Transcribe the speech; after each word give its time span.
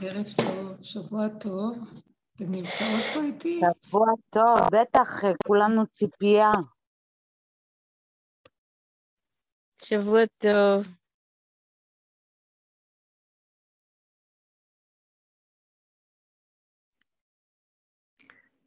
ערב 0.00 0.26
טוב, 0.36 0.82
שבוע 0.82 1.28
טוב. 1.40 1.78
אתן 2.36 2.44
נמצאות 2.48 3.04
פה 3.14 3.20
איתי? 3.22 3.60
שבוע 3.60 4.06
טוב, 4.30 4.58
בטח, 4.72 5.08
כולנו 5.46 5.86
ציפייה. 5.86 6.50
שבוע 9.82 10.20
טוב. 10.38 10.86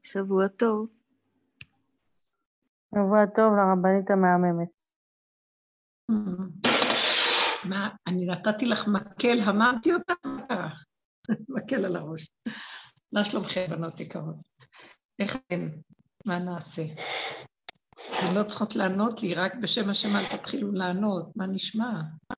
שבוע 0.04 0.48
טוב. 0.48 0.88
שבוע 2.96 3.26
טוב 3.36 3.54
לרבנית 3.54 4.12
המהממת. 4.12 4.70
מה, 7.70 7.90
אני 8.08 8.26
נתתי 8.26 8.66
לך 8.66 8.88
מקל, 8.88 9.40
הממתי 9.46 9.94
אותך? 9.94 10.14
מקל 11.56 11.86
על 11.86 11.96
הראש. 11.96 12.30
מה 13.12 13.26
שלומכם, 13.26 13.66
בנות 13.70 14.00
יקרות? 14.00 14.36
איך 15.20 15.36
אתן? 15.36 15.70
מה 16.26 16.40
נעשה? 16.40 16.84
אתן 17.94 18.34
לא 18.36 18.44
צריכות 18.44 18.76
לענות 18.76 19.24
לי, 19.24 19.34
רק 19.34 19.56
בשם 19.62 19.90
השם 19.90 20.16
אל 20.16 20.38
תתחילו 20.38 20.72
לענות, 20.72 21.36
מה 21.36 21.48
נשמע? 21.48 21.92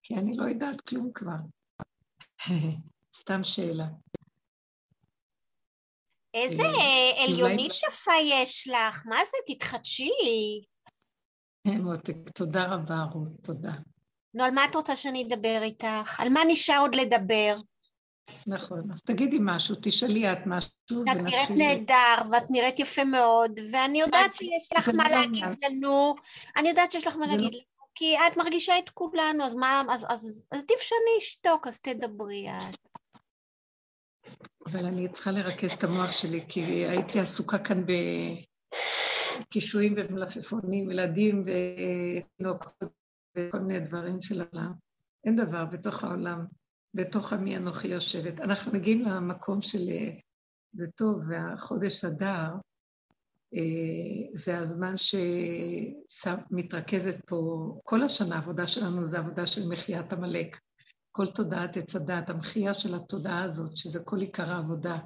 כי 0.03 0.15
אני 0.15 0.37
לא 0.37 0.43
יודעת 0.43 0.81
כלום 0.81 1.11
כבר. 1.13 1.37
סתם 3.19 3.43
שאלה. 3.43 3.85
איזה 6.33 6.63
אה, 6.63 7.23
עליונית 7.25 7.71
יפה 7.87 8.11
יש 8.23 8.67
לך, 8.67 9.05
מה 9.05 9.17
זה? 9.25 9.53
תתחדשי. 9.53 10.09
מותק, 11.67 12.29
תודה 12.35 12.65
רבה, 12.65 13.03
רות, 13.11 13.31
תודה. 13.43 13.73
נו, 14.33 14.43
על 14.43 14.51
מה 14.51 14.65
את 14.65 14.75
רוצה 14.75 14.95
שאני 14.95 15.23
אדבר 15.27 15.59
איתך? 15.61 16.19
על 16.19 16.29
מה 16.29 16.39
נשאר 16.47 16.79
עוד 16.79 16.95
לדבר? 16.95 17.55
נכון, 18.47 18.81
אז 18.93 19.01
תגידי 19.01 19.37
משהו, 19.41 19.75
תשאלי 19.81 20.31
את 20.31 20.37
משהו, 20.45 20.69
את 20.91 21.07
נראית 21.07 21.23
ונתחיל- 21.49 21.57
נהדר, 21.57 22.31
ואת 22.31 22.51
נראית 22.51 22.79
יפה 22.79 23.03
מאוד, 23.03 23.51
ואני 23.71 23.99
יודעת 24.01 24.31
שיש 24.33 24.69
לך 24.77 24.89
מה 24.89 25.03
לא 25.09 25.15
להגיד. 25.15 25.43
לנו, 25.69 26.15
אני 26.57 26.69
יודעת 26.69 26.91
שיש 26.91 27.07
לך 27.07 27.15
מה 27.15 27.27
להגיד 27.27 27.53
לנו, 27.53 27.59
כי 27.95 28.15
את 28.17 28.37
מרגישה 28.37 28.79
את 28.79 28.89
כולנו, 28.89 29.43
אז 29.43 29.55
מה, 29.55 29.81
אז- 29.89 30.05
אז 30.09 30.43
אז 30.51 30.61
עדיף 30.63 30.79
שאני 30.79 31.17
אשתוק, 31.19 31.67
אז 31.67 31.79
תדברי 31.79 32.47
את. 32.49 32.77
אבל 34.65 34.85
אני 34.85 35.07
צריכה 35.11 35.31
לרכז 35.31 35.71
את 35.71 35.83
המוח 35.83 36.11
שלי, 36.11 36.45
כי 36.49 36.61
הייתי 36.63 37.19
עסוקה 37.19 37.57
כאן 37.57 37.83
בקישואים 39.45 39.95
ומלפפונים, 39.97 40.91
ילדים 40.91 41.43
ותינוקות 41.45 42.73
וכל 43.37 43.59
מיני 43.59 43.79
דברים 43.79 44.21
של 44.21 44.41
העולם. 44.41 44.71
אין 45.25 45.35
דבר 45.35 45.65
בתוך 45.65 46.03
העולם, 46.03 46.45
בתוך 46.93 47.33
עמי 47.33 47.57
אנוכי 47.57 47.87
יושבת. 47.87 48.39
אנחנו 48.39 48.71
מגיעים 48.71 49.01
למקום 49.01 49.61
של 49.61 49.89
אה, 49.89 50.11
זה 50.73 50.91
טוב, 50.91 51.21
והחודש 51.29 52.05
אדר, 52.05 52.47
אה, 53.53 54.29
זה 54.33 54.57
הזמן 54.57 54.93
שמתרכזת 56.07 57.17
פה, 57.27 57.71
כל 57.83 58.03
השנה 58.03 58.35
העבודה 58.35 58.67
שלנו 58.67 59.07
זה 59.07 59.19
עבודה 59.19 59.47
של 59.47 59.67
מחיית 59.67 60.13
עמלק. 60.13 60.57
כל 61.11 61.27
תודעת 61.27 61.77
עץ 61.77 61.95
הדת, 61.95 62.29
המחייה 62.29 62.73
של 62.73 62.95
התודעה 62.95 63.43
הזאת, 63.43 63.77
שזה 63.77 63.99
כל 64.03 64.19
עיקר 64.19 64.51
העבודה. 64.51 64.99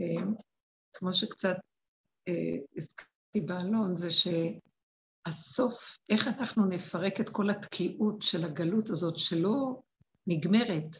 אה, 0.00 0.24
כמו 0.92 1.14
שקצת 1.14 1.56
הזכרתי 2.76 3.40
באלון, 3.46 3.96
זה 3.96 4.08
שהסוף, 4.10 5.98
איך 6.10 6.28
אנחנו 6.28 6.66
נפרק 6.66 7.20
את 7.20 7.28
כל 7.28 7.50
התקיעות 7.50 8.22
של 8.22 8.44
הגלות 8.44 8.88
הזאת, 8.88 9.18
שלא 9.18 9.80
נגמרת. 10.28 10.96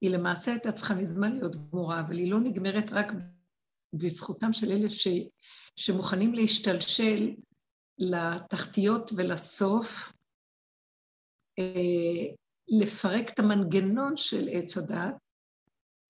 היא 0.00 0.10
למעשה 0.10 0.50
הייתה 0.50 0.72
צריכה 0.72 0.94
מזמן 0.94 1.36
להיות 1.36 1.56
גמורה, 1.56 2.00
אבל 2.00 2.16
היא 2.16 2.30
לא 2.30 2.40
נגמרת 2.40 2.90
רק 2.92 3.06
בזכותם 3.92 4.52
של 4.52 4.70
אלה 4.70 4.90
ש, 4.90 5.08
שמוכנים 5.76 6.34
להשתלשל 6.34 7.34
לתחתיות 7.98 9.10
ולסוף, 9.16 10.12
אה, 11.58 12.34
לפרק 12.68 13.30
את 13.30 13.38
המנגנון 13.38 14.16
של 14.16 14.48
עץ 14.52 14.76
הדת, 14.76 15.14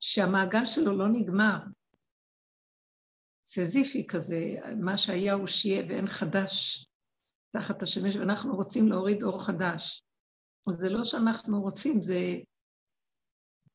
שהמעגל 0.00 0.66
שלו 0.66 0.98
לא 0.98 1.08
נגמר. 1.08 1.58
סזיפי 3.44 4.06
כזה, 4.06 4.54
מה 4.80 4.98
שהיה 4.98 5.34
הוא 5.34 5.46
שיהיה 5.46 5.86
ואין 5.88 6.06
חדש 6.06 6.86
תחת 7.50 7.82
השמש, 7.82 8.16
ואנחנו 8.16 8.56
רוצים 8.56 8.88
להוריד 8.88 9.22
אור 9.22 9.44
חדש. 9.44 10.05
זה 10.72 10.90
לא 10.90 11.04
שאנחנו 11.04 11.62
רוצים, 11.62 12.02
זה... 12.02 12.18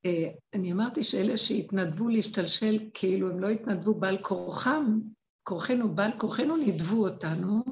אה, 0.06 0.31
אני 0.53 0.72
אמרתי 0.72 1.03
שאלה 1.03 1.38
שהתנדבו 1.38 2.09
להשתלשל, 2.09 2.90
כאילו 2.94 3.29
הם 3.29 3.40
לא 3.40 3.50
התנדבו 3.50 3.94
בעל 3.94 4.18
כורחם, 4.22 5.00
כורחנו, 5.44 5.96
בעל 5.96 6.12
כורחנו 6.19 6.57
נידבו 6.57 7.07
אותנו 7.07 7.63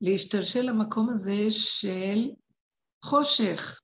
להשתלשל 0.00 0.62
למקום 0.62 1.08
הזה 1.08 1.50
של 1.50 2.30
חושך. 3.04 3.80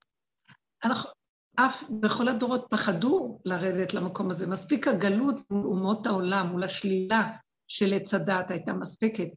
אנחנו, 0.84 1.10
אף 1.56 1.82
בכל 2.00 2.28
הדורות 2.28 2.66
פחדו 2.71 3.41
לרדת 3.44 3.94
למקום 3.94 4.31
הזה. 4.31 4.47
מספיק 4.47 4.88
הגלות 4.88 5.50
מול 5.50 5.66
אומות 5.66 6.06
העולם, 6.06 6.47
מול 6.47 6.62
השלילה 6.62 7.37
של 7.69 7.93
עץ 7.93 8.15
הדת 8.15 8.50
הייתה 8.50 8.72
מספקת. 8.72 9.28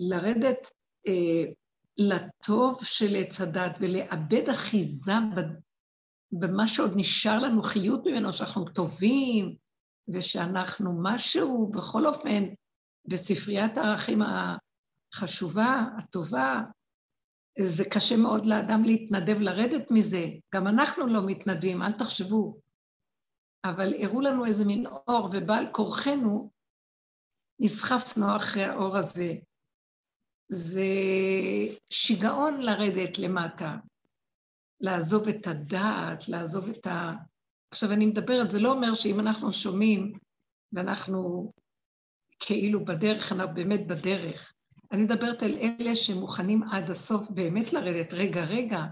לרדת 0.00 0.70
אה, 1.08 1.52
לטוב 1.98 2.84
של 2.84 3.14
עץ 3.16 3.40
הדת 3.40 3.78
ולאבד 3.80 4.48
אחיזה 4.48 5.12
במה 6.32 6.68
שעוד 6.68 6.92
נשאר 6.96 7.38
לנו 7.38 7.62
חיות 7.62 8.06
ממנו, 8.06 8.32
שאנחנו 8.32 8.64
טובים 8.64 9.56
ושאנחנו 10.08 11.00
משהו, 11.02 11.70
בכל 11.74 12.06
אופן, 12.06 12.44
בספריית 13.08 13.76
הערכים 13.76 14.22
החשובה, 14.22 15.84
הטובה, 15.98 16.62
זה 17.58 17.84
קשה 17.84 18.16
מאוד 18.16 18.46
לאדם 18.46 18.84
להתנדב 18.84 19.38
לרדת 19.40 19.90
מזה. 19.90 20.26
גם 20.54 20.66
אנחנו 20.66 21.06
לא 21.06 21.26
מתנדבים, 21.26 21.82
אל 21.82 21.92
תחשבו. 21.92 22.60
אבל 23.64 23.94
הראו 24.02 24.20
לנו 24.20 24.44
איזה 24.44 24.64
מין 24.64 24.86
אור, 24.86 25.30
ובעל 25.32 25.66
כורחנו 25.72 26.50
נסחפנו 27.60 28.36
אחרי 28.36 28.64
האור 28.64 28.96
הזה. 28.96 29.34
זה 30.48 30.86
שיגעון 31.90 32.60
לרדת 32.60 33.18
למטה, 33.18 33.76
לעזוב 34.80 35.28
את 35.28 35.46
הדעת, 35.46 36.28
לעזוב 36.28 36.68
את 36.68 36.86
ה... 36.86 37.12
עכשיו, 37.70 37.92
אני 37.92 38.06
מדברת, 38.06 38.50
זה 38.50 38.58
לא 38.58 38.72
אומר 38.72 38.94
שאם 38.94 39.20
אנחנו 39.20 39.52
שומעים 39.52 40.12
ואנחנו 40.72 41.52
כאילו 42.40 42.84
בדרך, 42.84 43.32
אנחנו 43.32 43.54
באמת 43.54 43.86
בדרך. 43.86 44.52
אני 44.92 45.02
מדברת 45.02 45.42
על 45.42 45.54
אלה 45.54 45.96
שמוכנים 45.96 46.62
עד 46.62 46.90
הסוף 46.90 47.30
באמת 47.30 47.72
לרדת 47.72 48.12
רגע 48.12 48.44
רגע, 48.44 48.84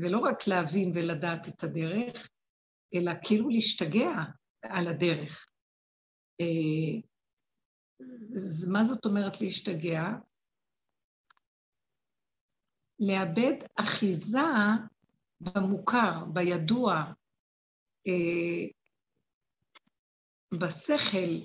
ולא 0.00 0.18
רק 0.18 0.46
להבין 0.46 0.92
ולדעת 0.94 1.48
את 1.48 1.64
הדרך, 1.64 2.28
אלא 2.94 3.12
כאילו 3.24 3.48
להשתגע 3.48 4.12
על 4.62 4.88
הדרך. 4.88 5.46
אה, 6.40 7.00
אז 8.34 8.66
מה 8.68 8.84
זאת 8.84 9.04
אומרת 9.04 9.40
להשתגע? 9.40 10.02
לאבד 13.00 13.54
אחיזה 13.76 14.38
במוכר, 15.40 16.24
בידוע, 16.32 17.04
אה, 18.06 18.68
בשכל, 20.58 21.42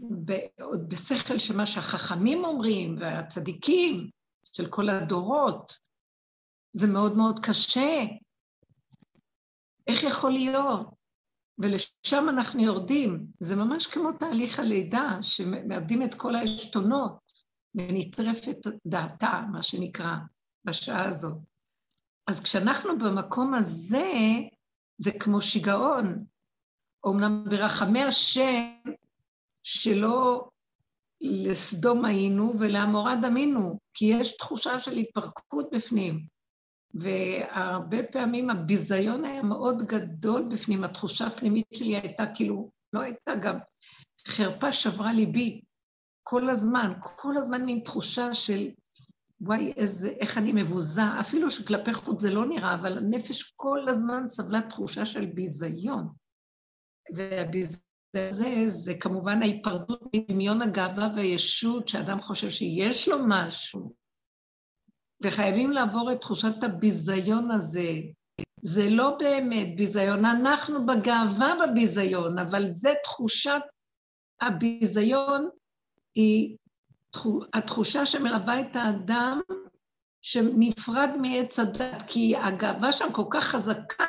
ב- 0.00 0.62
בשכל 0.88 1.38
של 1.38 1.56
מה 1.56 1.66
שהחכמים 1.66 2.44
אומרים 2.44 2.96
והצדיקים 3.00 4.10
של 4.44 4.70
כל 4.70 4.88
הדורות, 4.88 5.78
זה 6.72 6.86
מאוד 6.86 7.16
מאוד 7.16 7.40
קשה. 7.46 8.04
איך 9.86 10.02
יכול 10.02 10.30
להיות? 10.30 10.96
ולשם 11.58 12.28
אנחנו 12.28 12.62
יורדים. 12.62 13.26
זה 13.40 13.56
ממש 13.56 13.86
כמו 13.86 14.12
תהליך 14.12 14.58
הלידה, 14.58 15.18
שמאבדים 15.22 16.02
את 16.02 16.14
כל 16.14 16.34
העשתונות 16.34 17.25
ונטרפת 17.76 18.56
דעתה, 18.86 19.42
מה 19.52 19.62
שנקרא, 19.62 20.16
בשעה 20.64 21.04
הזאת. 21.04 21.36
אז 22.26 22.40
כשאנחנו 22.40 22.98
במקום 22.98 23.54
הזה, 23.54 24.10
זה 24.96 25.12
כמו 25.12 25.40
שיגעון. 25.40 26.24
אומנם 27.04 27.44
ברחמי 27.50 28.02
השם, 28.02 28.72
שלא 29.62 30.48
לסדום 31.20 32.04
היינו 32.04 32.54
ולעמורה 32.58 33.16
דמינו, 33.16 33.78
כי 33.94 34.04
יש 34.04 34.36
תחושה 34.36 34.80
של 34.80 34.92
התפרקות 34.92 35.68
בפנים. 35.72 36.26
והרבה 36.94 38.02
פעמים 38.02 38.50
הביזיון 38.50 39.24
היה 39.24 39.42
מאוד 39.42 39.82
גדול 39.82 40.48
בפנים, 40.50 40.84
התחושה 40.84 41.26
הפנימית 41.26 41.66
שלי 41.74 41.96
הייתה 41.96 42.24
כאילו, 42.34 42.70
לא 42.92 43.00
הייתה 43.00 43.34
גם, 43.34 43.58
חרפה 44.28 44.72
שברה 44.72 45.12
ליבי 45.12 45.60
כל 46.28 46.50
הזמן, 46.50 46.92
כל 47.16 47.36
הזמן 47.36 47.64
מין 47.64 47.80
תחושה 47.80 48.34
של 48.34 48.70
וואי, 49.40 49.72
איזה, 49.76 50.08
איך 50.08 50.38
אני 50.38 50.52
מבוזה, 50.52 51.20
אפילו 51.20 51.50
שכלפי 51.50 51.92
חוץ 51.94 52.20
זה 52.20 52.30
לא 52.30 52.46
נראה, 52.46 52.74
אבל 52.74 52.98
הנפש 52.98 53.52
כל 53.56 53.88
הזמן 53.88 54.28
סבלה 54.28 54.60
תחושה 54.70 55.06
של 55.06 55.26
ביזיון. 55.26 56.08
והביזיון 57.14 57.82
הזה 58.16 58.64
זה 58.66 58.94
כמובן 59.00 59.42
ההיפרדות 59.42 60.02
מדמיון 60.16 60.62
הגאווה 60.62 61.08
והישות, 61.16 61.88
שאדם 61.88 62.20
חושב 62.20 62.50
שיש 62.50 63.08
לו 63.08 63.16
משהו, 63.28 63.94
וחייבים 65.22 65.70
לעבור 65.70 66.12
את 66.12 66.20
תחושת 66.20 66.62
הביזיון 66.62 67.50
הזה. 67.50 67.90
זה 68.62 68.90
לא 68.90 69.16
באמת 69.18 69.76
ביזיון, 69.76 70.24
אנחנו 70.24 70.86
בגאווה 70.86 71.54
בביזיון, 71.62 72.38
אבל 72.38 72.70
זה 72.70 72.90
תחושת 73.04 73.62
הביזיון, 74.40 75.48
היא 76.16 76.56
התחושה 77.52 78.06
שמלווה 78.06 78.60
את 78.60 78.76
האדם 78.76 79.40
שנפרד 80.22 81.08
מעץ 81.22 81.58
הדת, 81.58 82.02
כי 82.08 82.36
הגאווה 82.36 82.92
שם 82.92 83.12
כל 83.14 83.24
כך 83.30 83.44
חזקה, 83.44 84.04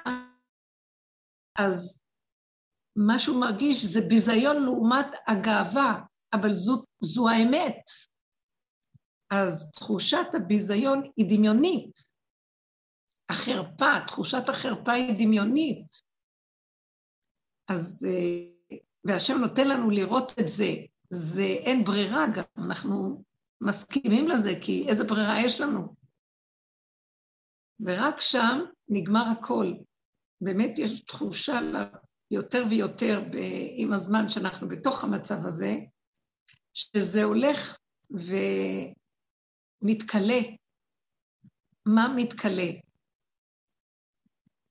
אז 1.60 2.02
מה 2.96 3.20
שהוא 3.20 3.42
מרגיש 3.42 3.86
זה 3.86 4.00
ביזיון 4.10 4.64
לעומת 4.64 5.08
הגאווה, 5.28 6.02
אבל 6.34 6.52
זו, 6.52 6.84
זו 7.00 7.30
האמת. 7.30 7.84
אז 9.32 9.72
תחושת 9.72 10.28
הביזיון 10.34 11.04
היא 11.18 11.38
דמיונית. 11.38 12.00
החרפה, 13.30 14.06
תחושת 14.08 14.50
החרפה 14.50 14.92
היא 14.92 15.26
דמיונית. 15.26 15.88
אז, 17.68 18.08
אה, 18.10 18.78
והשם 19.06 19.38
נותן 19.38 19.68
לנו 19.68 19.90
לראות 19.90 20.32
את 20.40 20.48
זה. 20.48 20.72
זה 21.10 21.42
אין 21.42 21.84
ברירה 21.84 22.26
גם, 22.36 22.44
אנחנו 22.58 23.24
מסכימים 23.62 24.28
לזה, 24.28 24.54
כי 24.62 24.86
איזה 24.90 25.04
ברירה 25.04 25.46
יש 25.46 25.62
לנו? 25.62 25.96
ורק 27.80 28.22
שם 28.22 28.60
נגמר 28.90 29.24
הכל. 29.38 29.74
באמת 30.42 30.80
יש 30.80 31.02
תחושה 31.06 31.60
יותר 32.32 32.64
ויותר 32.70 33.22
עם 33.76 33.94
הזמן 33.94 34.30
שאנחנו 34.30 34.68
בתוך 34.68 35.04
המצב 35.04 35.46
הזה, 35.46 35.76
שזה 36.74 37.24
הולך 37.24 37.78
ומתכלה. 39.84 40.40
מה 41.86 42.14
מתכלה? 42.16 42.72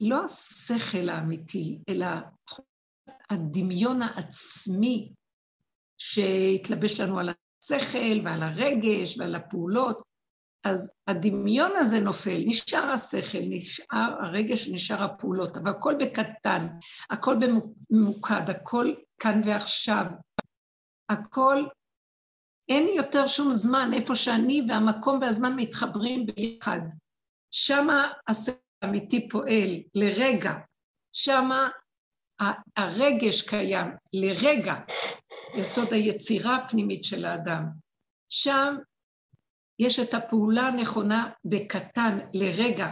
לא 0.01 0.25
השכל 0.25 1.09
האמיתי, 1.09 1.79
אלא 1.89 2.07
הדמיון 3.31 4.03
העצמי 4.03 5.13
שהתלבש 5.99 7.01
לנו 7.01 7.19
על 7.19 7.29
השכל 7.29 8.21
ועל 8.25 8.43
הרגש 8.43 9.19
ועל 9.19 9.35
הפעולות, 9.35 10.03
אז 10.65 10.93
הדמיון 11.07 11.71
הזה 11.77 12.01
נופל, 12.01 12.43
נשאר 12.47 12.91
השכל, 12.91 13.39
נשאר 13.43 14.15
הרגש, 14.21 14.69
נשאר 14.69 15.03
הפעולות, 15.03 15.57
אבל 15.57 15.71
הכל 15.71 15.95
בקטן, 16.01 16.67
הכל 17.11 17.35
בממוקד, 17.41 18.51
הכל 18.51 18.95
כאן 19.21 19.41
ועכשיו, 19.45 20.07
הכל, 21.09 21.65
אין 22.69 22.89
יותר 22.97 23.27
שום 23.27 23.53
זמן, 23.53 23.91
איפה 23.95 24.15
שאני 24.15 24.67
והמקום 24.69 25.19
והזמן 25.21 25.57
מתחברים 25.57 26.27
ביחד. 26.27 26.81
שמה 27.51 28.13
השכל 28.29 28.59
האמיתי 28.83 29.29
פועל 29.29 29.83
לרגע, 29.95 30.53
שמה 31.13 31.69
הרגש 32.77 33.43
קיים 33.43 33.87
לרגע, 34.13 34.75
יסוד 35.59 35.93
היצירה 35.93 36.57
הפנימית 36.57 37.05
של 37.05 37.25
האדם. 37.25 37.63
שם 38.29 38.77
יש 39.79 39.99
את 39.99 40.15
הפעולה 40.15 40.63
הנכונה 40.63 41.33
בקטן, 41.45 42.19
לרגע, 42.35 42.87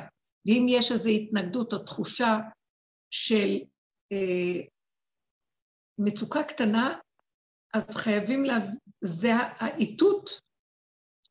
ואם 0.47 0.67
יש 0.69 0.93
איזו 0.93 1.11
התנגדות 1.11 1.73
או 1.73 1.79
תחושה 1.79 2.39
של 3.11 3.51
אה, 4.13 4.67
מצוקה 5.99 6.43
קטנה, 6.43 6.99
אז 7.75 7.97
חייבים, 7.97 8.45
לה... 8.45 8.57
זה 9.05 9.33
האיתות 9.35 10.41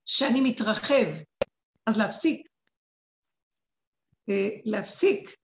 שאני 0.06 0.42
מתרחב, 0.42 1.24
אז 1.88 1.98
להפסיק. 1.98 2.48
אה, 4.30 4.50
להפסיק. 4.66 5.43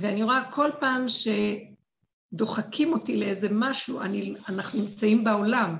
ואני 0.00 0.22
רואה 0.22 0.52
כל 0.52 0.70
פעם 0.80 1.06
שדוחקים 1.08 2.92
אותי 2.92 3.16
לאיזה 3.16 3.48
משהו, 3.52 4.00
אני, 4.00 4.34
אנחנו 4.48 4.80
נמצאים 4.80 5.24
בעולם, 5.24 5.76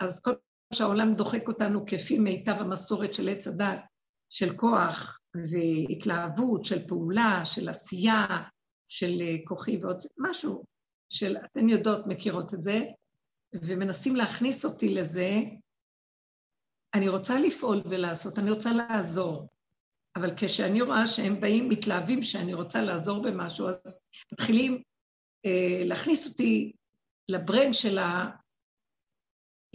אז 0.00 0.20
כל 0.20 0.32
שהעולם 0.72 1.14
דוחק 1.14 1.48
אותנו 1.48 1.86
כפי 1.86 2.18
מיטב 2.18 2.56
המסורת 2.58 3.14
של 3.14 3.28
עץ 3.28 3.46
הדת, 3.46 3.80
של 4.32 4.56
כוח 4.56 5.18
והתלהבות, 5.34 6.64
של 6.64 6.88
פעולה, 6.88 7.42
של 7.44 7.68
עשייה, 7.68 8.26
של 8.88 9.20
אה, 9.20 9.36
כוחי 9.44 9.76
ועוד 9.76 9.96
משהו, 10.18 10.64
של, 11.12 11.36
אתן 11.36 11.68
יודעות, 11.68 12.06
מכירות 12.06 12.54
את 12.54 12.62
זה, 12.62 12.80
ומנסים 13.54 14.16
להכניס 14.16 14.64
אותי 14.64 14.94
לזה, 14.94 15.30
אני 16.94 17.08
רוצה 17.08 17.38
לפעול 17.40 17.82
ולעשות, 17.90 18.38
אני 18.38 18.50
רוצה 18.50 18.70
לעזור. 18.72 19.48
אבל 20.16 20.30
כשאני 20.36 20.82
רואה 20.82 21.06
שהם 21.06 21.40
באים, 21.40 21.68
מתלהבים 21.68 22.22
שאני 22.22 22.54
רוצה 22.54 22.82
לעזור 22.82 23.22
במשהו, 23.22 23.68
אז 23.68 24.00
מתחילים 24.32 24.82
אה, 25.46 25.84
להכניס 25.84 26.30
אותי 26.30 26.72
לברן 27.28 27.72
של 27.72 27.98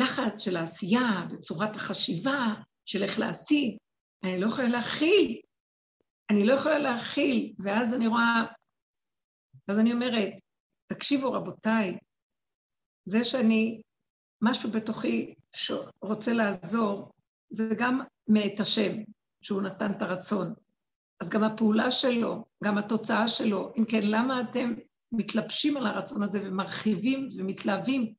לחץ 0.02 0.42
של 0.42 0.58
העשייה 0.58 1.28
וצורת 1.32 1.76
החשיבה 1.76 2.54
של 2.86 3.04
איך 3.04 3.20
להשיג, 3.20 3.78
אני 4.24 4.40
לא 4.40 4.48
יכולה 4.48 4.68
להכיל, 4.68 5.42
אני 6.32 6.46
לא 6.46 6.54
יכולה 6.54 6.80
להכיל, 6.80 7.54
ואז 7.60 7.94
אני 7.94 8.08
רואה, 8.08 8.44
אז 9.68 9.80
אני 9.80 9.94
אומרת, 9.94 10.34
תקשיבו 10.86 11.32
רבותיי, 11.32 11.98
זה 13.06 13.24
שאני, 13.26 13.82
משהו 14.42 14.72
בתוכי 14.72 15.36
שרוצה 15.56 16.34
לעזור, 16.34 17.12
זה 17.50 17.76
גם 17.80 18.02
מאת 18.28 18.60
השם, 18.60 18.92
שהוא 19.46 19.62
נתן 19.62 19.92
את 19.92 20.02
הרצון. 20.02 20.54
אז 21.22 21.30
גם 21.30 21.44
הפעולה 21.44 21.92
שלו, 21.92 22.46
גם 22.64 22.78
התוצאה 22.78 23.28
שלו, 23.28 23.74
אם 23.78 23.86
כן, 23.86 24.00
למה 24.04 24.42
אתם 24.42 24.74
מתלבשים 25.12 25.78
על 25.78 25.86
הרצון 25.86 26.24
הזה 26.24 26.40
ומרחיבים 26.44 27.30
ומתלהבים 27.38 28.14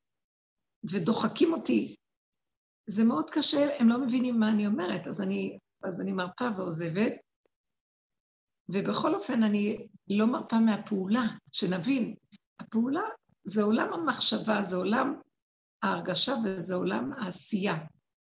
ודוחקים 0.90 1.52
אותי. 1.52 1.96
זה 2.86 3.04
מאוד 3.04 3.30
קשה, 3.30 3.78
הם 3.78 3.88
לא 3.88 3.98
מבינים 3.98 4.40
מה 4.40 4.50
אני 4.50 4.66
אומרת, 4.66 5.06
אז 5.06 5.20
אני, 5.20 5.58
אז 5.82 6.00
אני 6.00 6.12
מרפה 6.12 6.48
ועוזבת. 6.56 7.12
ובכל 8.68 9.14
אופן, 9.14 9.42
אני 9.42 9.86
לא 10.08 10.26
מרפה 10.26 10.58
מהפעולה, 10.60 11.24
שנבין. 11.52 12.14
הפעולה 12.60 13.02
זה 13.44 13.62
עולם 13.62 13.92
המחשבה, 13.92 14.62
זה 14.62 14.76
עולם 14.76 15.20
ההרגשה 15.82 16.34
וזה 16.44 16.74
עולם 16.74 17.12
העשייה, 17.12 17.76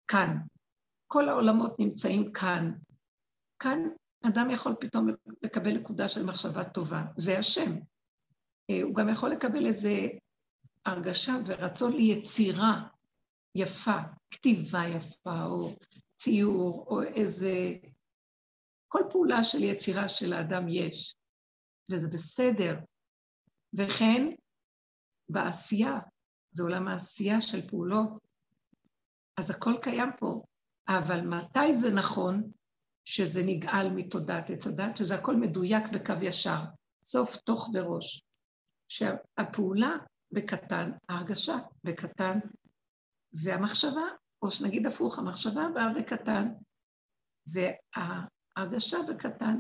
כאן. 0.07 0.38
כל 1.07 1.29
העולמות 1.29 1.79
נמצאים 1.79 2.33
כאן. 2.33 2.72
כאן 3.60 3.79
אדם 4.27 4.50
יכול 4.50 4.75
פתאום 4.79 5.07
לקבל 5.41 5.77
נקודה 5.77 6.10
של 6.10 6.25
מחשבה 6.25 6.63
טובה, 6.63 7.03
זה 7.17 7.39
השם. 7.39 7.72
אה, 8.69 8.81
הוא 8.83 8.95
גם 8.95 9.10
יכול 9.10 9.29
לקבל 9.29 9.65
איזה 9.65 9.89
הרגשה 10.86 11.33
ורצון 11.45 11.93
ליצירה 11.93 12.88
יפה, 13.55 13.98
כתיבה 14.31 14.83
יפה, 14.88 15.45
או 15.45 15.75
ציור, 16.15 16.86
או 16.88 17.03
איזה... 17.03 17.53
כל 18.88 19.01
פעולה 19.10 19.43
של 19.43 19.63
יצירה 19.63 20.10
של 20.10 20.33
האדם 20.33 20.65
יש, 20.69 21.15
וזה 21.91 22.07
בסדר. 22.10 22.79
וכן, 23.74 24.29
בעשייה, 25.29 26.00
זה 26.51 26.63
עולם 26.63 26.88
העשייה 26.88 27.41
של 27.41 27.69
פעולות, 27.69 28.10
אז 29.38 29.50
הכל 29.51 29.74
קיים 29.81 30.10
פה. 30.19 30.43
אבל 30.88 31.22
מתי 31.22 31.74
זה 31.74 31.91
נכון 31.91 32.51
שזה 33.05 33.41
נגאל 33.45 33.89
מתודעת 33.89 34.50
עץ 34.50 34.67
הדת, 34.67 34.98
שזה 34.98 35.15
הכל 35.15 35.36
מדויק 35.36 35.83
בקו 35.93 36.13
ישר, 36.22 36.60
סוף, 37.03 37.36
תוך 37.36 37.69
וראש. 37.74 38.24
שהפעולה 38.88 39.98
בקטן, 40.31 40.91
ההרגשה 41.10 41.55
בקטן, 41.83 42.39
והמחשבה, 43.43 44.07
או 44.41 44.51
שנגיד 44.51 44.86
הפוך, 44.86 45.19
המחשבה 45.19 45.67
באה 45.74 45.93
בקטן, 45.93 46.48
וההרגשה 47.48 48.98
בקטן, 49.10 49.60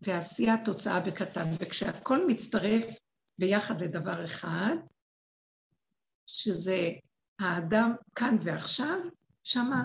והעשייה 0.00 0.64
תוצאה 0.64 1.00
בקטן. 1.00 1.44
וכשהכול 1.60 2.24
מצטרף 2.28 2.84
ביחד 3.38 3.80
לדבר 3.80 4.24
אחד, 4.24 4.76
שזה 6.26 6.78
האדם 7.40 7.92
כאן 8.14 8.36
ועכשיו, 8.42 8.98
שמה 9.42 9.84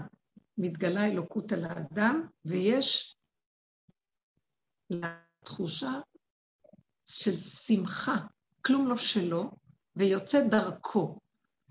מתגלה 0.58 1.08
אלוקות 1.08 1.52
על 1.52 1.66
האדם, 1.66 2.28
ויש 2.46 3.16
תחושה 5.46 5.92
של 7.06 7.36
שמחה, 7.36 8.16
כלום 8.66 8.88
לא 8.88 8.98
שלו, 8.98 9.52
ויוצא 9.96 10.38
דרכו. 10.52 11.20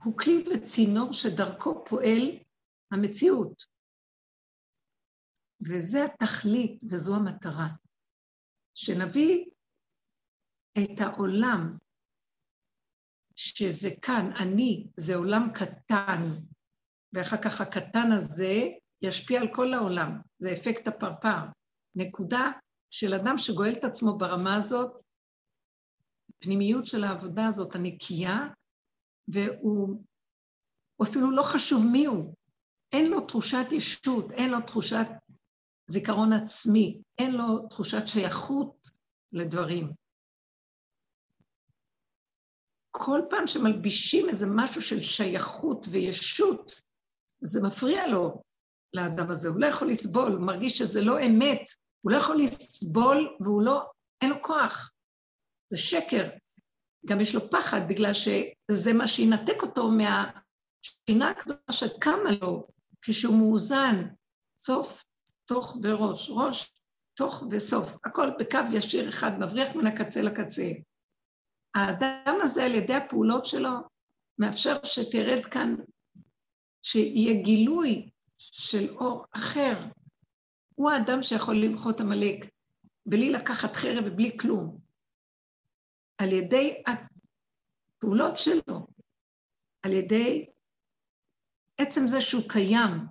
הוא 0.05 0.19
כלי 0.19 0.45
וצינור 0.49 1.13
שדרכו 1.13 1.85
פועל 1.89 2.39
המציאות. 2.91 3.65
וזה 5.69 5.99
התכלית 6.05 6.83
וזו 6.91 7.17
המטרה. 7.17 7.69
שנביא 8.75 9.45
את 10.73 11.01
העולם, 11.01 11.79
שזה 13.37 13.89
כאן, 14.03 14.31
אני, 14.43 14.87
זה 14.97 15.15
עולם 15.15 15.49
קטן, 15.55 16.50
ואחר 17.13 17.37
כך 17.37 17.61
הקטן 17.61 18.13
הזה 18.13 18.55
ישפיע 19.03 19.41
על 19.41 19.49
כל 19.55 19.75
העולם, 19.75 20.21
זה 20.39 20.53
אפקט 20.53 20.89
הפרפר. 20.89 21.39
נקודה 21.95 22.51
של 22.91 23.15
אדם 23.15 23.39
שגואל 23.39 23.73
את 23.73 23.85
עצמו 23.85 24.19
ברמה 24.19 24.57
הזאת, 24.57 25.01
הפנימיות 26.31 26.87
של 26.87 27.05
העבודה 27.05 27.47
הזאת 27.47 27.75
הנקייה, 27.75 28.39
והוא 29.29 30.03
אפילו 31.03 31.31
לא 31.31 31.43
חשוב 31.43 31.87
מי 31.93 32.07
הוא. 32.07 32.35
אין 32.93 33.11
לו 33.11 33.27
תחושת 33.27 33.67
ישות, 33.73 34.33
אין 34.33 34.51
לו 34.51 34.61
תחושת 34.61 35.07
זיכרון 35.87 36.33
עצמי, 36.33 37.03
אין 37.19 37.33
לו 37.33 37.69
תחושת 37.69 38.03
שייכות 38.07 38.91
לדברים. 39.33 39.93
כל 42.91 43.21
פעם 43.31 43.47
שמלבישים 43.47 44.29
איזה 44.29 44.47
משהו 44.55 44.83
של 44.83 45.01
שייכות 45.01 45.87
וישות, 45.91 46.81
זה 47.41 47.63
מפריע 47.63 48.07
לו, 48.07 48.43
לאדם 48.95 49.31
הזה. 49.31 49.49
הוא 49.49 49.61
לא 49.61 49.67
יכול 49.67 49.89
לסבול, 49.89 50.33
הוא 50.33 50.41
מרגיש 50.41 50.79
שזה 50.79 51.01
לא 51.01 51.21
אמת, 51.27 51.61
הוא 52.05 52.13
לא 52.13 52.17
יכול 52.17 52.37
לסבול 52.43 53.37
והוא 53.41 53.63
לא, 53.63 53.91
אין 54.21 54.31
לו 54.31 54.43
כוח. 54.43 54.91
זה 55.71 55.79
שקר. 55.79 56.29
גם 57.07 57.21
יש 57.21 57.35
לו 57.35 57.51
פחד, 57.51 57.81
בגלל 57.89 58.13
שזה 58.15 58.93
מה 58.93 59.09
שינתק 59.09 59.63
אותו 59.63 59.91
מהשינה 59.91 61.31
הקדושה 61.31 61.73
שקמה 61.73 62.31
לו 62.41 62.67
כשהוא 63.03 63.39
מאוזן, 63.39 64.05
סוף, 64.59 65.05
תוך 65.45 65.77
וראש, 65.83 66.31
ראש, 66.31 66.73
תוך 67.15 67.45
וסוף, 67.51 67.97
הכל 68.05 68.31
בקו 68.39 68.59
ישיר 68.73 69.09
אחד, 69.09 69.39
מבריח 69.39 69.77
מן 69.77 69.87
הקצה 69.87 70.23
לקצה. 70.23 70.71
האדם 71.75 72.39
הזה, 72.43 72.65
על 72.65 72.75
ידי 72.75 72.95
הפעולות 72.95 73.47
שלו, 73.47 73.71
מאפשר 74.39 74.77
שתרד 74.85 75.47
כאן, 75.47 75.77
שיהיה 76.83 77.43
גילוי 77.43 78.11
של 78.39 78.95
אור 78.95 79.25
אחר. 79.33 79.75
הוא 80.75 80.91
האדם 80.91 81.23
שיכול 81.23 81.57
למחות 81.57 82.01
עמלק, 82.01 82.47
בלי 83.07 83.33
לקחת 83.33 83.77
חרב 83.77 84.05
ובלי 84.07 84.39
כלום. 84.39 84.79
על 86.19 86.33
ידי 86.33 86.83
הפעולות 86.87 88.37
שלו, 88.37 88.87
על 89.83 89.93
ידי 89.93 90.51
עצם 91.81 92.07
זה 92.07 92.21
שהוא 92.21 92.43
קיים, 92.49 93.07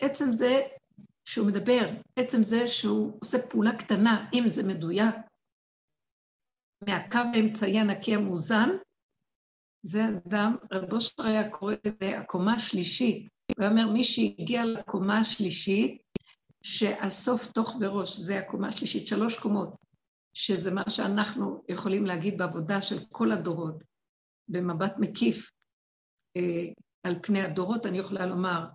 עצם 0.00 0.32
זה 0.32 0.60
שהוא 1.24 1.46
מדבר, 1.46 1.88
עצם 2.16 2.42
זה 2.42 2.68
שהוא 2.68 3.18
עושה 3.20 3.38
פעולה 3.50 3.78
קטנה, 3.78 4.28
אם 4.32 4.42
זה 4.46 4.62
מדויק, 4.62 5.14
מהקו 6.88 7.18
האמצעי 7.34 7.78
הנקי 7.78 8.14
המאוזן, 8.14 8.68
זה 9.82 10.00
אדם, 10.26 10.56
רב 10.72 10.92
אושר 10.92 11.22
היה 11.22 11.50
קורא 11.50 11.74
לזה 11.84 12.18
הקומה 12.18 12.54
השלישית. 12.54 13.28
הוא 13.58 13.66
אומר, 13.66 13.92
מי 13.92 14.04
שהגיע 14.04 14.64
לקומה 14.64 15.18
השלישית, 15.18 16.02
שהסוף 16.62 17.52
תוך 17.52 17.76
בראש, 17.80 18.16
זה 18.16 18.38
הקומה 18.38 18.68
השלישית, 18.68 19.08
שלוש 19.08 19.38
קומות, 19.38 19.74
שזה 20.34 20.70
מה 20.70 20.82
שאנחנו 20.88 21.64
יכולים 21.68 22.06
להגיד 22.06 22.38
בעבודה 22.38 22.82
של 22.82 23.04
כל 23.10 23.32
הדורות, 23.32 23.84
במבט 24.48 24.92
מקיף 24.98 25.50
אה, 26.36 26.72
על 27.02 27.14
פני 27.22 27.40
הדורות, 27.40 27.86
אני 27.86 27.98
יכולה 27.98 28.26
לומר 28.26 28.66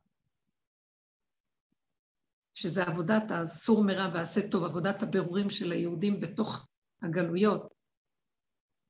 שזה 2.54 2.84
עבודת 2.84 3.24
הסור 3.32 3.84
מרע 3.84 4.10
ועשה 4.14 4.50
טוב, 4.50 4.64
עבודת 4.64 5.04
הבירורים 5.04 5.50
של 5.50 5.72
היהודים 5.72 6.20
בתוך 6.20 6.68
הגלויות, 7.02 7.74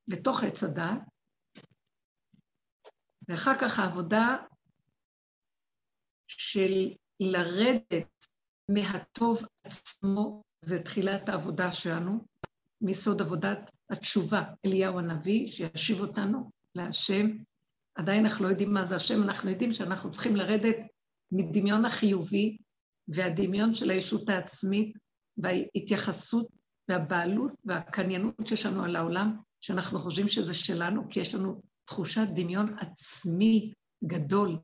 בתוך 0.07 0.43
עץ 0.43 0.63
הדת, 0.63 0.99
ואחר 3.27 3.57
כך 3.59 3.79
העבודה 3.79 4.37
של 6.27 6.91
לרדת 7.19 8.27
מהטוב 8.69 9.45
עצמו, 9.63 10.43
זה 10.65 10.83
תחילת 10.83 11.29
העבודה 11.29 11.71
שלנו, 11.71 12.25
מיסוד 12.81 13.21
עבודת 13.21 13.71
התשובה, 13.89 14.43
אליהו 14.65 14.99
הנביא, 14.99 15.47
שישיב 15.47 15.99
אותנו 15.99 16.51
להשם. 16.75 17.27
עדיין 17.95 18.25
אנחנו 18.25 18.45
לא 18.45 18.49
יודעים 18.49 18.73
מה 18.73 18.85
זה 18.85 18.95
השם, 18.95 19.23
אנחנו 19.23 19.49
יודעים 19.49 19.73
שאנחנו 19.73 20.09
צריכים 20.09 20.35
לרדת 20.35 20.75
מדמיון 21.31 21.85
החיובי 21.85 22.57
והדמיון 23.07 23.75
של 23.75 23.89
הישות 23.89 24.29
העצמית 24.29 24.97
וההתייחסות 25.37 26.47
והבעלות 26.89 27.51
והקניינות 27.65 28.47
שיש 28.47 28.65
לנו 28.65 28.83
על 28.83 28.95
העולם, 28.95 29.37
שאנחנו 29.61 29.99
חושבים 29.99 30.27
שזה 30.27 30.53
שלנו, 30.53 31.09
כי 31.09 31.19
יש 31.19 31.35
לנו 31.35 31.61
תחושת 31.87 32.27
דמיון 32.35 32.77
עצמי 32.79 33.73
גדול. 34.03 34.59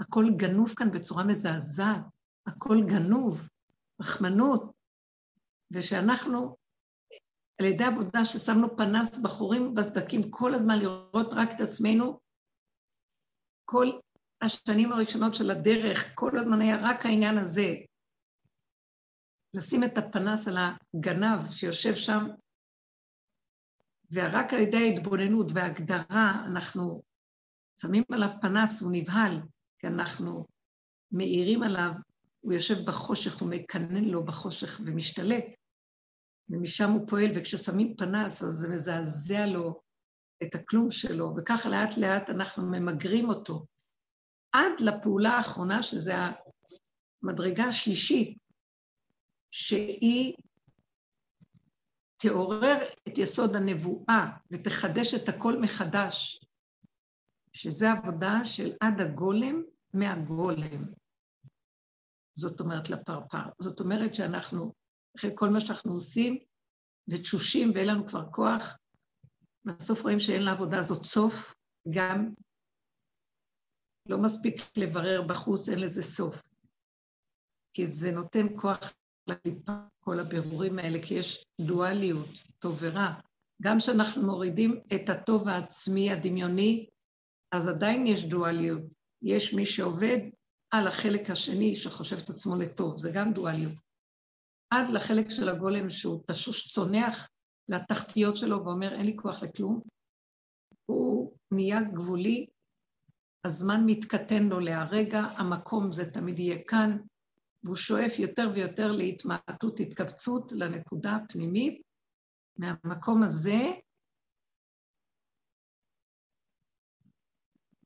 הכל 0.00 0.24
גנוב 0.36 0.74
כאן 0.76 0.90
בצורה 0.90 1.24
מזעזעת, 1.24 2.02
הכל 2.46 2.76
גנוב, 2.86 3.48
רחמנות, 4.00 4.72
ושאנחנו, 5.72 6.56
על 7.60 7.66
ידי 7.66 7.84
עבודה 7.84 8.24
ששמנו 8.24 8.76
פנס 8.76 9.18
בחורים 9.18 9.62
ובסדקים 9.62 10.20
כל 10.30 10.54
הזמן 10.54 10.78
לראות 10.78 11.28
רק 11.32 11.48
את 11.56 11.60
עצמנו, 11.60 12.20
כל 13.64 13.86
השנים 14.42 14.92
הראשונות 14.92 15.34
של 15.34 15.50
הדרך, 15.50 16.12
כל 16.14 16.38
הזמן 16.38 16.60
היה 16.60 16.76
רק 16.82 17.06
העניין 17.06 17.38
הזה, 17.38 17.68
לשים 19.54 19.84
את 19.84 19.98
הפנס 19.98 20.48
על 20.48 20.56
הגנב 20.58 21.50
שיושב 21.50 21.94
שם 21.94 22.26
ורק 24.12 24.52
על 24.52 24.58
ידי 24.58 24.76
ההתבוננות 24.76 25.46
וההגדרה 25.54 26.42
אנחנו 26.46 27.02
שמים 27.80 28.04
עליו 28.12 28.28
פנס, 28.40 28.82
הוא 28.82 28.90
נבהל, 28.92 29.40
כי 29.78 29.86
אנחנו 29.86 30.46
מאירים 31.12 31.62
עליו, 31.62 31.90
הוא 32.40 32.52
יושב 32.52 32.84
בחושך, 32.86 33.40
הוא 33.40 33.50
מקנן 33.50 34.04
לו 34.04 34.24
בחושך 34.24 34.80
ומשתלט, 34.84 35.44
ומשם 36.48 36.90
הוא 36.90 37.08
פועל, 37.08 37.30
וכששמים 37.36 37.96
פנס 37.96 38.42
אז 38.42 38.54
זה 38.54 38.68
מזעזע 38.68 39.46
לו 39.46 39.80
את 40.42 40.54
הכלום 40.54 40.90
שלו, 40.90 41.34
וככה 41.36 41.68
לאט 41.68 41.96
לאט 41.96 42.30
אנחנו 42.30 42.62
ממגרים 42.66 43.28
אותו. 43.28 43.66
עד 44.52 44.80
לפעולה 44.80 45.30
האחרונה, 45.30 45.82
שזה 45.82 46.14
המדרגה 47.22 47.64
השלישית, 47.64 48.38
שהיא 49.50 50.34
תעורר 52.18 52.78
את 53.08 53.18
יסוד 53.18 53.54
הנבואה 53.54 54.26
ותחדש 54.50 55.14
את 55.14 55.28
הכל 55.28 55.60
מחדש, 55.60 56.44
שזה 57.52 57.90
עבודה 57.90 58.44
של 58.44 58.72
עד 58.80 59.00
הגולם 59.00 59.62
מהגולם. 59.94 60.92
זאת 62.34 62.60
אומרת 62.60 62.90
לפרפר. 62.90 63.48
זאת 63.58 63.80
אומרת 63.80 64.14
שאנחנו, 64.14 64.72
אחרי 65.16 65.30
כל 65.34 65.48
מה 65.48 65.60
שאנחנו 65.60 65.92
עושים, 65.92 66.38
ותשושים 67.08 67.70
ואין 67.74 67.88
לנו 67.88 68.06
כבר 68.06 68.30
כוח, 68.30 68.78
בסוף 69.64 70.02
רואים 70.02 70.20
שאין 70.20 70.42
לעבודה 70.42 70.78
הזאת 70.78 71.04
סוף, 71.04 71.54
גם 71.94 72.34
לא 74.08 74.18
מספיק 74.18 74.54
לברר 74.76 75.22
בחוץ, 75.22 75.68
אין 75.68 75.80
לזה 75.80 76.02
סוף. 76.02 76.42
כי 77.74 77.86
זה 77.86 78.12
נותן 78.12 78.46
כוח 78.56 78.92
כל 80.00 80.20
הבירורים 80.20 80.78
האלה, 80.78 80.98
כי 81.02 81.14
יש 81.14 81.44
דואליות, 81.60 82.28
טוב 82.58 82.78
ורע. 82.80 83.12
גם 83.62 83.78
כשאנחנו 83.78 84.22
מורידים 84.22 84.80
את 84.94 85.08
הטוב 85.08 85.48
העצמי 85.48 86.12
הדמיוני, 86.12 86.86
אז 87.54 87.68
עדיין 87.68 88.06
יש 88.06 88.24
דואליות. 88.24 88.82
יש 89.22 89.54
מי 89.54 89.66
שעובד 89.66 90.18
על 90.70 90.88
החלק 90.88 91.30
השני 91.30 91.76
שחושב 91.76 92.16
את 92.16 92.30
עצמו 92.30 92.56
לטוב, 92.56 92.98
זה 92.98 93.10
גם 93.14 93.32
דואליות. 93.32 93.74
עד 94.70 94.88
לחלק 94.88 95.30
של 95.30 95.48
הגולם 95.48 95.90
שהוא 95.90 96.22
תשוש 96.30 96.68
צונח 96.68 97.28
לתחתיות 97.68 98.36
שלו 98.36 98.64
ואומר, 98.64 98.92
אין 98.92 99.06
לי 99.06 99.16
כוח 99.16 99.42
לכלום, 99.42 99.80
הוא 100.86 101.36
נהיה 101.52 101.82
גבולי, 101.82 102.46
הזמן 103.44 103.80
מתקטן 103.86 104.42
לו 104.42 104.60
להרגע, 104.60 105.18
המקום 105.18 105.92
זה 105.92 106.10
תמיד 106.10 106.38
יהיה 106.38 106.58
כאן, 106.68 106.98
והוא 107.68 107.76
שואף 107.76 108.18
יותר 108.18 108.50
ויותר 108.54 108.92
להתמעטות, 108.92 109.80
התכווצות 109.80 110.52
לנקודה 110.52 111.16
הפנימית. 111.16 111.82
מהמקום 112.56 113.22
הזה 113.22 113.58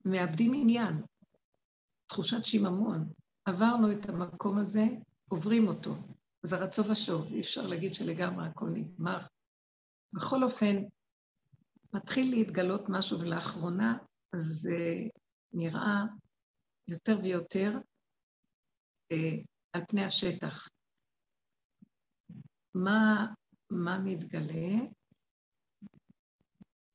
מאבדים 0.04 0.52
עניין, 0.54 1.02
תחושת 2.06 2.44
שיממון. 2.44 3.12
עברנו 3.44 3.92
את 3.92 4.08
המקום 4.08 4.58
הזה, 4.58 4.82
עוברים 5.28 5.68
אותו. 5.68 5.94
זה 6.42 6.56
רצו 6.56 6.82
ושוב, 6.90 7.26
אי 7.26 7.40
אפשר 7.40 7.66
להגיד 7.66 7.94
שלגמרי 7.94 8.46
הכל 8.46 8.68
נגמר. 8.74 9.18
בכל 10.12 10.42
אופן, 10.42 10.76
מתחיל 11.94 12.30
להתגלות 12.30 12.88
משהו, 12.88 13.20
ולאחרונה 13.20 13.98
זה 14.34 14.78
נראה 15.52 16.02
יותר 16.88 17.18
ויותר 17.22 17.78
אה, 19.12 19.51
על 19.72 19.82
פני 19.88 20.04
השטח. 20.04 20.68
מה, 22.74 23.26
מה 23.70 23.98
מתגלה? 24.04 24.86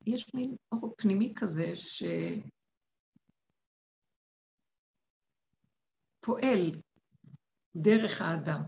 יש 0.05 0.33
מין 0.33 0.55
אור 0.71 0.95
פנימי 0.97 1.33
כזה 1.35 1.71
שפועל 6.23 6.81
דרך 7.75 8.21
האדם. 8.21 8.61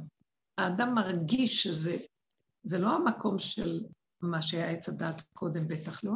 האדם 0.57 0.95
מרגיש 0.95 1.63
שזה 1.63 1.97
זה 2.63 2.77
לא 2.79 2.95
המקום 2.95 3.39
של 3.39 3.85
מה 4.21 4.41
שהיה 4.41 4.69
עץ 4.69 4.89
הדת 4.89 5.21
קודם, 5.33 5.67
בטח 5.67 6.03
לא. 6.03 6.13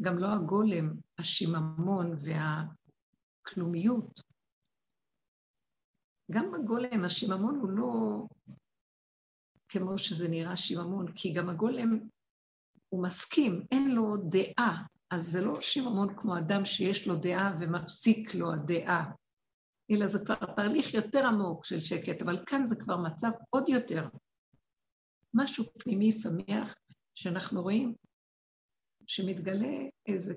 גם 0.00 0.18
לא 0.18 0.26
הגולם, 0.26 0.92
השיממון 1.18 2.06
והכלומיות. 3.44 4.31
גם 6.32 6.54
הגולם, 6.54 7.04
השיממון 7.04 7.60
הוא 7.60 7.70
לא 7.70 8.26
כמו 9.68 9.98
שזה 9.98 10.28
נראה 10.28 10.56
שיממון, 10.56 11.12
כי 11.12 11.32
גם 11.32 11.48
הגולם, 11.48 12.08
הוא 12.88 13.02
מסכים, 13.02 13.66
אין 13.70 13.90
לו 13.90 14.16
דעה, 14.16 14.84
אז 15.10 15.26
זה 15.26 15.40
לא 15.40 15.60
שיממון 15.60 16.16
כמו 16.16 16.38
אדם 16.38 16.64
שיש 16.64 17.08
לו 17.08 17.16
דעה 17.16 17.56
ומפסיק 17.60 18.34
לו 18.34 18.52
הדעה, 18.52 19.12
אלא 19.90 20.06
זה 20.06 20.18
כבר 20.24 20.54
תהליך 20.56 20.94
יותר 20.94 21.26
עמוק 21.26 21.64
של 21.64 21.80
שקט, 21.80 22.22
אבל 22.22 22.44
כאן 22.46 22.64
זה 22.64 22.76
כבר 22.76 22.96
מצב 22.96 23.30
עוד 23.50 23.68
יותר. 23.68 24.08
משהו 25.34 25.64
פנימי 25.78 26.12
שמח 26.12 26.74
שאנחנו 27.14 27.62
רואים 27.62 27.94
שמתגלה 29.06 29.88
איזה 30.06 30.34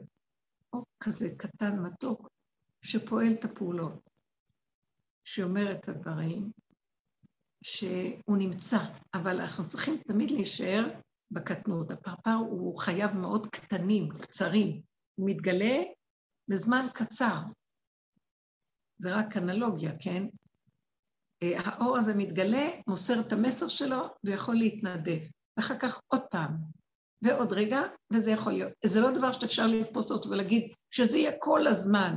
אור 0.73 0.85
כזה 0.99 1.29
קטן 1.37 1.79
מתוק 1.79 2.29
שפועל 2.81 3.31
את 3.31 3.45
הפעולות, 3.45 4.09
שאומר 5.25 5.71
את 5.71 5.89
הדברים, 5.89 6.51
שהוא 7.63 8.37
נמצא, 8.37 8.77
אבל 9.13 9.41
אנחנו 9.41 9.67
צריכים 9.67 9.97
תמיד 10.07 10.31
להישאר 10.31 10.99
בקטנות. 11.31 11.91
הפרפר 11.91 12.33
הוא 12.33 12.77
חייב 12.77 13.17
מאוד 13.17 13.47
קטנים, 13.47 14.09
קצרים. 14.09 14.81
הוא 15.15 15.29
מתגלה 15.29 15.77
לזמן 16.47 16.85
קצר. 16.93 17.37
זה 18.97 19.15
רק 19.15 19.37
אנלוגיה, 19.37 19.91
כן? 19.99 20.27
אה, 21.43 21.59
האור 21.59 21.97
הזה 21.97 22.13
מתגלה, 22.13 22.69
מוסר 22.87 23.19
את 23.19 23.31
המסר 23.31 23.67
שלו 23.67 24.05
ויכול 24.23 24.55
להתנדב. 24.55 25.19
ואחר 25.57 25.79
כך 25.79 26.01
עוד 26.07 26.21
פעם, 26.31 26.51
ועוד 27.21 27.53
רגע, 27.53 27.81
וזה 28.13 28.31
יכול 28.31 28.53
להיות. 28.53 28.73
זה 28.85 29.01
לא 29.01 29.11
דבר 29.11 29.31
שאפשר 29.31 29.67
לתפוס 29.67 30.11
אותו 30.11 30.29
ולהגיד 30.29 30.73
שזה 30.91 31.17
יהיה 31.17 31.31
כל 31.39 31.67
הזמן. 31.67 32.15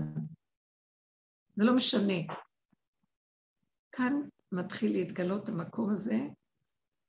זה 1.57 1.65
לא 1.65 1.77
משנה. 1.77 2.48
כאן 3.93 4.13
מתחיל 4.53 4.93
להתגלות 4.93 5.49
המקום 5.49 5.91
הזה, 5.91 6.19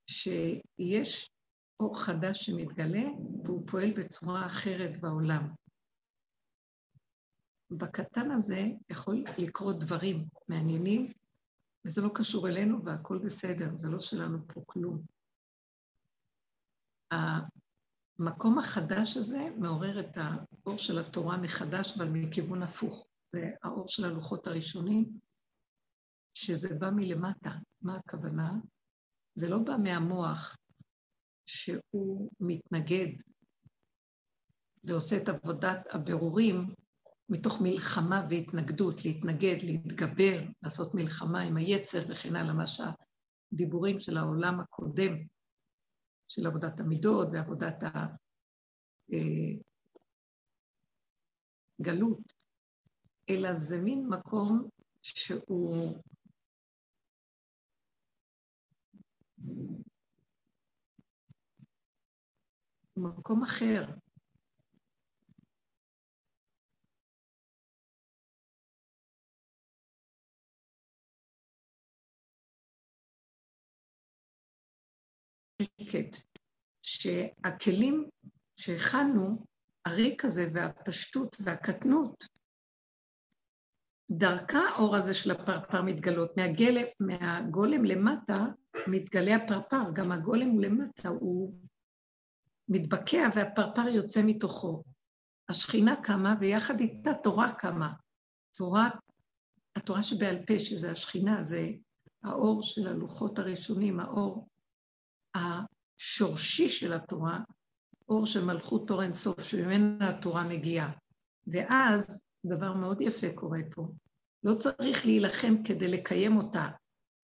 שיש 0.10 1.32
אור 1.80 2.00
חדש 2.00 2.46
שמתגלה, 2.46 3.10
והוא 3.44 3.68
פועל 3.68 3.92
בצורה 3.98 4.46
אחרת 4.46 5.02
בעולם. 5.02 5.54
בקטן 7.72 8.32
הזה 8.32 8.62
יכול 8.90 9.24
לקרות 9.38 9.80
דברים 9.80 10.26
מעניינים, 10.48 11.14
וזה 11.86 12.02
לא 12.02 12.10
קשור 12.16 12.48
אלינו 12.48 12.86
והכול 12.86 13.20
בסדר, 13.26 13.78
זה 13.78 13.90
לא 13.90 14.02
שלנו 14.02 14.48
פה 14.48 14.64
כלום. 14.66 15.02
המקום 17.12 18.60
החדש 18.60 19.18
הזה 19.18 19.50
מעורר 19.58 20.00
את 20.00 20.18
האור 20.18 20.78
של 20.78 21.00
התורה 21.00 21.38
מחדש, 21.38 21.98
אבל 21.98 22.10
מכיוון 22.14 22.64
הפוך. 22.64 23.08
זה 23.36 23.52
האור 23.64 23.88
של 23.88 24.06
הלוחות 24.06 24.48
הראשונים, 24.48 25.20
שזה 26.42 26.76
בא 26.76 26.90
מלמטה. 26.90 27.52
מה 27.82 27.96
הכוונה? 27.96 28.54
זה 29.36 29.50
לא 29.50 29.58
בא 29.58 29.76
מהמוח 29.84 30.58
שהוא 31.46 32.32
מתנגד 32.40 33.08
ועושה 34.84 35.18
את 35.18 35.30
עבודת 35.30 35.88
הבירורים 35.90 36.74
מתוך 37.30 37.62
מלחמה 37.62 38.28
והתנגדות, 38.30 39.06
להתנגד, 39.06 39.56
להתגבר, 39.64 40.42
לעשות 40.64 40.96
מלחמה 40.96 41.42
עם 41.42 41.58
היצר 41.58 42.06
וכן 42.10 42.36
הלאה, 42.36 42.54
מה 42.54 42.66
שהדיבורים 42.68 44.00
של 44.00 44.18
העולם 44.18 44.60
הקודם, 44.60 45.14
של 46.28 46.48
עבודת 46.48 46.80
המידות 46.80 47.28
ועבודת 47.34 47.84
הגלות, 51.80 52.20
אה, 53.30 53.36
אלא 53.36 53.54
זה 53.54 53.82
מין 53.82 54.08
מקום 54.10 54.70
שהוא 55.02 56.02
מקום 63.00 63.44
אחר. 63.44 63.86
שהכלים 76.82 78.10
שהכנו, 78.56 79.46
הריק 79.86 80.26
הזה 80.26 80.50
והפשטות 80.54 81.38
והקטנות, 81.46 82.28
דרכה 84.12 84.60
האור 84.60 84.96
הזה 84.96 85.14
של 85.14 85.32
הפרפר 85.32 85.82
מתגלות. 85.82 86.38
מהגלם, 86.38 86.86
מהגולם 87.00 87.86
למטה 87.86 88.46
מתגלה 88.88 89.36
הפרפר, 89.36 89.92
גם 89.94 90.12
הגולם 90.12 90.50
הוא 90.50 90.62
למטה, 90.62 91.10
הוא 91.10 91.54
מתבקע 92.70 93.30
והפרפר 93.36 93.88
יוצא 93.88 94.22
מתוכו. 94.26 94.84
השכינה 95.50 95.96
קמה 96.04 96.36
ויחד 96.40 96.80
איתה 96.80 97.12
תורה 97.24 97.52
קמה. 97.54 97.94
תורה, 98.58 98.90
התורה 99.76 100.04
שבעל 100.04 100.38
פה, 100.48 100.60
שזה 100.60 100.92
השכינה, 100.92 101.44
זה 101.44 101.70
האור 102.24 102.64
של 102.64 102.88
הלוחות 102.88 103.40
הראשונים, 103.40 104.00
האור 104.00 104.48
השורשי 105.36 106.70
של 106.70 106.94
התורה, 106.94 107.40
אור 108.10 108.26
של 108.26 108.46
מלכות 108.46 108.88
תור 108.88 109.04
אינסוף, 109.04 109.44
שממנה 109.44 110.10
התורה 110.10 110.44
מגיעה. 110.44 110.92
ואז 111.48 112.24
דבר 112.46 112.74
מאוד 112.74 113.02
יפה 113.02 113.28
קורה 113.36 113.60
פה. 113.72 113.88
לא 114.44 114.54
צריך 114.54 115.06
להילחם 115.06 115.64
כדי 115.64 115.88
לקיים 115.88 116.38
אותה, 116.38 116.68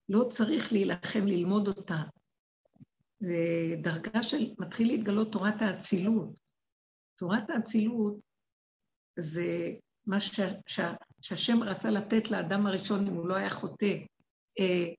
לא 0.09 0.23
צריך 0.29 0.71
להילחם 0.71 1.25
ללמוד 1.25 1.67
אותה. 1.67 2.03
זה 3.19 3.35
דרגה 3.81 4.23
של, 4.23 4.53
מתחיל 4.59 4.87
להתגלות 4.87 5.31
תורת 5.31 5.61
האצילות. 5.61 6.39
תורת 7.17 7.49
האצילות 7.49 8.19
זה 9.19 9.45
מה 10.05 10.21
ש, 10.21 10.39
ש, 10.67 10.79
שהשם 11.21 11.63
רצה 11.63 11.89
לתת 11.89 12.31
לאדם 12.31 12.65
הראשון 12.65 13.07
אם 13.07 13.13
הוא 13.13 13.27
לא 13.27 13.35
היה 13.35 13.49
חוטא. 13.49 13.95
אה, 14.59 14.93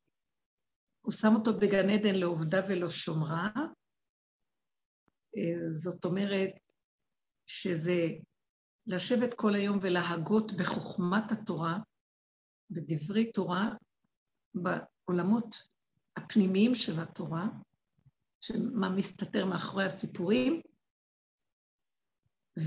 הוא 1.01 1.13
שם 1.13 1.35
אותו 1.35 1.59
בגן 1.59 1.91
עדן 1.91 2.15
לעובדה 2.15 2.61
ולא 2.69 2.89
שומרה. 2.89 3.51
אה, 5.37 5.69
זאת 5.69 6.05
אומרת 6.05 6.51
שזה 7.47 8.07
לשבת 8.87 9.35
כל 9.35 9.55
היום 9.55 9.79
ולהגות 9.83 10.53
בחוכמת 10.53 11.33
התורה, 11.33 11.79
בדברי 12.71 13.33
תורה, 13.33 13.71
בעולמות 14.55 15.57
הפנימיים 16.17 16.75
של 16.75 17.01
התורה, 17.01 17.49
שמה 18.41 18.91
מסתתר 18.91 19.47
מאחורי 19.47 19.85
הסיפורים, 19.85 20.61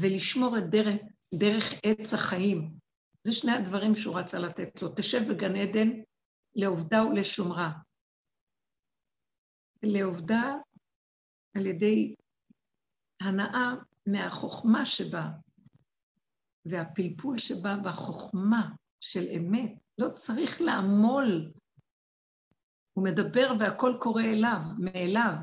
ולשמור 0.02 0.58
את 0.58 0.64
דרך, 0.70 1.02
דרך 1.34 1.74
עץ 1.84 2.14
החיים. 2.14 2.74
זה 3.24 3.34
שני 3.34 3.52
הדברים 3.52 3.96
שהוא 3.96 4.20
רצה 4.20 4.40
לתת 4.40 4.82
לו. 4.82 4.90
תשב 4.96 5.20
בגן 5.30 5.56
עדן 5.56 5.90
לעובדה 6.56 7.04
ולשומרה. 7.06 7.72
לעובדה 9.84 10.54
על 11.58 11.66
ידי 11.66 12.16
הנאה 13.22 13.74
מהחוכמה 14.08 14.86
שבה, 14.86 15.30
והפלפול 16.66 17.38
שבה 17.38 17.76
והחוכמה 17.84 18.70
של 19.00 19.26
אמת. 19.38 19.84
לא 19.98 20.10
צריך 20.10 20.62
לעמול. 20.62 21.52
הוא 22.94 23.04
מדבר 23.06 23.54
והכל 23.60 23.98
קורה 24.02 24.26
אליו, 24.26 24.60
מאליו. 24.80 25.34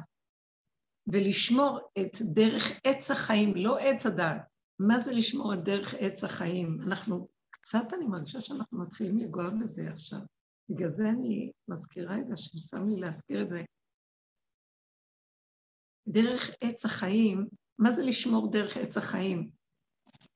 ולשמור 1.06 1.80
את 1.98 2.22
דרך 2.22 2.62
עץ 2.84 3.10
החיים, 3.10 3.56
לא 3.56 3.78
עץ 3.78 4.06
הדת. 4.06 4.42
מה 4.78 4.98
זה 4.98 5.12
לשמור 5.12 5.54
את 5.54 5.64
דרך 5.64 5.94
עץ 5.98 6.24
החיים? 6.24 6.78
אנחנו, 6.82 7.28
קצת 7.50 7.84
אני 7.92 8.06
מרגישה 8.06 8.40
שאנחנו 8.40 8.78
מתחילים 8.78 9.18
לגוע 9.18 9.50
בזה 9.50 9.90
עכשיו. 9.92 10.18
בגלל 10.68 10.88
זה 10.88 11.08
אני 11.08 11.52
מזכירה 11.68 12.18
את 12.18 12.28
זה, 12.28 12.36
ששם 12.36 12.86
לי 12.86 13.00
להזכיר 13.00 13.42
את 13.42 13.50
זה. 13.50 13.62
דרך 16.08 16.50
עץ 16.60 16.84
החיים, 16.84 17.48
מה 17.78 17.90
זה 17.92 18.02
לשמור 18.02 18.52
דרך 18.52 18.76
עץ 18.76 18.96
החיים? 18.96 19.50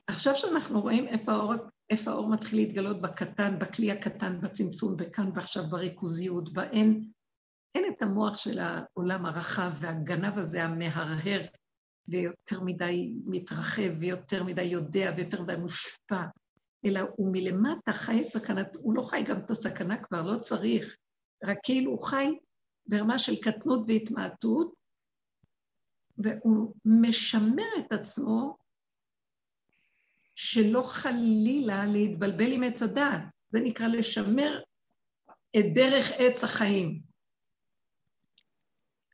עכשיו 0.06 0.36
שאנחנו 0.36 0.80
רואים 0.80 1.06
איפה 1.06 1.32
האור, 1.32 1.54
איפה 1.90 2.10
האור 2.10 2.30
מתחיל 2.30 2.58
להתגלות 2.58 3.00
בקטן, 3.00 3.58
בכלי 3.58 3.90
הקטן, 3.90 4.40
בצמצום, 4.40 4.96
בכאן 4.96 5.30
ועכשיו, 5.34 5.64
בריכוזיות, 5.70 6.52
באין, 6.52 7.10
אין 7.74 7.84
את 7.92 8.02
המוח 8.02 8.36
של 8.36 8.58
העולם 8.58 9.26
הרחב 9.26 9.70
והגנב 9.80 10.38
הזה 10.38 10.64
המהרהר 10.64 11.40
ויותר 12.08 12.60
מדי 12.60 13.14
מתרחב 13.26 13.90
ויותר 14.00 14.44
מדי 14.44 14.62
יודע 14.62 15.12
ויותר 15.16 15.42
מדי 15.42 15.56
מושפע, 15.56 16.22
אלא 16.86 17.00
הוא 17.16 17.32
מלמטה 17.32 17.92
חי 17.92 18.22
את 18.22 18.28
סכנת, 18.28 18.76
הוא 18.76 18.94
לא 18.94 19.02
חי 19.02 19.22
גם 19.28 19.38
את 19.38 19.50
הסכנה 19.50 20.02
כבר, 20.02 20.22
לא 20.22 20.38
צריך, 20.38 20.96
רק 21.44 21.58
כאילו 21.62 21.90
הוא 21.90 22.02
חי 22.02 22.38
ברמה 22.86 23.18
של 23.18 23.40
קטנות 23.40 23.80
והתמעטות, 23.88 24.74
והוא 26.18 26.74
משמר 26.84 27.68
את 27.78 27.92
עצמו 27.92 28.56
שלא 30.34 30.82
חלילה 30.82 31.84
להתבלבל 31.86 32.52
עם 32.52 32.62
עץ 32.62 32.82
הדעת. 32.82 33.22
זה 33.50 33.60
נקרא 33.60 33.86
לשמר 33.86 34.62
את 35.58 35.64
דרך 35.74 36.10
עץ 36.18 36.44
החיים. 36.44 37.09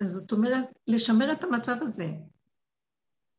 אז 0.00 0.12
זאת 0.12 0.32
אומרת, 0.32 0.64
לשמר 0.86 1.32
את 1.32 1.44
המצב 1.44 1.76
הזה. 1.80 2.10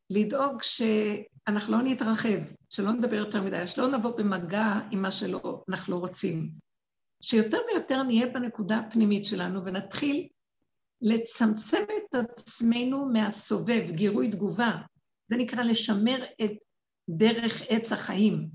לדאוג 0.09 0.61
שאנחנו 0.61 1.73
לא 1.73 1.81
נתרחב, 1.83 2.39
שלא 2.69 2.91
נדבר 2.91 3.15
יותר 3.15 3.41
מדי, 3.43 3.67
שלא 3.67 3.87
נבוא 3.87 4.17
במגע 4.17 4.79
עם 4.91 5.01
מה 5.01 5.11
שאנחנו 5.11 5.93
לא 5.93 5.99
רוצים. 5.99 6.49
שיותר 7.21 7.57
ויותר 7.67 8.03
נהיה 8.03 8.27
בנקודה 8.27 8.77
הפנימית 8.77 9.25
שלנו 9.25 9.65
ונתחיל 9.65 10.27
לצמצם 11.01 11.83
את 11.83 12.15
עצמנו 12.15 13.05
מהסובב, 13.05 13.91
גירוי 13.91 14.31
תגובה. 14.31 14.71
זה 15.27 15.37
נקרא 15.37 15.63
לשמר 15.63 16.23
את 16.45 16.51
דרך 17.09 17.61
עץ 17.69 17.91
החיים. 17.91 18.49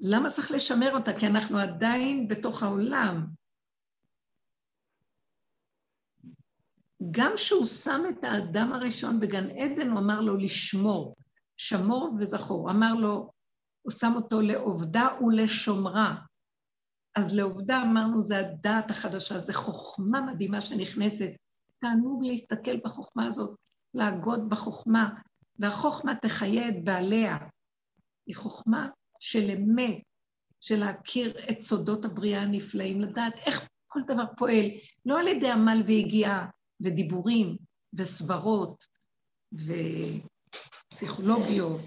למה 0.00 0.30
צריך 0.30 0.50
לשמר 0.50 0.94
אותה? 0.96 1.18
כי 1.18 1.26
אנחנו 1.26 1.58
עדיין 1.58 2.28
בתוך 2.28 2.62
העולם. 2.62 3.26
גם 7.10 7.32
כשהוא 7.36 7.64
שם 7.64 8.02
את 8.08 8.24
האדם 8.24 8.72
הראשון 8.72 9.20
בגן 9.20 9.50
עדן, 9.50 9.90
הוא 9.90 9.98
אמר 9.98 10.20
לו 10.20 10.36
לשמור, 10.36 11.16
שמור 11.56 12.14
וזכור. 12.18 12.70
אמר 12.70 12.94
לו, 12.94 13.30
הוא 13.82 13.92
שם 13.92 14.12
אותו 14.16 14.40
לעובדה 14.40 15.08
ולשומרה. 15.20 16.16
אז 17.14 17.34
לעובדה 17.34 17.82
אמרנו, 17.82 18.22
זה 18.22 18.38
הדעת 18.38 18.90
החדשה, 18.90 19.38
זה 19.38 19.52
חוכמה 19.52 20.20
מדהימה 20.20 20.60
שנכנסת. 20.60 21.30
תענוג 21.78 22.24
להסתכל 22.24 22.76
בחוכמה 22.84 23.26
הזאת, 23.26 23.56
להגות 23.94 24.48
בחוכמה, 24.48 25.08
והחוכמה 25.58 26.14
תחיה 26.14 26.68
את 26.68 26.84
בעליה. 26.84 27.36
היא 28.26 28.36
חוכמה 28.36 28.88
של 29.20 29.50
אמת, 29.50 30.02
של 30.60 30.76
להכיר 30.76 31.50
את 31.50 31.60
סודות 31.60 32.04
הבריאה 32.04 32.42
הנפלאים, 32.42 33.00
לדעת 33.00 33.34
איך 33.46 33.68
כל 33.86 34.00
דבר 34.06 34.24
פועל, 34.36 34.66
לא 35.06 35.20
על 35.20 35.28
ידי 35.28 35.50
עמל 35.50 35.82
ויגיעה 35.86 36.46
ודיבורים 36.80 37.56
וסברות 37.94 38.86
ופסיכולוגיות 40.92 41.80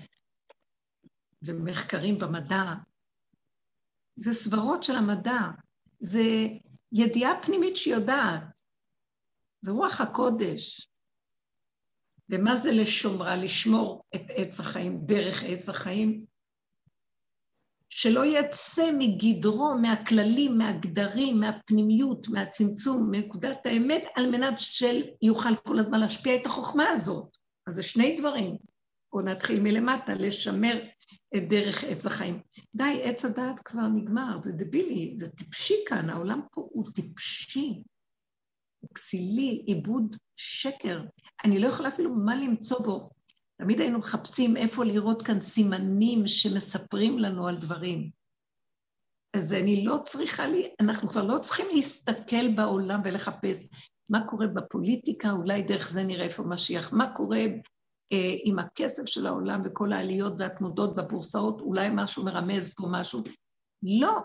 ומחקרים 1.42 2.20
במדע. 2.20 2.74
זה 4.16 4.34
סברות 4.34 4.84
של 4.84 4.96
המדע, 4.96 5.40
זה 6.00 6.24
ידיעה 6.92 7.44
פנימית 7.44 7.78
שיודעת, 7.78 8.60
זה 9.62 9.72
רוח 9.72 10.02
הקודש. 10.02 10.90
ומה 12.30 12.56
זה 12.56 12.72
לשומרה? 12.72 13.36
לשמור 13.36 14.06
את 14.16 14.22
עץ 14.36 14.60
החיים, 14.60 15.06
דרך 15.06 15.44
עץ 15.44 15.70
החיים? 15.70 16.26
שלא 17.90 18.26
יצא 18.26 18.92
מגדרו, 18.98 19.76
מהכללים, 19.82 20.58
מהגדרים, 20.58 21.40
מהפנימיות, 21.40 22.28
מהצמצום, 22.28 23.12
מנקודת 23.12 23.66
האמת, 23.66 24.04
על 24.16 24.32
מנת 24.32 24.60
שיוכל 24.60 25.56
כל 25.56 25.80
הזמן 25.80 26.00
להשפיע 26.00 26.36
את 26.36 26.46
החוכמה 26.46 26.90
הזאת. 26.90 27.38
אז 27.68 27.74
זה 27.74 27.84
שני 27.84 28.16
דברים. 28.18 28.58
בואו 29.12 29.26
נתחיל 29.26 29.60
מלמטה, 29.60 30.14
לשמר 30.14 30.82
את 31.38 31.50
דרך 31.50 31.84
עץ 31.84 32.06
החיים. 32.06 32.42
די, 32.76 33.02
עץ 33.04 33.26
הדעת 33.26 33.60
כבר 33.60 33.88
נגמר, 33.88 34.38
זה 34.44 34.52
דבילי, 34.52 35.14
זה 35.18 35.30
טיפשי 35.30 35.76
כאן, 35.88 36.10
העולם 36.10 36.42
פה 36.52 36.68
הוא 36.72 36.92
טיפשי. 36.96 37.82
הוא 38.80 38.90
כסילי, 38.96 39.64
עיבוד 39.68 40.16
שקר. 40.36 41.02
אני 41.44 41.60
לא 41.60 41.68
יכולה 41.68 41.90
אפילו 41.90 42.16
מה 42.16 42.36
למצוא 42.36 42.80
בו. 42.80 43.10
תמיד 43.62 43.80
היינו 43.80 44.00
מחפשים 44.00 44.58
איפה 44.58 44.84
לראות 44.84 45.22
כאן 45.22 45.40
סימנים 45.40 46.28
שמספרים 46.28 47.20
לנו 47.20 47.48
על 47.48 47.58
דברים. 47.58 48.10
אז 49.36 49.54
אני 49.54 49.86
לא 49.86 49.98
צריכה, 50.06 50.48
לי, 50.48 50.70
אנחנו 50.80 51.10
כבר 51.10 51.24
לא 51.24 51.40
צריכים 51.40 51.66
להסתכל 51.72 52.56
בעולם 52.56 53.02
ולחפש 53.04 53.68
מה 54.10 54.28
קורה 54.28 54.48
בפוליטיקה, 54.48 55.32
אולי 55.32 55.64
דרך 55.64 55.90
זה 55.90 56.04
נראה 56.04 56.26
איפה 56.26 56.44
משיח, 56.44 56.94
מה 56.94 57.14
קורה 57.16 57.40
אה, 58.12 58.36
עם 58.44 58.60
הכסף 58.60 59.06
של 59.06 59.28
העולם 59.28 59.62
וכל 59.66 59.94
העליות 59.94 60.34
והתנודות 60.38 60.96
בבורסאות, 60.96 61.62
אולי 61.62 61.90
משהו 61.94 62.26
מרמז 62.26 62.74
פה 62.74 62.88
משהו. 62.92 63.24
לא, 63.84 64.18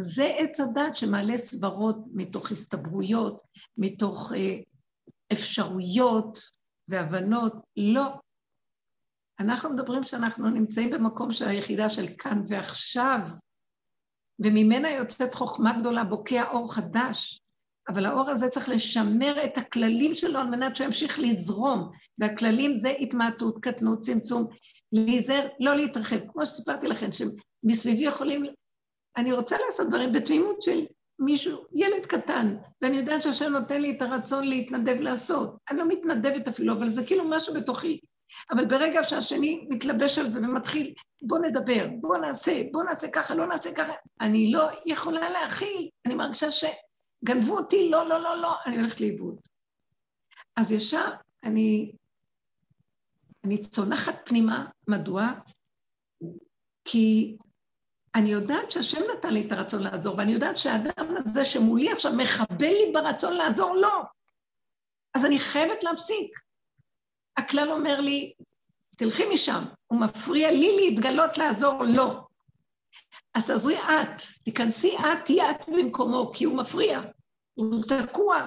זה 0.00 0.24
עץ 0.38 0.60
הדת 0.60 0.96
שמעלה 0.96 1.38
סברות 1.38 1.96
מתוך 2.12 2.50
הסתברויות, 2.50 3.40
מתוך 3.78 4.32
אה, 4.36 4.56
אפשרויות 5.32 6.38
והבנות. 6.88 7.52
לא. 7.76 8.20
אנחנו 9.40 9.70
מדברים 9.70 10.02
שאנחנו 10.02 10.50
נמצאים 10.50 10.90
במקום 10.90 11.32
של 11.32 11.48
היחידה 11.48 11.90
של 11.90 12.06
כאן 12.18 12.42
ועכשיו, 12.48 13.18
וממנה 14.44 14.90
יוצאת 14.90 15.34
חוכמה 15.34 15.78
גדולה, 15.78 16.04
בוקע 16.04 16.50
אור 16.50 16.74
חדש. 16.74 17.40
אבל 17.88 18.06
האור 18.06 18.30
הזה 18.30 18.48
צריך 18.48 18.68
לשמר 18.68 19.44
את 19.44 19.58
הכללים 19.58 20.14
שלו 20.14 20.38
על 20.38 20.46
מנת 20.46 20.76
שהוא 20.76 20.86
ימשיך 20.86 21.18
לזרום, 21.18 21.90
והכללים 22.18 22.74
זה 22.74 22.90
התמעטות, 22.90 23.58
קטנות, 23.62 24.00
צמצום, 24.00 24.46
להיזהר, 24.92 25.46
לא 25.60 25.76
להתרחב. 25.76 26.18
כמו 26.32 26.46
שסיפרתי 26.46 26.88
לכם, 26.88 27.08
שמסביבי 27.12 28.02
יכולים 28.02 28.46
אני 29.16 29.32
רוצה 29.32 29.56
לעשות 29.66 29.88
דברים 29.88 30.12
בתמימות 30.12 30.62
של 30.62 30.84
מישהו, 31.18 31.64
ילד 31.72 32.06
קטן, 32.06 32.56
ואני 32.82 32.96
יודעת 32.96 33.22
שהשם 33.22 33.52
נותן 33.52 33.80
לי 33.80 33.96
את 33.96 34.02
הרצון 34.02 34.48
להתנדב 34.48 35.00
לעשות. 35.00 35.56
אני 35.70 35.78
לא 35.78 35.88
מתנדבת 35.88 36.48
אפילו, 36.48 36.72
אבל 36.72 36.88
זה 36.88 37.06
כאילו 37.06 37.24
משהו 37.28 37.54
בתוכי. 37.54 38.00
אבל 38.50 38.64
ברגע 38.64 39.02
שהשני 39.02 39.66
מתלבש 39.68 40.18
על 40.18 40.30
זה 40.30 40.40
ומתחיל, 40.40 40.94
בוא 41.22 41.38
נדבר, 41.38 41.86
בוא 42.00 42.16
נעשה, 42.16 42.62
בוא 42.72 42.82
נעשה 42.82 43.08
ככה, 43.08 43.34
לא 43.34 43.46
נעשה 43.46 43.74
ככה, 43.74 43.92
אני 44.20 44.52
לא 44.52 44.68
יכולה 44.86 45.30
להכיל, 45.30 45.88
אני 46.06 46.14
מרגישה 46.14 46.46
שגנבו 46.52 47.58
אותי, 47.58 47.90
לא, 47.90 48.08
לא, 48.08 48.20
לא, 48.20 48.36
לא, 48.36 48.54
אני 48.66 48.76
הולכת 48.76 49.00
לאיבוד. 49.00 49.40
אז 50.56 50.72
ישר 50.72 51.10
אני, 51.44 51.92
אני 53.44 53.58
צונחת 53.58 54.14
פנימה, 54.24 54.66
מדוע? 54.88 55.26
כי 56.84 57.36
אני 58.14 58.30
יודעת 58.30 58.70
שהשם 58.70 59.00
נתן 59.16 59.34
לי 59.34 59.46
את 59.46 59.52
הרצון 59.52 59.82
לעזור, 59.82 60.16
ואני 60.18 60.32
יודעת 60.32 60.58
שהאדם 60.58 61.16
הזה 61.16 61.44
שמולי 61.44 61.92
עכשיו 61.92 62.12
מחבל 62.16 62.66
לי 62.66 62.92
ברצון 62.94 63.36
לעזור 63.36 63.74
לו. 63.74 64.02
אז 65.14 65.24
אני 65.24 65.38
חייבת 65.38 65.82
להפסיק. 65.82 66.49
הכלל 67.36 67.70
אומר 67.70 68.00
לי, 68.00 68.34
תלכי 68.96 69.22
משם, 69.34 69.64
הוא 69.86 70.00
מפריע 70.00 70.50
לי 70.50 70.76
להתגלות 70.76 71.38
לעזור 71.38 71.84
לו. 71.96 72.28
אז 73.34 73.46
תעזרי 73.46 73.78
את, 73.78 74.22
תיכנסי 74.44 74.96
את, 74.98 75.24
תהיי 75.24 75.50
את 75.50 75.68
במקומו, 75.68 76.32
כי 76.34 76.44
הוא 76.44 76.56
מפריע, 76.56 77.00
הוא 77.54 77.82
תקוע. 77.82 78.46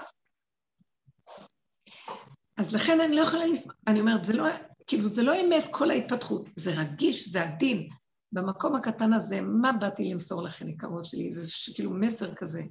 אז 2.57 2.75
לכן 2.75 3.01
אני 3.01 3.15
לא 3.15 3.21
יכולה 3.21 3.45
לסמוך, 3.45 3.75
אני 3.87 3.99
אומרת, 3.99 4.25
זה 4.25 4.33
לא, 4.33 4.45
כאילו, 4.87 5.07
זה 5.07 5.23
לא 5.23 5.41
אמת 5.41 5.63
כל 5.71 5.91
ההתפתחות, 5.91 6.49
זה 6.55 6.71
רגיש, 6.81 7.29
זה 7.29 7.43
עדין, 7.43 7.89
במקום 8.31 8.75
הקטן 8.75 9.13
הזה, 9.13 9.41
מה 9.41 9.71
באתי 9.71 10.09
למסור 10.09 10.43
לכם, 10.43 10.67
יקרות 10.67 11.05
שלי? 11.05 11.31
זה 11.31 11.73
כאילו 11.75 11.91
מסר 11.91 12.35
כזה. 12.35 12.63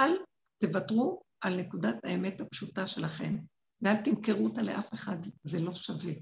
אל 0.00 0.16
תוותרו 0.58 1.22
על 1.40 1.56
נקודת 1.56 1.94
האמת 2.04 2.40
הפשוטה 2.40 2.86
שלכם, 2.86 3.36
ואל 3.84 3.96
תמכרו 4.04 4.46
אותה 4.46 4.62
לאף 4.62 4.94
אחד, 4.94 5.16
זה 5.42 5.60
לא 5.60 5.74
שווה. 5.74 6.12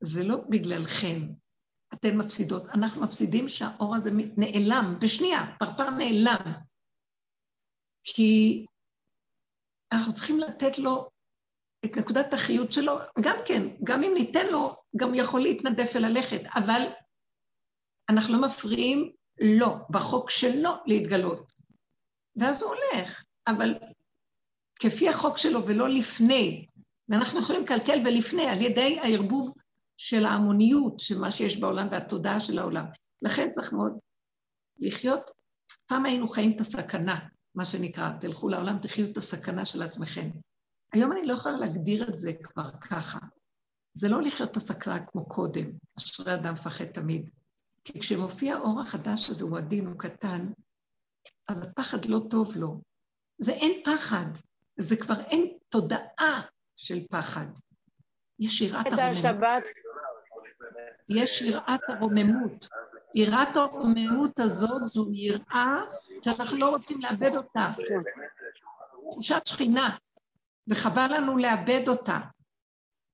זה 0.00 0.24
לא 0.24 0.36
בגללכם. 0.48 1.32
אתן 1.94 2.16
מפסידות. 2.16 2.62
אנחנו 2.74 3.02
מפסידים 3.02 3.48
שהאור 3.48 3.96
הזה 3.96 4.10
נעלם, 4.36 4.98
בשנייה, 5.00 5.56
פרפר 5.58 5.90
נעלם. 5.90 6.52
כי 8.04 8.64
אנחנו 9.92 10.14
צריכים 10.14 10.40
לתת 10.40 10.78
לו 10.78 11.10
את 11.84 11.90
נקודת 11.96 12.32
החיות 12.32 12.72
שלו, 12.72 12.92
גם 13.20 13.36
כן, 13.46 13.62
גם 13.84 14.02
אם 14.02 14.12
ניתן 14.14 14.46
לו, 14.46 14.76
גם 14.96 15.14
יכול 15.14 15.40
להתנדף 15.40 15.92
וללכת, 15.94 16.40
אבל 16.54 16.82
אנחנו 18.10 18.34
לא 18.34 18.46
מפריעים 18.46 19.12
לו, 19.40 19.76
בחוק 19.90 20.30
שלו, 20.30 20.70
להתגלות. 20.86 21.52
ואז 22.36 22.62
הוא 22.62 22.74
הולך, 22.74 23.24
אבל 23.46 23.78
כפי 24.80 25.08
החוק 25.08 25.38
שלו 25.38 25.66
ולא 25.66 25.88
לפני. 25.88 26.66
ואנחנו 27.08 27.38
יכולים 27.38 27.62
לקלקל 27.62 28.02
ולפני, 28.06 28.46
על 28.46 28.62
ידי 28.62 28.98
הערבוב 29.02 29.54
של 29.96 30.26
ההמוניות, 30.26 31.00
של 31.00 31.18
מה 31.18 31.32
שיש 31.32 31.60
בעולם 31.60 31.88
והתודעה 31.90 32.40
של 32.40 32.58
העולם. 32.58 32.84
לכן 33.22 33.50
צריך 33.50 33.72
מאוד 33.72 33.98
לחיות, 34.78 35.30
פעם 35.86 36.06
היינו 36.06 36.28
חיים 36.28 36.56
את 36.56 36.60
הסכנה, 36.60 37.18
מה 37.54 37.64
שנקרא, 37.64 38.10
תלכו 38.20 38.48
לעולם, 38.48 38.78
תחיו 38.78 39.10
את 39.10 39.16
הסכנה 39.16 39.64
של 39.64 39.82
עצמכם. 39.82 40.30
היום 40.92 41.12
אני 41.12 41.26
לא 41.26 41.34
יכולה 41.34 41.58
להגדיר 41.58 42.08
את 42.08 42.18
זה 42.18 42.32
כבר 42.42 42.70
ככה. 42.70 43.18
זה 43.94 44.08
לא 44.08 44.22
לחיות 44.22 44.50
את 44.50 44.56
הסכנה 44.56 45.06
כמו 45.06 45.28
קודם, 45.28 45.70
אשרי 45.98 46.34
אדם 46.34 46.52
מפחד 46.52 46.84
תמיד. 46.84 47.30
כי 47.84 48.00
כשמופיע 48.00 48.56
האור 48.56 48.80
החדש 48.80 49.30
הזה, 49.30 49.44
הוא 49.44 49.58
עדין, 49.58 49.86
הוא 49.86 49.98
קטן, 49.98 50.52
אז 51.48 51.62
הפחד 51.62 52.04
לא 52.04 52.20
טוב 52.30 52.56
לו. 52.56 52.80
זה 53.38 53.52
אין 53.52 53.82
פחד, 53.84 54.26
זה 54.76 54.96
כבר 54.96 55.20
אין 55.20 55.46
תודעה 55.68 56.42
של 56.76 57.06
פחד. 57.10 57.46
יש 58.38 58.60
יראת 58.60 58.86
הרוממות. 58.86 59.62
יש 61.08 61.42
יראת 61.42 61.80
הרוממות. 61.88 62.68
יראת 63.14 63.56
הרוממות 63.56 64.40
הזאת 64.40 64.82
זו 64.86 65.10
יראה 65.12 65.80
שאנחנו 66.24 66.58
לא 66.58 66.68
רוצים 66.68 66.98
לאבד 67.02 67.36
אותה. 67.36 67.70
תחושת 69.10 69.46
שכינה, 69.46 69.96
וחבל 70.68 71.06
לנו 71.16 71.38
לאבד 71.38 71.88
אותה. 71.88 72.18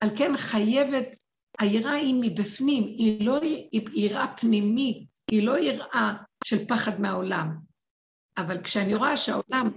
על 0.01 0.09
כן 0.19 0.37
חייבת, 0.37 1.09
היראה 1.59 1.93
היא 1.93 2.15
מבפנים, 2.21 2.83
היא 2.83 3.27
לא 3.27 3.41
יראה 3.73 4.37
פנימית, 4.37 5.09
היא 5.31 5.47
לא 5.47 5.59
יראה 5.59 6.15
של 6.45 6.69
פחד 6.69 7.01
מהעולם. 7.01 7.57
אבל 8.37 8.63
כשאני 8.63 8.95
רואה 8.95 9.17
שהעולם... 9.17 9.71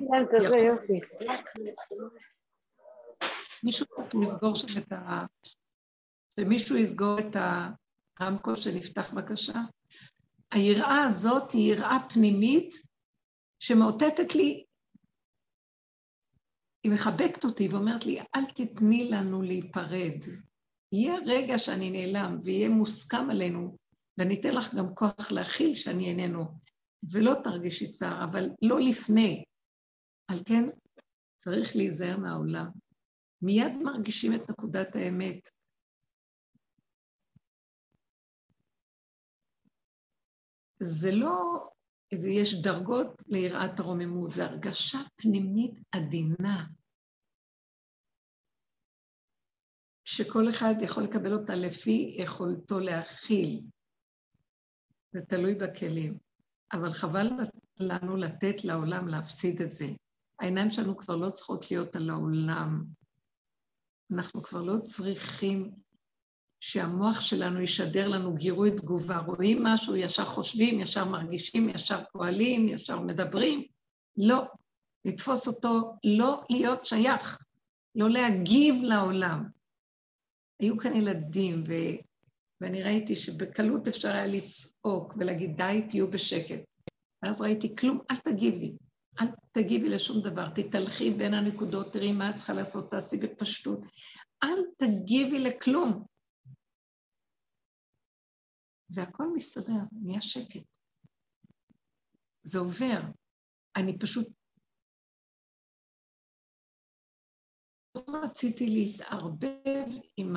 מישהו 3.64 3.86
צריך 3.86 4.16
לסגור 4.16 4.56
שם 4.56 4.82
את 4.82 4.92
ה... 4.92 5.26
שמישהו 6.40 6.78
יסגור 6.78 7.20
את 7.20 7.36
הרמקול 8.20 8.56
שנפתח 8.56 9.14
בבקשה. 9.14 9.62
היראה 10.52 11.04
הזאת 11.04 11.52
היא 11.52 11.74
יראה 11.74 11.98
פנימית 12.10 12.74
שמאותתת 13.60 14.36
לי, 14.36 14.66
היא 16.84 16.92
מחבקת 16.92 17.46
אותי 17.46 17.68
ואומרת 17.68 18.06
לי, 18.06 18.20
אל 18.36 18.46
תתני 18.46 19.10
לנו 19.12 19.42
להיפרד. 19.42 20.24
יהיה 20.92 21.16
רגע 21.26 21.58
שאני 21.58 21.92
נעלם 21.92 22.40
ויהיה 22.44 22.70
מוסכם 22.70 23.30
עלינו, 23.30 23.78
ואני 24.18 24.40
אתן 24.40 24.54
לך 24.54 24.74
גם 24.74 24.96
כוח 24.96 25.32
להכיל 25.32 25.76
שאני 25.76 26.10
איננו, 26.10 26.46
ולא 27.04 27.34
תרגישי 27.44 27.90
צער, 27.90 28.24
אבל 28.24 28.50
לא 28.62 28.80
לפני. 28.80 29.44
על 30.28 30.40
כן, 30.46 30.64
צריך 31.36 31.76
להיזהר 31.76 32.18
מהעולם. 32.18 32.68
מיד 33.42 33.74
מרגישים 33.84 34.32
את 34.36 34.50
נקודת 34.50 34.96
האמת. 34.96 35.50
זה 40.80 41.12
לא, 41.12 41.70
יש 42.12 42.62
דרגות 42.64 43.24
ליראת 43.28 43.80
הרוממות, 43.80 44.34
זו 44.34 44.42
הרגשה 44.42 44.98
פנימית 45.16 45.72
עדינה, 45.92 46.66
שכל 50.06 50.50
אחד 50.50 50.74
יכול 50.82 51.04
לקבל 51.04 51.34
אותה 51.34 51.56
לפי 51.56 52.16
יכולתו 52.20 52.80
להכיל. 52.80 53.62
זה 55.12 55.22
תלוי 55.22 55.56
בכלים. 55.56 56.29
אבל 56.74 56.94
חבל 56.94 57.30
לנו 57.80 58.16
לתת 58.16 58.64
לעולם 58.64 59.08
להפסיד 59.08 59.62
את 59.62 59.72
זה. 59.72 59.88
העיניים 60.40 60.70
שלנו 60.70 60.98
כבר 60.98 61.16
לא 61.16 61.30
צריכות 61.30 61.72
להיות 61.72 61.96
על 61.96 62.10
העולם. 62.10 62.86
אנחנו 64.14 64.44
כבר 64.44 64.62
לא 64.62 64.80
צריכים 64.84 65.72
שהמוח 66.60 67.22
שלנו 67.22 67.62
ישדר 67.62 68.08
לנו 68.08 68.36
גירוי 68.36 68.72
תגובה. 68.78 69.18
רואים 69.18 69.64
משהו, 69.64 69.96
ישר 69.96 70.26
חושבים, 70.26 70.80
ישר 70.80 71.06
מרגישים, 71.06 71.70
ישר 71.70 72.04
פועלים, 72.12 72.70
ישר 72.70 73.00
מדברים. 73.00 73.64
לא. 74.18 74.44
לתפוס 75.06 75.48
אותו, 75.48 75.96
לא 76.04 76.44
להיות 76.50 76.86
שייך, 76.86 77.40
לא 77.96 78.10
להגיב 78.10 78.76
לעולם. 78.84 79.46
היו 80.60 80.78
כאן 80.78 80.96
ילדים, 80.96 81.64
ו... 81.68 81.74
ואני 82.62 82.84
ראיתי 82.84 83.16
שבקלות 83.16 83.88
אפשר 83.88 84.10
היה 84.10 84.28
לצעוק 84.28 85.14
ולהגיד, 85.18 85.58
די, 85.58 85.88
תהיו 85.90 86.12
בשקט. 86.12 86.60
ואז 87.24 87.42
ראיתי, 87.42 87.76
כלום, 87.76 88.00
אל 88.12 88.16
תגיבי. 88.16 88.78
אל 89.22 89.28
תגיבי 89.52 89.90
לשום 89.90 90.22
דבר, 90.24 90.50
תתהלכי 90.50 91.12
בין 91.12 91.34
הנקודות, 91.34 91.94
תראי 91.94 92.12
מה 92.12 92.30
את 92.30 92.36
צריכה 92.36 92.54
לעשות, 92.54 92.92
תעשי 92.92 93.18
בפשטות. 93.18 93.80
אל 94.44 94.64
תגיבי 94.78 95.40
לכלום. 95.40 96.06
והכל 98.90 99.24
מסתדר, 99.36 99.84
נהיה 100.04 100.22
שקט. 100.22 100.78
זה 102.44 102.60
עובר. 102.60 103.02
אני 103.76 104.00
פשוט... 104.00 104.28
לא 107.96 108.04
רציתי 108.24 108.66
להתערבב 108.66 109.88
עם 110.18 110.34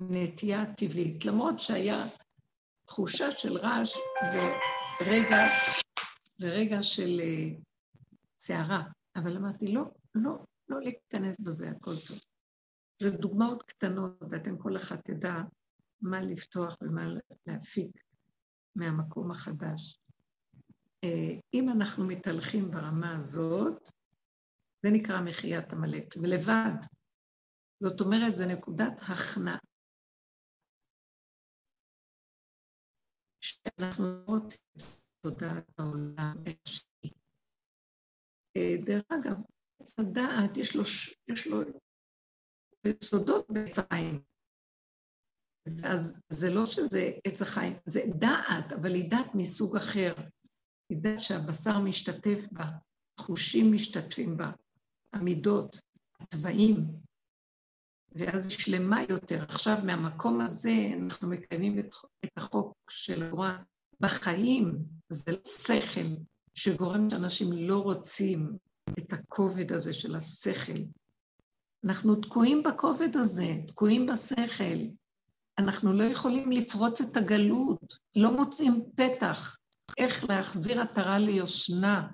הנטייה 0.00 0.62
הטבעית, 0.62 1.24
למרות 1.24 1.60
שהיה 1.60 2.04
תחושה 2.84 3.30
של 3.38 3.56
רעש 3.58 3.94
ורגע, 5.00 5.36
ורגע 6.40 6.82
של 6.82 7.20
סערה, 8.38 8.82
אבל 9.16 9.36
אמרתי, 9.36 9.66
לא, 9.66 9.82
לא, 10.14 10.44
לא 10.68 10.80
להיכנס 10.80 11.40
בזה, 11.40 11.70
הכל 11.70 11.94
טוב. 12.08 12.18
זה 13.02 13.10
דוגמאות 13.10 13.62
קטנות, 13.62 14.22
ואתם 14.30 14.58
כל 14.58 14.76
אחד 14.76 14.96
תדע 14.96 15.34
מה 16.00 16.20
לפתוח 16.20 16.76
ומה 16.82 17.08
להפיק 17.46 17.90
מהמקום 18.76 19.30
החדש. 19.30 19.98
אה, 21.04 21.34
אם 21.54 21.68
אנחנו 21.68 22.06
מתהלכים 22.06 22.70
ברמה 22.70 23.16
הזאת, 23.16 23.88
זה 24.82 24.90
נקרא 24.90 25.20
מחיית 25.20 25.72
עמלק, 25.72 26.14
ולבד. 26.22 26.72
זאת 27.82 28.00
אומרת, 28.00 28.36
זו 28.36 28.46
נקודת 28.46 28.92
הכנעה. 28.98 29.58
שאנחנו 33.68 34.04
לא 34.04 34.24
רוצים 34.26 34.60
תודעת 35.20 35.70
העולם 35.78 36.36
השני. 36.46 37.12
אה, 38.56 38.76
דרך 38.84 39.04
אגב, 39.08 39.36
עץ 39.80 39.98
הדעת, 39.98 40.56
יש 40.56 40.76
לו, 40.76 40.82
יש 41.28 41.46
לו 41.46 41.60
סודות 43.02 43.46
בצהריים. 43.50 44.22
אז 45.84 46.20
זה 46.28 46.50
לא 46.50 46.66
שזה 46.66 47.10
עץ 47.26 47.42
החיים, 47.42 47.76
זה 47.86 48.00
דעת, 48.18 48.72
אבל 48.72 48.94
היא 48.94 49.10
דעת 49.10 49.34
מסוג 49.34 49.76
אחר. 49.76 50.14
היא 50.88 50.98
דעת 51.02 51.20
שהבשר 51.20 51.78
משתתף 51.78 52.52
בה, 52.52 52.64
חושים 53.20 53.72
משתתפים 53.74 54.36
בה, 54.36 54.50
המידות, 55.12 55.76
התוואים, 56.20 56.76
ואז 58.14 58.46
היא 58.46 58.58
שלמה 58.58 59.02
יותר. 59.08 59.42
עכשיו, 59.42 59.76
מהמקום 59.84 60.40
הזה 60.40 60.72
אנחנו 61.00 61.28
מקיימים 61.28 61.78
את, 61.78 61.94
החוק 62.36 62.74
של 62.90 63.22
התורה 63.22 63.58
בחיים, 64.00 64.78
זה 65.08 65.32
לא 65.32 65.38
שכל 65.44 66.14
שגורם 66.54 67.10
שאנשים 67.10 67.52
לא 67.52 67.78
רוצים 67.78 68.56
את 68.98 69.12
הכובד 69.12 69.72
הזה 69.72 69.92
של 69.92 70.14
השכל. 70.14 70.82
אנחנו 71.84 72.14
תקועים 72.14 72.62
בכובד 72.62 73.16
הזה, 73.16 73.54
תקועים 73.66 74.06
בשכל. 74.06 74.78
אנחנו 75.58 75.92
לא 75.92 76.04
יכולים 76.04 76.52
לפרוץ 76.52 77.00
את 77.00 77.16
הגלות, 77.16 77.96
לא 78.16 78.36
מוצאים 78.36 78.84
פתח 78.96 79.56
איך 79.98 80.24
להחזיר 80.30 80.80
עטרה 80.80 81.18
ליושנה, 81.18 82.08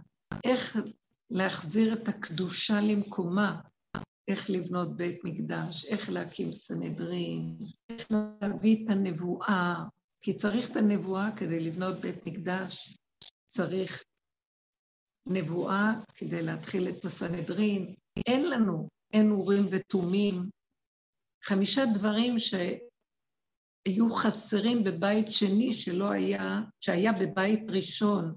איך 0.44 0.76
להחזיר 1.30 1.92
את 1.92 2.08
הקדושה 2.08 2.80
למקומה, 2.80 3.60
איך 4.28 4.50
לבנות 4.50 4.96
בית 4.96 5.20
מקדש, 5.24 5.84
איך 5.84 6.10
להקים 6.10 6.52
סנהדרין, 6.52 7.56
איך 7.88 8.06
להביא 8.42 8.84
את 8.84 8.90
הנבואה, 8.90 9.74
כי 10.20 10.36
צריך 10.36 10.70
את 10.70 10.76
הנבואה 10.76 11.36
כדי 11.36 11.60
לבנות 11.60 12.00
בית 12.00 12.26
מקדש, 12.26 12.98
צריך 13.48 14.04
נבואה 15.26 15.92
כדי 16.14 16.42
להתחיל 16.42 16.88
את 16.88 17.04
הסנהדרין. 17.04 17.94
אין 18.26 18.50
לנו, 18.50 18.88
אין 19.12 19.30
אורים 19.30 19.66
ותומים. 19.70 20.50
חמישה 21.44 21.82
דברים 21.94 22.38
ש... 22.38 22.54
היו 23.88 24.10
חסרים 24.10 24.84
בבית 24.84 25.26
שני 25.30 25.72
שלא 25.72 26.10
היה, 26.10 26.60
שהיה 26.80 27.12
בבית 27.12 27.70
ראשון. 27.70 28.34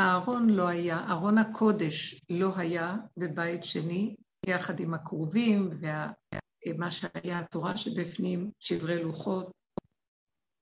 אה, 0.00 0.04
הארון 0.04 0.50
לא 0.50 0.68
היה, 0.68 1.10
ארון 1.10 1.38
הקודש 1.38 2.20
לא 2.30 2.56
היה 2.56 2.96
בבית 3.16 3.64
שני, 3.64 4.16
יחד 4.46 4.80
עם 4.80 4.94
הכרובים 4.94 5.70
ומה 5.80 6.92
שהיה 6.92 7.38
התורה 7.38 7.76
שבפנים, 7.76 8.50
שברי 8.58 9.02
לוחות. 9.02 9.50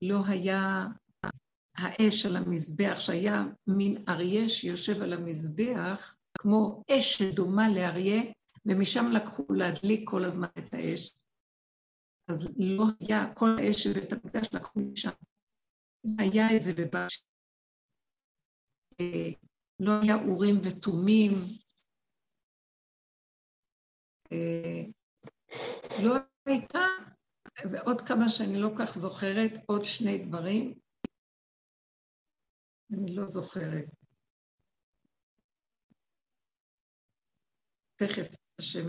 לא 0.02 0.26
היה 0.26 0.86
האש 1.76 2.26
על 2.26 2.36
המזבח, 2.36 2.96
שהיה 2.98 3.44
מין 3.66 4.04
אריה 4.08 4.48
שיושב 4.48 5.02
על 5.02 5.12
המזבח, 5.12 6.14
כמו 6.38 6.82
אש 6.90 7.18
שדומה 7.18 7.68
לאריה, 7.68 8.22
ומשם 8.66 9.06
לקחו 9.12 9.52
להדליק 9.52 10.10
כל 10.10 10.24
הזמן 10.24 10.48
את 10.58 10.74
האש. 10.74 11.14
אז 12.28 12.54
לא 12.58 12.84
היה, 13.00 13.34
כל 13.34 13.58
האש 13.58 13.82
של 13.82 13.92
בית 13.92 14.12
המקדש 14.12 14.48
לקחו 14.52 14.80
משם. 14.80 15.10
היה 16.18 16.56
את 16.56 16.62
זה 16.62 16.72
בבאש. 16.74 17.27
לא 19.80 19.90
היה 20.02 20.14
אורים 20.14 20.54
ותומים. 20.64 21.32
אה, 24.32 24.82
לא 26.04 26.14
הייתה, 26.46 26.86
ועוד 27.70 28.00
כמה 28.00 28.30
שאני 28.30 28.60
לא 28.60 28.68
כך 28.78 28.98
זוכרת, 28.98 29.50
עוד 29.66 29.84
שני 29.84 30.18
דברים. 30.18 30.78
אני 32.92 33.14
לא 33.14 33.26
זוכרת. 33.26 33.84
תכף 37.96 38.34
השם 38.58 38.86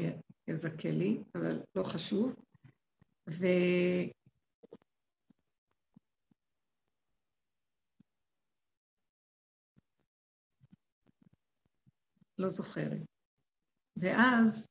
יזכה 0.48 0.89
לי, 0.91 1.24
אבל 1.36 1.63
לא 1.76 1.84
חשוב. 1.84 2.36
ו... 3.30 3.45
לא 12.39 12.49
זוכרת. 12.49 13.02
ואז, 13.97 14.67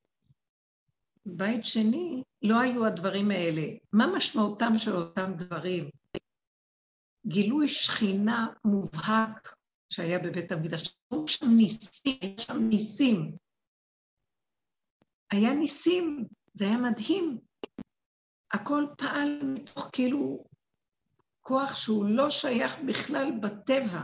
בית 1.27 1.65
שני, 1.65 2.23
לא 2.43 2.61
היו 2.61 2.87
הדברים 2.87 3.31
האלה. 3.31 3.63
מה 3.93 4.05
משמעותם 4.17 4.73
של 4.79 4.91
אותם 4.91 5.31
דברים? 5.39 5.91
גילוי 7.27 7.69
שכינה 7.69 8.47
מובהק 8.65 9.55
שהיה 9.93 10.19
בבית 10.19 10.53
המקדש. 10.53 10.97
היו 11.11 11.29
שם 11.29 11.47
ניסים, 11.57 12.19
היה 12.23 12.39
שם 12.39 12.59
ניסים. 12.69 13.37
היה 15.33 15.55
ניסים, 15.55 16.29
זה 16.55 16.65
היה 16.65 16.79
מדהים. 16.79 17.41
הכל 18.53 18.85
פעל 18.99 19.41
מתוך 19.55 19.91
כאילו 19.93 20.45
כוח 21.41 21.77
שהוא 21.77 22.07
לא 22.17 22.31
שייך 22.31 22.79
בכלל 22.89 23.27
בטבע. 23.43 24.03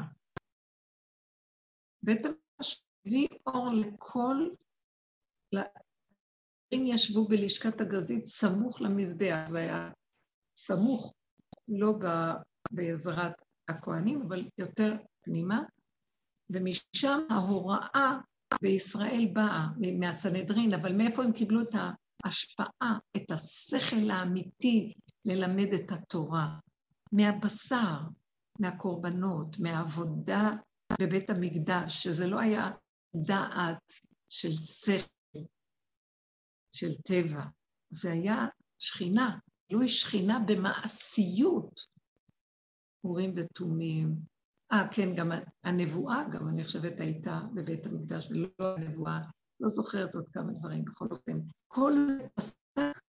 בית 2.02 2.26
המקדש 2.26 2.84
הביא 3.06 3.28
אור 3.46 3.70
לכל... 3.74 4.48
אם 6.72 6.84
ישבו 6.86 7.28
בלשכת 7.28 7.80
הגזית 7.80 8.26
סמוך 8.26 8.80
למזבח, 8.80 9.44
זה 9.48 9.58
היה 9.58 9.90
סמוך, 10.56 11.14
לא 11.68 11.92
ב... 11.92 12.32
בעזרת 12.70 13.32
הכוהנים, 13.68 14.22
אבל 14.22 14.48
יותר 14.58 14.96
פנימה, 15.22 15.62
ומשם 16.50 17.20
ההוראה 17.30 18.18
בישראל 18.62 19.28
באה, 19.32 19.66
מהסנהדרין, 20.00 20.74
אבל 20.74 20.96
מאיפה 20.96 21.24
הם 21.24 21.32
קיבלו 21.32 21.60
את 21.60 21.74
ההשפעה, 22.24 22.98
את 23.16 23.30
השכל 23.30 24.10
האמיתי 24.10 24.92
ללמד 25.24 25.72
את 25.74 25.92
התורה? 25.92 26.58
מהבשר, 27.12 27.98
מהקורבנות, 28.60 29.58
מהעבודה 29.58 30.50
בבית 31.00 31.30
המקדש, 31.30 32.02
שזה 32.02 32.26
לא 32.26 32.38
היה 32.38 32.70
דעת 33.16 33.92
של 34.28 34.56
שכל, 34.56 35.38
של 36.72 36.94
טבע, 37.04 37.44
זה 37.90 38.12
היה 38.12 38.46
שכינה, 38.78 39.38
גילוי 39.68 39.88
שכינה 39.88 40.38
במעשיות, 40.46 41.80
אורים 43.04 43.34
ותומים. 43.36 44.16
אה, 44.72 44.88
כן, 44.92 45.14
גם 45.14 45.32
הנבואה, 45.64 46.24
גם 46.32 46.48
אני 46.48 46.64
חושבת 46.64 47.00
הייתה 47.00 47.40
בבית 47.54 47.86
המקדש, 47.86 48.30
ולא 48.30 48.76
הנבואה, 48.76 49.20
לא 49.60 49.68
זוכרת 49.68 50.14
עוד 50.14 50.28
כמה 50.32 50.52
דברים, 50.52 50.84
בכל 50.84 51.06
אופן. 51.10 51.40
כל 51.68 51.92
זה 52.08 52.26
פסק, 52.34 53.00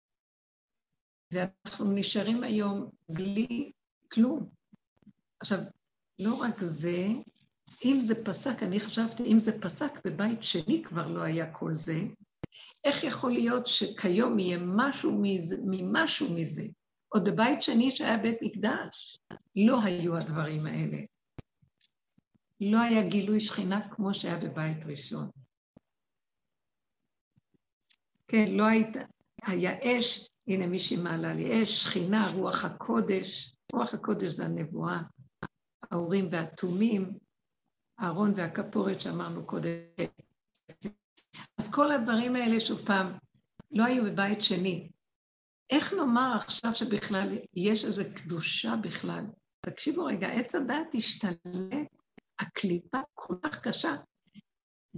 ואנחנו 1.32 1.92
נשארים 1.92 2.42
היום 2.42 2.90
בלי 3.08 3.72
כלום. 4.12 4.50
עכשיו, 5.40 5.58
לא 6.18 6.34
רק 6.34 6.60
זה, 6.60 6.98
אם 7.84 7.98
זה 8.00 8.24
פסק, 8.24 8.62
אני 8.62 8.80
חשבתי, 8.80 9.22
אם 9.32 9.38
זה 9.38 9.60
פסק 9.60 10.06
בבית 10.06 10.42
שני 10.42 10.82
כבר 10.84 11.08
לא 11.08 11.22
היה 11.22 11.52
כל 11.52 11.74
זה, 11.74 12.00
איך 12.84 13.04
יכול 13.04 13.32
להיות 13.32 13.66
שכיום 13.66 14.38
יהיה 14.38 14.58
משהו 14.60 15.18
מזה, 15.22 15.56
ממשהו 15.64 16.34
מזה? 16.34 16.62
עוד 17.08 17.24
בבית 17.28 17.62
שני 17.62 17.90
שהיה 17.90 18.18
בית 18.18 18.38
מקדש, 18.42 19.18
לא 19.56 19.82
היו 19.82 20.16
הדברים 20.16 20.66
האלה. 20.66 20.98
לא 22.60 22.80
היה 22.80 23.08
גילוי 23.08 23.40
שכינה 23.40 23.88
כמו 23.90 24.14
שהיה 24.14 24.38
בבית 24.38 24.86
ראשון. 24.86 25.30
כן, 28.28 28.50
לא 28.50 28.64
הייתה, 28.64 29.00
היה 29.42 29.78
אש, 29.82 30.28
הנה 30.48 30.66
מישהי 30.66 30.96
מעלה 30.96 31.34
לי, 31.34 31.62
אש, 31.62 31.82
שכינה, 31.82 32.30
רוח 32.30 32.64
הקודש, 32.64 33.56
רוח 33.72 33.94
הקודש 33.94 34.30
זה 34.30 34.44
הנבואה, 34.44 35.00
האורים 35.90 36.28
והתומים, 36.32 37.18
הארון 37.98 38.32
והכפורת 38.36 39.00
שאמרנו 39.00 39.46
קודם. 39.46 39.70
אז 41.58 41.72
כל 41.72 41.92
הדברים 41.92 42.36
האלה, 42.36 42.60
שוב 42.60 42.80
פעם, 42.86 43.12
לא 43.70 43.84
היו 43.84 44.04
בבית 44.04 44.42
שני. 44.42 44.90
איך 45.70 45.92
נאמר 45.92 46.32
עכשיו 46.36 46.74
שבכלל 46.74 47.38
יש 47.54 47.84
איזו 47.84 48.02
קדושה 48.16 48.76
בכלל? 48.76 49.24
תקשיבו 49.60 50.04
רגע, 50.04 50.28
עץ 50.28 50.54
הדעת 50.54 50.94
השתלט, 50.94 51.88
הקליפה 52.38 52.98
כל 53.14 53.34
כך 53.42 53.60
קשה. 53.60 53.96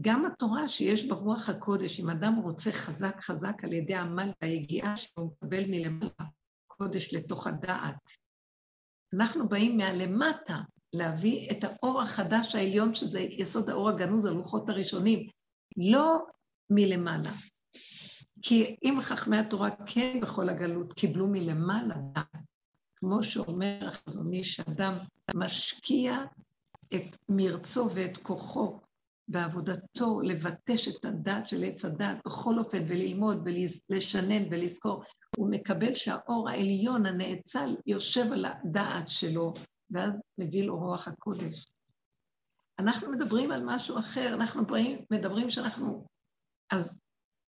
גם 0.00 0.26
התורה 0.26 0.68
שיש 0.68 1.08
ברוח 1.08 1.48
הקודש, 1.48 2.00
אם 2.00 2.10
אדם 2.10 2.34
רוצה 2.36 2.72
חזק 2.72 3.20
חזק 3.20 3.64
על 3.64 3.72
ידי 3.72 3.94
עמל 3.94 4.30
והיגיעה 4.42 4.96
שהוא 4.96 5.30
מקבל 5.32 5.64
מלמעלה, 5.66 6.24
קודש 6.66 7.14
לתוך 7.14 7.46
הדעת. 7.46 8.10
אנחנו 9.14 9.48
באים 9.48 9.76
מהלמטה, 9.76 10.60
להביא 10.92 11.50
את 11.50 11.64
האור 11.64 12.02
החדש 12.02 12.54
העליון, 12.54 12.94
שזה 12.94 13.20
יסוד 13.20 13.70
האור 13.70 13.88
הגנוז, 13.88 14.24
הלוחות 14.24 14.68
הראשונים, 14.68 15.28
לא 15.76 16.26
מלמעלה. 16.70 17.32
כי 18.42 18.76
אם 18.84 18.98
חכמי 19.00 19.36
התורה 19.36 19.70
כן 19.86 20.18
בכל 20.22 20.48
הגלות 20.48 20.92
קיבלו 20.92 21.26
מלמעלה 21.28 21.96
כמו 22.96 23.22
שאומר 23.22 23.88
החזוני, 23.88 24.44
שאדם 24.44 24.94
משקיע 25.34 26.18
את 26.94 27.16
מרצו 27.28 27.90
ואת 27.94 28.16
כוחו 28.16 28.80
בעבודתו 29.28 30.20
לבטש 30.20 30.88
את 30.88 31.04
הדעת 31.04 31.48
של 31.48 31.64
עץ 31.64 31.84
הדעת, 31.84 32.16
בכל 32.26 32.58
אופן, 32.58 32.82
וללמוד 32.88 33.48
ולשנן 33.90 34.42
ולזכור, 34.50 35.02
הוא 35.36 35.50
מקבל 35.50 35.94
שהאור 35.94 36.48
העליון 36.48 37.06
הנאצל 37.06 37.76
יושב 37.86 38.32
על 38.32 38.44
הדעת 38.44 39.08
שלו, 39.08 39.52
ואז 39.90 40.24
מביא 40.38 40.66
לו 40.66 40.78
רוח 40.78 41.08
הקודש. 41.08 41.72
אנחנו 42.78 43.10
מדברים 43.10 43.50
על 43.50 43.62
משהו 43.64 43.98
אחר, 43.98 44.34
אנחנו 44.34 44.62
מדברים 45.10 45.50
שאנחנו... 45.50 46.06
אז 46.72 47.00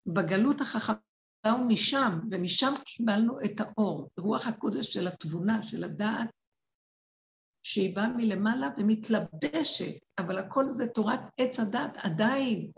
בגלות 0.06 0.62
החכמה 0.62 0.98
הוא 1.46 1.68
משם, 1.68 2.20
ומשם 2.32 2.74
קיבלנו 2.86 3.40
את 3.46 3.60
האור, 3.60 4.10
רוח 4.20 4.48
הקודש 4.48 4.94
של 4.94 5.08
התבונה, 5.08 5.64
של 5.64 5.84
הדעת, 5.84 6.30
שהיא 7.64 7.96
באה 7.96 8.10
מלמעלה 8.18 8.70
ומתלבשת, 8.78 10.04
אבל 10.20 10.38
הכל 10.38 10.68
זה 10.68 10.88
תורת 10.88 11.20
עץ 11.38 11.60
הדת 11.60 11.98
עדיין. 11.98 12.72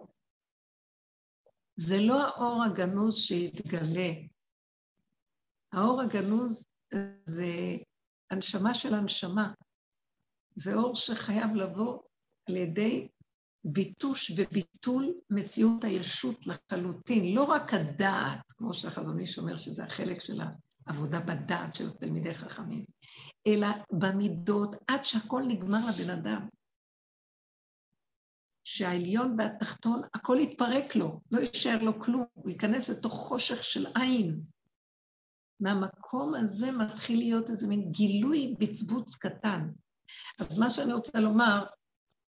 זה 1.76 1.96
לא 2.00 2.28
האור 2.28 2.64
הגנוז 2.64 3.16
שיתגלה. 3.16 4.10
האור 5.74 6.02
הגנוז 6.02 6.66
זה 7.26 7.54
הנשמה 8.32 8.74
של 8.74 8.94
הנשמה. 8.94 9.54
זה 10.56 10.76
אור 10.76 10.96
שחייב 10.96 11.56
לבוא 11.56 12.00
על 12.50 12.56
ידי 12.56 13.08
ביטוש 13.64 14.32
וביטול 14.38 15.14
מציאות 15.30 15.84
הישות 15.84 16.48
לחלוטין, 16.48 17.36
לא 17.36 17.44
רק 17.44 17.74
הדעת, 17.74 18.52
כמו 18.58 18.74
שהחזון 18.74 19.20
איש 19.20 19.38
אומר 19.38 19.58
שזה 19.58 19.84
החלק 19.84 20.20
של 20.20 20.42
העבודה 20.88 21.20
בדעת 21.20 21.76
של 21.76 21.92
תלמידי 21.92 22.34
חכמים, 22.34 22.86
אלא 23.48 23.68
במידות 23.92 24.76
עד 24.88 25.06
שהכל 25.06 25.44
נגמר 25.48 25.80
לבן 25.90 26.10
אדם. 26.10 26.48
שהעליון 28.64 29.36
והתחתון, 29.38 30.02
הכל 30.14 30.38
יתפרק 30.40 30.96
לו, 30.96 31.22
לא 31.32 31.40
יישאר 31.40 31.84
לו 31.84 32.00
כלום, 32.00 32.26
הוא 32.34 32.50
ייכנס 32.50 32.90
לתוך 32.90 33.14
חושך 33.14 33.64
של 33.64 33.86
עין. 33.96 34.42
מהמקום 35.60 36.36
הזה 36.36 36.72
מתחיל 36.72 37.20
להיות 37.20 37.50
איזה 37.50 37.68
מין 37.68 37.92
גילוי 37.92 38.56
בצבוץ 38.60 39.16
קטן. 39.16 39.70
אז 40.40 40.60
מה 40.60 40.70
שאני 40.70 40.94
רוצה 40.94 41.20
לומר, 41.20 41.66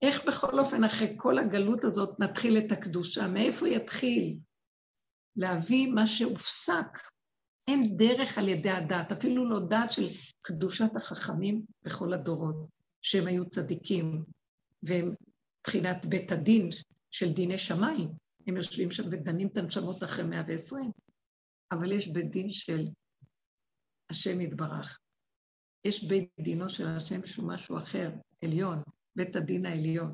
איך 0.01 0.25
בכל 0.27 0.59
אופן 0.59 0.83
אחרי 0.83 1.13
כל 1.17 1.39
הגלות 1.39 1.83
הזאת 1.83 2.19
נתחיל 2.19 2.57
את 2.57 2.71
הקדושה? 2.71 3.27
מאיפה 3.27 3.67
יתחיל? 3.67 4.37
להביא 5.35 5.87
מה 5.87 6.07
שהופסק. 6.07 6.97
אין 7.67 7.97
דרך 7.97 8.37
על 8.37 8.47
ידי 8.47 8.69
הדת, 8.69 9.11
אפילו 9.11 9.49
לא 9.49 9.59
דת 9.59 9.91
של 9.91 10.07
קדושת 10.41 10.95
החכמים 10.95 11.61
בכל 11.83 12.13
הדורות, 12.13 12.55
שהם 13.01 13.27
היו 13.27 13.49
צדיקים, 13.49 14.23
והם 14.83 15.13
מבחינת 15.59 16.05
בית 16.05 16.31
הדין 16.31 16.69
של 17.11 17.33
דיני 17.33 17.59
שמיים, 17.59 18.09
הם 18.47 18.57
יושבים 18.57 18.91
שם 18.91 19.03
ודנים 19.11 19.47
את 19.47 19.57
הנשמות 19.57 20.03
אחרי 20.03 20.25
120, 20.25 20.91
אבל 21.71 21.91
יש 21.91 22.07
בית 22.07 22.31
דין 22.31 22.49
של 22.49 22.87
השם 24.11 24.41
יתברך. 24.41 24.99
יש 25.85 26.03
בית 26.03 26.29
דינו 26.39 26.69
של 26.69 26.87
השם 26.87 27.27
שהוא 27.27 27.47
משהו 27.47 27.77
אחר, 27.77 28.11
עליון, 28.43 28.83
בית 29.15 29.35
הדין 29.35 29.65
העליון, 29.65 30.13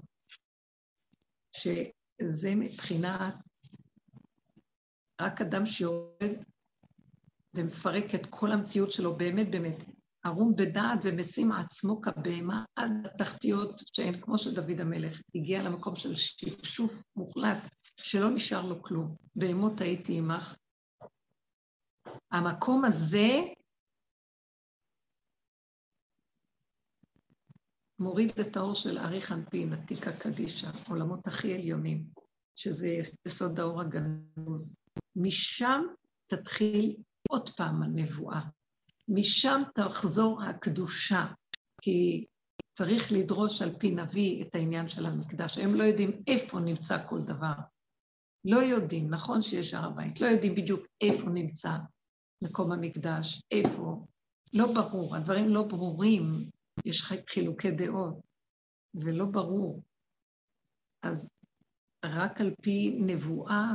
שזה 1.56 2.56
מבחינת 2.56 3.34
רק 5.22 5.42
אדם 5.42 5.66
שיורד 5.66 6.32
ומפרק 7.54 8.16
את 8.16 8.26
כל 8.30 8.52
המציאות 8.52 8.92
שלו, 8.92 9.18
באמת 9.18 9.52
באמת, 9.52 9.84
ערום 10.26 10.56
בדעת 10.56 11.00
ומשים 11.04 11.52
עצמו 11.52 12.02
כבהמה 12.02 12.66
עד 12.76 12.92
התחתיות 13.06 13.82
שהן 13.94 14.22
כמו 14.22 14.38
שדוד 14.38 14.82
המלך 14.82 15.22
הגיע 15.36 15.64
למקום 15.64 15.96
של 15.96 16.16
שפשוף 16.16 17.04
מוחלט, 17.16 17.68
שלא 18.02 18.30
נשאר 18.30 18.66
לו 18.66 18.84
כלום. 18.84 19.16
בהמות 19.36 19.82
הייתי 19.82 20.18
עמך. 20.18 20.56
המקום 22.32 22.86
הזה 22.86 23.28
מוריד 28.00 28.32
את 28.40 28.58
האור 28.58 28.76
של 28.76 28.98
ארי 28.98 29.22
חנפין, 29.22 29.74
עתיקה 29.74 30.12
קדישה, 30.12 30.72
עולמות 30.90 31.28
הכי 31.28 31.54
עליונים, 31.56 32.06
שזה 32.56 32.88
יסוד 33.28 33.60
האור 33.60 33.82
הגנוז. 33.82 34.76
משם 35.16 35.82
תתחיל 36.28 36.96
עוד 37.30 37.50
פעם 37.50 37.84
הנבואה. 37.84 38.42
משם 39.08 39.62
תחזור 39.76 40.44
הקדושה, 40.44 41.26
כי 41.82 42.26
צריך 42.78 43.12
לדרוש 43.12 43.62
על 43.62 43.76
פי 43.80 43.92
נביא 43.92 44.44
את 44.44 44.56
העניין 44.56 44.88
של 44.88 45.06
המקדש. 45.06 45.58
הם 45.58 45.76
לא 45.76 45.84
יודעים 45.84 46.24
איפה 46.28 46.60
נמצא 46.60 47.08
כל 47.10 47.22
דבר. 47.22 47.54
לא 48.46 48.60
יודעים, 48.60 49.10
נכון 49.10 49.42
שיש 49.42 49.74
הר 49.74 49.86
הבית, 49.86 50.22
לא 50.22 50.28
יודעים 50.28 50.56
בדיוק 50.56 50.86
איפה 51.02 51.30
נמצא 51.30 51.78
מקום 52.44 52.72
המקדש, 52.72 53.42
איפה. 53.52 54.06
לא 54.54 54.74
ברור, 54.74 55.16
הדברים 55.16 55.50
לא 55.50 55.64
ברורים, 55.64 56.50
יש 56.86 57.04
חילוקי 57.30 57.72
דעות, 57.72 58.20
ולא 58.96 59.26
ברור. 59.26 59.84
אז 61.04 61.30
רק 62.06 62.42
על 62.42 62.56
פי 62.62 62.98
נבואה 63.00 63.74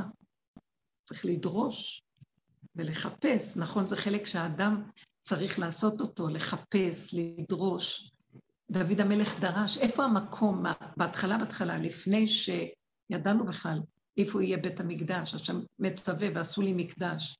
צריך 1.07 1.25
לדרוש 1.25 2.03
ולחפש. 2.75 3.57
נכון, 3.57 3.85
זה 3.87 3.97
חלק 3.97 4.25
שהאדם 4.25 4.89
צריך 5.21 5.59
לעשות 5.59 6.01
אותו, 6.01 6.27
לחפש, 6.27 7.13
לדרוש. 7.13 8.11
דוד 8.71 8.99
המלך 8.99 9.39
דרש, 9.39 9.77
איפה 9.77 10.03
המקום, 10.03 10.63
בהתחלה, 10.97 11.37
בהתחלה, 11.37 11.77
לפני 11.77 12.27
שידענו 12.27 13.45
בכלל 13.45 13.79
איפה 14.17 14.43
יהיה 14.43 14.57
בית 14.57 14.79
המקדש, 14.79 15.33
השם 15.33 15.59
מצווה 15.79 16.27
ועשו 16.35 16.61
לי 16.61 16.73
מקדש. 16.73 17.37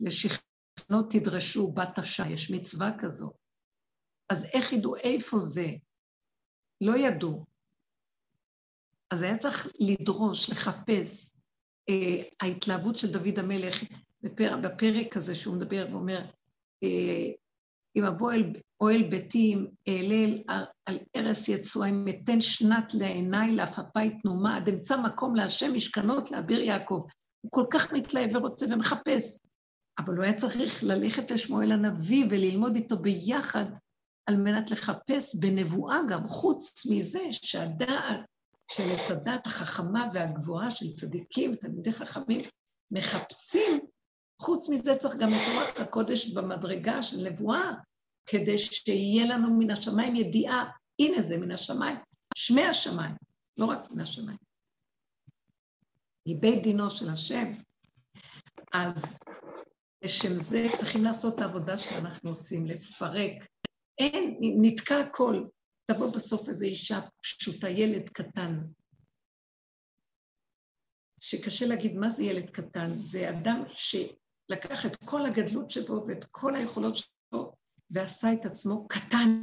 לשכנות 0.00 1.10
תדרשו 1.10 1.72
בת 1.72 1.98
השעה, 1.98 2.32
יש 2.32 2.50
מצווה 2.50 2.90
כזו. 2.98 3.32
אז 4.30 4.44
איך 4.52 4.72
ידעו 4.72 4.96
איפה 4.96 5.38
זה? 5.38 5.66
לא 6.80 6.96
ידעו. 6.96 7.44
אז 9.10 9.22
היה 9.22 9.38
צריך 9.38 9.68
לדרוש, 9.80 10.50
לחפש. 10.50 11.36
אה, 11.88 12.22
ההתלהבות 12.40 12.96
של 12.96 13.12
דוד 13.12 13.38
המלך 13.38 13.84
בפר, 14.22 14.56
בפרק 14.62 15.16
הזה 15.16 15.34
שהוא 15.34 15.56
מדבר 15.56 15.86
ואומר, 15.90 16.20
אה, 16.82 17.30
אם 17.96 18.04
אבוא 18.04 18.32
אל 18.32 18.52
אוהל 18.80 19.02
ביתי, 19.02 19.56
אעלל 19.88 20.42
על 20.86 20.98
ערש 21.14 21.48
יצוע, 21.48 21.88
אם 21.88 22.06
אתן 22.08 22.40
שנת 22.40 22.94
לעיניי 22.94 23.52
לעפפי 23.52 24.18
תנומה, 24.22 24.56
עד 24.56 24.68
אמצא 24.68 24.96
מקום 24.96 25.34
להשם 25.34 25.74
משכנות 25.74 26.30
לאביר 26.30 26.60
יעקב. 26.60 27.06
הוא 27.40 27.52
כל 27.52 27.64
כך 27.70 27.92
מתלהב 27.92 28.30
ורוצה 28.34 28.66
ומחפש, 28.66 29.38
אבל 29.98 30.16
הוא 30.16 30.24
היה 30.24 30.36
צריך 30.36 30.84
ללכת 30.84 31.30
לשמואל 31.30 31.72
הנביא 31.72 32.24
וללמוד 32.30 32.76
איתו 32.76 32.98
ביחד 32.98 33.64
על 34.26 34.36
מנת 34.36 34.70
לחפש 34.70 35.34
בנבואה 35.34 35.98
גם, 36.08 36.26
חוץ 36.26 36.86
מזה 36.90 37.22
שהדעת 37.32 38.20
של 38.72 38.82
עץ 38.82 39.10
הדת 39.10 39.46
החכמה 39.46 40.08
והגבוהה 40.12 40.70
של 40.70 40.96
צדיקים, 40.96 41.56
תלמידי 41.56 41.92
חכמים, 41.92 42.40
מחפשים, 42.90 43.80
חוץ 44.40 44.68
מזה 44.68 44.96
צריך 44.96 45.16
גם 45.16 45.28
את 45.28 45.54
רוח 45.54 45.80
הקודש 45.80 46.26
במדרגה 46.26 47.02
של 47.02 47.16
נבואה, 47.16 47.72
כדי 48.26 48.58
שיהיה 48.58 49.26
לנו 49.26 49.58
מן 49.58 49.70
השמיים 49.70 50.16
ידיעה, 50.16 50.70
הנה 50.98 51.22
זה 51.22 51.38
מן 51.38 51.50
השמיים, 51.50 51.96
שמי 52.34 52.64
השמיים, 52.64 53.14
לא 53.58 53.66
רק 53.66 53.90
מן 53.90 54.00
השמיים. 54.00 54.38
מבית 56.28 56.62
דינו 56.62 56.90
של 56.90 57.10
השם. 57.10 57.52
אז 58.72 59.18
לשם 60.04 60.36
זה 60.36 60.66
צריכים 60.76 61.04
לעשות 61.04 61.34
את 61.34 61.40
העבודה 61.40 61.78
שאנחנו 61.78 62.30
עושים, 62.30 62.66
לפרק. 62.66 63.46
אין, 63.98 64.38
נתקע 64.40 65.00
הכל. 65.00 65.44
תבוא 65.90 66.12
בסוף 66.14 66.48
איזו 66.48 66.64
אישה 66.64 67.00
פשוטה, 67.22 67.68
ילד 67.68 68.08
קטן, 68.08 68.58
שקשה 71.20 71.66
להגיד 71.66 71.94
מה 71.94 72.10
זה 72.10 72.24
ילד 72.24 72.50
קטן, 72.50 72.94
זה 72.98 73.30
אדם 73.30 73.64
שלקח 73.68 74.86
את 74.86 74.96
כל 75.04 75.26
הגדלות 75.26 75.70
שבו 75.70 76.04
ואת 76.06 76.24
כל 76.30 76.54
היכולות 76.54 76.96
שלו 76.96 77.54
ועשה 77.90 78.32
את 78.32 78.46
עצמו 78.46 78.88
קטן, 78.88 79.40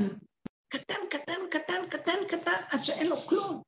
קטן, 0.70 1.02
קטן, 1.10 1.42
קטן, 1.52 1.90
קטן, 1.90 2.18
קטן, 2.30 2.62
עד 2.72 2.84
שאין 2.84 3.08
לו 3.08 3.18
כלום. 3.18 3.62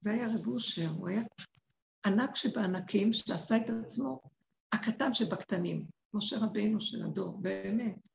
זה 0.00 0.10
היה 0.10 0.26
רב 0.34 0.46
אושר, 0.46 0.88
הוא 0.88 1.08
היה 1.08 1.22
ענק 2.06 2.36
שבענקים, 2.36 3.12
שעשה 3.12 3.56
את 3.56 3.70
עצמו 3.86 4.22
הקטן 4.72 5.14
שבקטנים, 5.14 5.86
משה 6.14 6.36
רבינו 6.38 6.80
של 6.80 7.02
הדור, 7.02 7.38
באמת. 7.42 8.11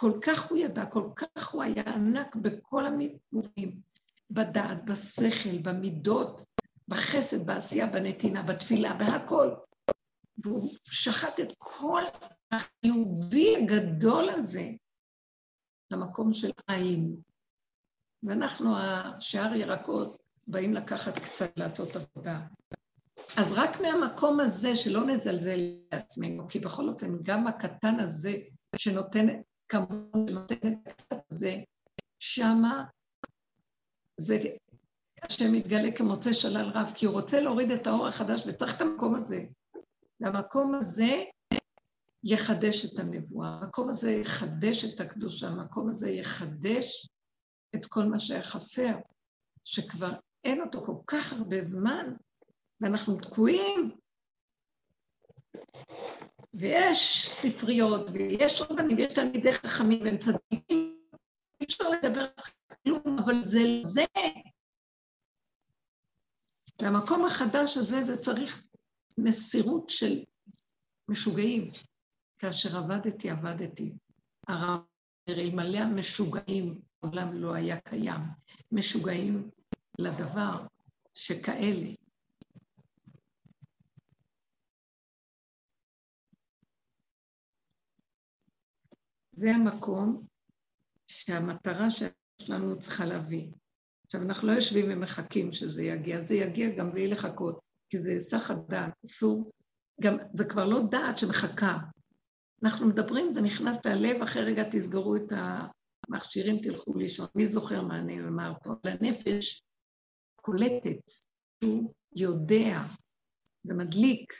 כל 0.00 0.12
כך 0.22 0.50
הוא 0.50 0.58
ידע, 0.58 0.86
כל 0.86 1.08
כך 1.16 1.48
הוא 1.48 1.62
היה 1.62 1.82
ענק 1.94 2.36
בכל 2.36 2.86
המובנים, 2.86 3.80
בדעת, 4.30 4.84
בשכל, 4.84 5.58
במידות, 5.62 6.40
בחסד, 6.88 7.46
בעשייה, 7.46 7.86
בנתינה, 7.86 8.42
בתפילה, 8.42 8.94
בהכל. 8.94 9.48
והוא 10.38 10.74
שחט 10.84 11.40
את 11.40 11.52
כל 11.58 12.02
החיובי 12.50 13.56
הגדול 13.56 14.28
הזה 14.28 14.70
למקום 15.90 16.32
של 16.32 16.50
עין. 16.66 17.16
ואנחנו, 18.22 18.76
השאר 18.76 19.54
ירקות, 19.54 20.22
באים 20.46 20.74
לקחת 20.74 21.18
קצת 21.18 21.56
לעשות 21.56 21.96
עבודה. 21.96 22.40
אז 23.36 23.52
רק 23.52 23.80
מהמקום 23.80 24.40
הזה, 24.40 24.76
שלא 24.76 25.06
נזלזל 25.06 25.60
לעצמנו, 25.92 26.48
כי 26.48 26.58
בכל 26.58 26.88
אופן, 26.88 27.22
גם 27.22 27.46
הקטן 27.46 28.00
הזה 28.00 28.32
שנותן, 28.76 29.26
כמובן 29.68 30.36
הקטן 30.36 30.74
הזה, 31.30 31.56
שמה 32.18 32.84
זה, 34.20 34.38
השם 35.22 35.52
מתגלה 35.52 35.92
כמוצא 35.96 36.32
שלל 36.32 36.70
רב, 36.74 36.92
כי 36.94 37.06
הוא 37.06 37.14
רוצה 37.14 37.40
להוריד 37.40 37.70
את 37.70 37.86
האור 37.86 38.06
החדש 38.08 38.44
וצריך 38.46 38.76
את 38.76 38.80
המקום 38.80 39.14
הזה. 39.14 39.44
והמקום 40.20 40.74
הזה 40.74 41.24
יחדש 42.24 42.84
את 42.84 42.98
הנבואה, 42.98 43.48
המקום 43.48 43.88
הזה 43.88 44.10
יחדש 44.10 44.84
את 44.84 45.00
הקדושה, 45.00 45.48
המקום 45.48 45.88
הזה 45.88 46.10
יחדש 46.10 47.08
את 47.76 47.86
כל 47.86 48.04
מה 48.04 48.20
שהיה 48.20 48.42
חסר, 48.42 48.94
שכבר 49.64 50.12
אין 50.44 50.60
אותו 50.60 50.84
כל 50.84 50.96
כך 51.06 51.32
הרבה 51.32 51.62
זמן, 51.62 52.14
ואנחנו 52.80 53.20
תקועים. 53.20 53.90
ויש 56.54 57.28
ספריות, 57.30 58.10
ויש 58.12 58.60
רבנים, 58.60 58.96
ויש 58.96 59.12
תלמידי 59.12 59.52
חכמים, 59.52 60.02
והם 60.02 60.16
צדיקים, 60.18 60.98
אי 61.60 61.66
אפשר 61.66 61.84
לדבר 61.88 62.20
על 62.20 62.44
כלום, 62.84 63.18
אבל 63.24 63.42
זה 63.42 63.58
זה. 63.82 64.04
והמקום 66.82 67.24
החדש 67.24 67.76
הזה, 67.76 68.02
זה 68.02 68.16
צריך 68.16 68.64
מסירות 69.18 69.90
של 69.90 70.24
משוגעים. 71.08 71.70
כאשר 72.38 72.76
עבדתי, 72.78 73.30
עבדתי. 73.30 73.92
הרב, 74.48 74.80
אלמלא 75.28 75.78
המשוגעים, 75.78 76.80
העולם 77.02 77.34
לא 77.34 77.54
היה 77.54 77.80
קיים. 77.80 78.20
משוגעים 78.72 79.50
לדבר 79.98 80.66
שכאלה. 81.14 81.88
זה 89.38 89.50
המקום 89.54 90.26
שהמטרה 91.08 91.88
שלנו 92.42 92.78
צריכה 92.78 93.06
להביא. 93.06 93.52
עכשיו, 94.06 94.22
אנחנו 94.22 94.48
לא 94.48 94.52
יושבים 94.52 94.86
ומחכים 94.88 95.52
שזה 95.52 95.82
יגיע, 95.82 96.20
זה 96.20 96.34
יגיע 96.34 96.76
גם 96.76 96.92
בלי 96.92 97.08
לחכות, 97.08 97.58
כי 97.90 97.98
זה 97.98 98.10
היסח 98.10 98.50
הדעת, 98.50 98.92
אסור, 99.06 99.50
גם, 100.00 100.16
זה 100.34 100.44
כבר 100.44 100.64
לא 100.64 100.80
דעת 100.90 101.18
שמחכה. 101.18 101.78
אנחנו 102.64 102.86
מדברים, 102.86 103.34
זה 103.34 103.40
נכנס 103.40 103.86
ללב, 103.86 104.22
אחרי 104.22 104.44
רגע 104.44 104.64
תסגרו 104.70 105.16
את 105.16 105.32
המכשירים, 106.08 106.58
תלכו 106.62 106.94
לישון. 106.98 107.26
מי 107.34 107.46
זוכר 107.46 107.82
מה 107.82 107.98
אני 107.98 108.20
אומר 108.22 108.52
פה? 108.64 108.70
לנפש 108.84 109.62
קולטת, 110.40 111.10
הוא 111.64 111.94
יודע, 112.16 112.82
זה 113.64 113.74
מדליק. 113.74 114.32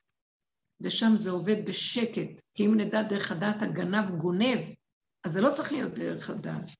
ושם 0.81 1.13
זה 1.17 1.31
עובד 1.31 1.65
בשקט, 1.69 2.43
כי 2.55 2.67
אם 2.67 2.75
נדע 2.81 3.03
דרך 3.03 3.33
הדעת 3.33 3.63
הגנב 3.63 4.11
גונב, 4.19 4.59
אז 5.25 5.33
זה 5.33 5.41
לא 5.41 5.55
צריך 5.55 5.73
להיות 5.73 5.95
דרך 5.95 6.31
הדעת. 6.31 6.71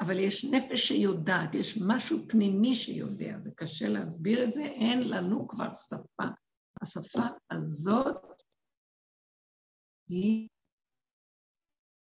אבל 0.00 0.18
יש 0.18 0.44
נפש 0.44 0.88
שיודעת, 0.88 1.54
יש 1.54 1.78
משהו 1.86 2.18
פנימי 2.28 2.74
שיודע, 2.74 3.38
זה 3.38 3.50
קשה 3.56 3.88
להסביר 3.88 4.44
את 4.44 4.52
זה, 4.52 4.62
אין 4.62 5.08
לנו 5.08 5.48
כבר 5.48 5.74
שפה. 5.74 6.24
השפה 6.82 7.26
הזאת 7.50 8.42
היא 10.08 10.48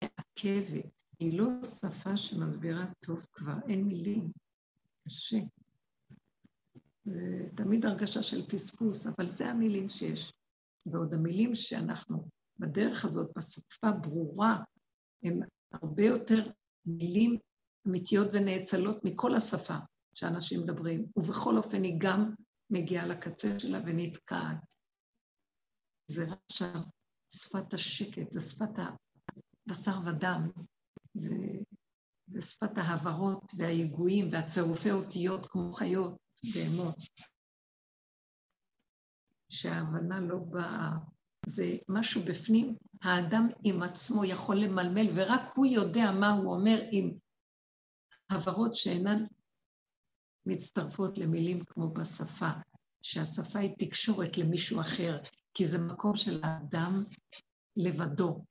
מעכבת, 0.04 1.02
היא 1.18 1.38
לא 1.38 1.48
שפה 1.64 2.16
שמסבירה 2.16 2.84
טוב 3.06 3.26
כבר, 3.32 3.54
אין 3.68 3.84
מילים, 3.84 4.32
קשה. 5.04 5.38
זה 7.04 7.48
תמיד 7.56 7.86
הרגשה 7.86 8.22
של 8.22 8.48
פספוס, 8.48 9.06
אבל 9.06 9.36
זה 9.36 9.46
המילים 9.46 9.88
שיש. 9.88 10.32
ועוד 10.86 11.14
המילים 11.14 11.54
שאנחנו 11.54 12.28
בדרך 12.58 13.04
הזאת, 13.04 13.30
בשפה 13.36 13.92
ברורה, 13.92 14.62
הן 15.22 15.40
הרבה 15.72 16.02
יותר 16.02 16.50
מילים 16.86 17.38
אמיתיות 17.88 18.28
ונאצלות 18.32 19.04
מכל 19.04 19.34
השפה 19.34 19.76
שאנשים 20.14 20.60
מדברים, 20.60 21.06
ובכל 21.16 21.56
אופן 21.56 21.82
היא 21.82 21.96
גם 21.98 22.34
מגיעה 22.70 23.06
לקצה 23.06 23.60
שלה 23.60 23.78
ונתקעת. 23.86 24.74
זה 26.10 26.26
עכשיו 26.48 26.80
שפת 27.32 27.74
השקט, 27.74 28.32
זה 28.32 28.40
שפת 28.40 28.70
הבשר 29.66 29.98
ודם, 30.06 30.50
זה, 31.14 31.36
זה 32.26 32.42
שפת 32.42 32.78
ההברות 32.78 33.52
והיגועים 33.58 34.28
והצירופי 34.32 34.90
אותיות 34.90 35.46
כמו 35.46 35.72
חיות, 35.72 36.16
בהמות. 36.54 36.96
שההבנה 39.52 40.20
לא 40.20 40.38
באה, 40.38 40.90
זה 41.46 41.64
משהו 41.88 42.22
בפנים, 42.24 42.76
האדם 43.02 43.48
עם 43.64 43.82
עצמו 43.82 44.24
יכול 44.24 44.56
למלמל, 44.56 45.10
ורק 45.14 45.40
הוא 45.54 45.66
יודע 45.66 46.10
מה 46.20 46.30
הוא 46.30 46.54
אומר 46.54 46.80
עם 46.90 47.18
הברות 48.30 48.74
שאינן 48.74 49.24
מצטרפות 50.46 51.18
למילים 51.18 51.64
כמו 51.64 51.90
בשפה, 51.90 52.50
שהשפה 53.02 53.58
היא 53.58 53.74
תקשורת 53.78 54.38
למישהו 54.38 54.80
אחר, 54.80 55.18
כי 55.54 55.68
זה 55.68 55.78
מקום 55.78 56.16
של 56.16 56.40
האדם 56.42 57.04
לבדו, 57.76 58.44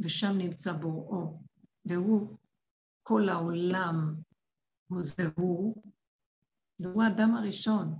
ושם 0.00 0.38
נמצא 0.38 0.72
בוראו, 0.72 1.40
והוא, 1.84 2.36
כל 3.02 3.28
העולם 3.28 4.14
הוא 4.88 5.02
זה 5.02 5.22
הוא, 5.36 5.82
והוא 6.80 7.02
האדם 7.02 7.34
הראשון, 7.34 7.94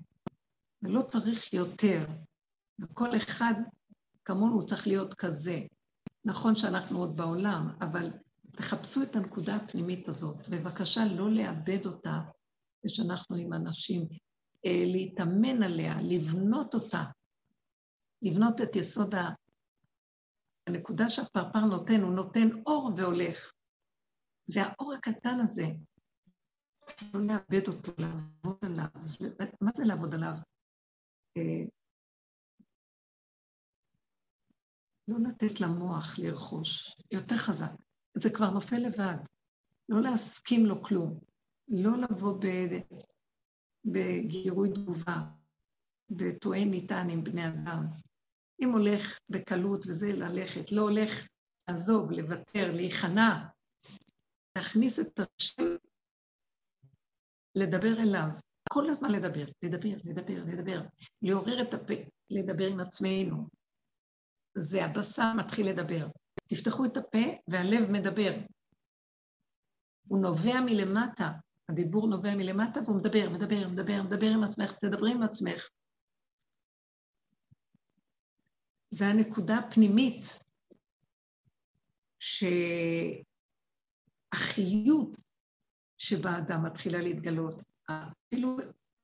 ולא 0.83 1.03
צריך 1.03 1.53
יותר, 1.53 2.07
וכל 2.79 3.17
אחד 3.17 3.55
כמונו 4.25 4.67
צריך 4.67 4.87
להיות 4.87 5.15
כזה. 5.15 5.61
נכון 6.27 6.55
שאנחנו 6.55 6.99
עוד 6.99 7.17
בעולם, 7.17 7.69
אבל 7.81 8.11
תחפשו 8.57 9.03
את 9.03 9.17
הנקודה 9.17 9.57
הפנימית 9.57 10.09
הזאת, 10.09 10.49
בבקשה 10.49 11.01
לא 11.05 11.31
לאבד 11.31 11.87
אותה 11.87 12.21
ושאנחנו 12.87 13.37
עם 13.37 13.53
אנשים, 13.53 14.03
אה, 14.67 14.85
להתאמן 14.87 15.63
עליה, 15.63 15.95
לבנות 16.03 16.75
אותה, 16.75 17.05
לבנות 18.23 18.61
את 18.61 18.77
יסוד 18.77 19.15
ה... 19.15 19.29
הנקודה 20.67 21.11
שהפרפר 21.11 21.61
נותן, 21.61 22.01
הוא 22.01 22.15
נותן 22.15 22.49
אור 22.67 22.91
והולך. 22.97 23.53
והאור 24.55 24.95
הקטן 24.95 25.41
הזה, 25.41 25.65
לא 27.15 27.21
לאבד 27.27 27.69
אותו, 27.69 27.93
לעבוד 27.99 28.59
עליו. 28.63 28.87
מה 29.61 29.71
זה 29.77 29.85
לעבוד 29.85 30.15
עליו? 30.15 30.35
אה, 31.37 31.65
לא 35.09 35.17
לתת 35.29 35.61
למוח 35.61 36.19
לרכוש, 36.19 36.97
יותר 37.13 37.37
חזק. 37.37 37.73
זה 38.17 38.31
כבר 38.35 38.51
נופל 38.51 38.77
לבד. 38.77 39.17
לא 39.89 40.01
להסכים 40.01 40.67
לו 40.67 40.83
כלום. 40.83 41.21
לא 41.69 41.91
לבוא 41.97 42.41
בגירוי 43.85 44.69
תגובה, 44.75 45.17
בטוען 46.11 46.71
ניתן 46.71 47.07
עם 47.11 47.25
בני 47.25 47.49
אדם. 47.49 47.87
אם 48.63 48.73
הולך 48.73 49.19
בקלות 49.29 49.87
וזה 49.87 50.13
ללכת, 50.13 50.73
לא 50.73 50.83
הולך 50.83 51.27
לעזוב, 51.69 52.11
לוותר, 52.11 52.71
להיכנע, 52.73 53.47
להכניס 54.57 54.99
את 54.99 55.21
השם, 55.41 55.77
לדבר 57.57 58.01
אליו, 58.03 58.29
כל 58.69 58.91
הזמן 58.91 59.11
לדבר, 59.11 59.45
לדבר, 59.63 59.97
לדבר, 60.05 60.45
לדבר, 60.47 60.81
לעורר 61.23 61.63
את 61.63 61.75
הפה, 61.75 61.95
לדבר 62.31 62.67
עם 62.67 62.81
עצמנו. 62.81 63.56
זה 64.59 64.85
הבשר 64.85 65.33
מתחיל 65.37 65.69
לדבר. 65.69 66.09
תפתחו 66.47 66.85
את 66.85 66.97
הפה 66.97 67.19
והלב 67.49 67.91
מדבר. 67.91 68.33
הוא 70.09 70.19
נובע 70.19 70.61
מלמטה, 70.61 71.33
הדיבור 71.69 72.09
נובע 72.09 72.35
מלמטה 72.35 72.81
והוא 72.81 72.97
מדבר, 72.97 73.31
מדבר, 73.31 73.69
מדבר, 73.69 74.03
מדבר 74.03 74.27
עם 74.27 74.45
עצמך, 74.45 74.73
תדברי 74.73 75.13
עם 75.13 75.23
עצמך. 75.23 75.69
זה 78.91 79.07
הנקודה 79.07 79.59
הפנימית 79.59 80.39
שהחיות 84.33 85.17
שבאדם 85.99 86.67
מתחילה 86.67 86.99
להתגלות, 86.99 87.63
אפילו 87.85 88.57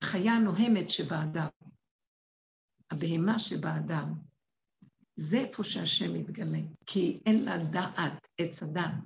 החיה 0.03 0.33
הנוהמת 0.33 0.91
שבאדם, 0.91 1.49
הבהמה 2.91 3.39
שבאדם, 3.39 4.32
זה 5.17 5.39
איפה 5.39 5.65
שהשם 5.65 6.15
מתגלה, 6.15 6.59
כי 6.87 7.21
אין 7.27 7.45
לה 7.45 7.59
דעת, 7.59 8.29
עץ 8.39 8.63
אדם. 8.63 9.01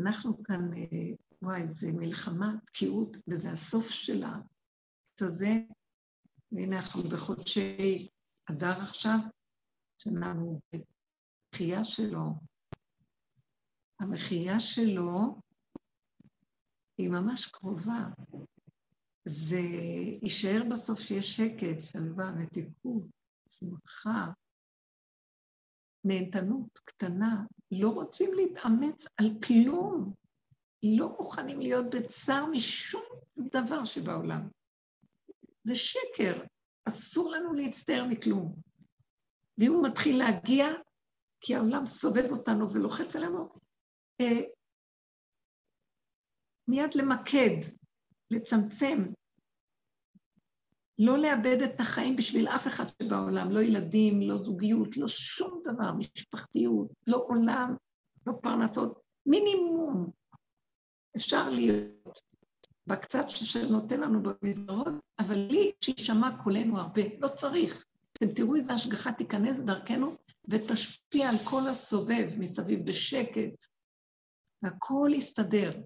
אנחנו 0.00 0.42
כאן, 0.44 0.74
אה, 0.74 1.14
וואי, 1.42 1.66
זה 1.66 1.92
מלחמה, 1.92 2.54
תקיעות, 2.66 3.16
וזה 3.30 3.50
הסוף 3.50 3.90
של 3.90 4.22
העץ 4.22 5.22
הזה. 5.22 5.52
והנה 6.52 6.78
אנחנו 6.78 7.02
בחודשי 7.02 8.08
אדר 8.50 8.80
עכשיו, 8.80 9.18
שאנחנו 9.98 10.60
במחייה 10.72 11.84
שלו. 11.84 12.34
המחייה 14.00 14.60
שלו 14.60 15.40
היא 16.98 17.10
ממש 17.10 17.46
קרובה. 17.46 18.04
זה 19.24 19.60
יישאר 20.22 20.62
בסוף 20.72 21.00
שיש 21.00 21.36
שקט, 21.36 21.80
שלווה 21.80 22.32
ותיקות, 22.38 23.02
שמחה, 23.48 24.26
נהנתנות 26.04 26.78
קטנה, 26.84 27.44
לא 27.70 27.88
רוצים 27.88 28.34
להתאמץ 28.34 29.06
על 29.16 29.26
כלום, 29.46 30.12
לא 30.96 31.08
מוכנים 31.08 31.60
להיות 31.60 31.86
בצער 31.94 32.46
משום 32.46 33.04
דבר 33.38 33.84
שבעולם. 33.84 34.48
זה 35.64 35.76
שקר, 35.76 36.44
אסור 36.88 37.30
לנו 37.30 37.52
להצטער 37.52 38.04
מכלום. 38.08 38.54
ואם 39.58 39.72
הוא 39.72 39.86
מתחיל 39.88 40.18
להגיע, 40.18 40.66
כי 41.40 41.54
העולם 41.54 41.86
סובב 41.86 42.30
אותנו 42.30 42.72
ולוחץ 42.72 43.16
עלינו, 43.16 43.48
אה, 44.20 44.40
מיד 46.68 46.94
למקד, 46.94 47.56
לצמצם, 48.30 48.98
לא 50.98 51.18
לאבד 51.18 51.62
את 51.62 51.80
החיים 51.80 52.16
בשביל 52.16 52.48
אף 52.48 52.66
אחד 52.66 52.84
שבעולם, 53.02 53.50
לא 53.50 53.60
ילדים, 53.60 54.20
לא 54.22 54.44
זוגיות, 54.44 54.96
לא 54.96 55.08
שום 55.08 55.62
דבר, 55.64 55.92
משפחתיות, 55.92 56.88
לא 57.06 57.24
עולם, 57.28 57.76
לא 58.26 58.32
פרנסות, 58.42 59.00
מינימום. 59.26 60.10
אפשר 61.16 61.50
להיות 61.50 62.20
בקצת 62.86 63.30
שנותן 63.30 64.00
לנו 64.00 64.22
במסגרות, 64.22 64.94
אבל 65.18 65.34
לי 65.34 65.72
שישמע 65.80 66.42
קולנו 66.42 66.78
הרבה, 66.78 67.02
לא 67.18 67.28
צריך. 67.28 67.86
אתם 68.12 68.32
תראו 68.34 68.56
איזה 68.56 68.72
השגחה 68.72 69.12
תיכנס 69.12 69.58
דרכנו 69.58 70.16
ותשפיע 70.48 71.28
על 71.28 71.36
כל 71.44 71.68
הסובב 71.70 72.30
מסביב 72.38 72.86
בשקט, 72.86 73.66
והכל 74.62 75.10
יסתדר. 75.14 75.80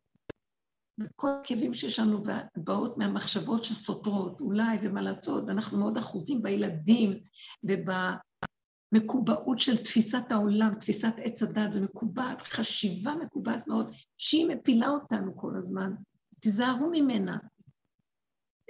וכל 1.00 1.28
הכאבים 1.40 1.74
שיש 1.74 1.98
לנו 1.98 2.22
באות 2.56 2.98
מהמחשבות 2.98 3.64
שסותרות, 3.64 4.40
אולי, 4.40 4.78
ומה 4.82 5.02
לעשות, 5.02 5.48
אנחנו 5.48 5.78
מאוד 5.78 5.96
אחוזים 5.96 6.42
בילדים 6.42 7.18
ובמקובעות 7.64 9.60
של 9.60 9.76
תפיסת 9.76 10.24
העולם, 10.30 10.74
תפיסת 10.80 11.12
עץ 11.16 11.42
הדת, 11.42 11.72
זה 11.72 11.80
מקובעת, 11.80 12.42
חשיבה 12.42 13.14
מקובעת 13.14 13.66
מאוד, 13.66 13.92
שהיא 14.18 14.46
מפילה 14.46 14.88
אותנו 14.88 15.36
כל 15.36 15.56
הזמן. 15.56 15.92
תיזהרו 16.40 16.90
ממנה. 16.92 17.38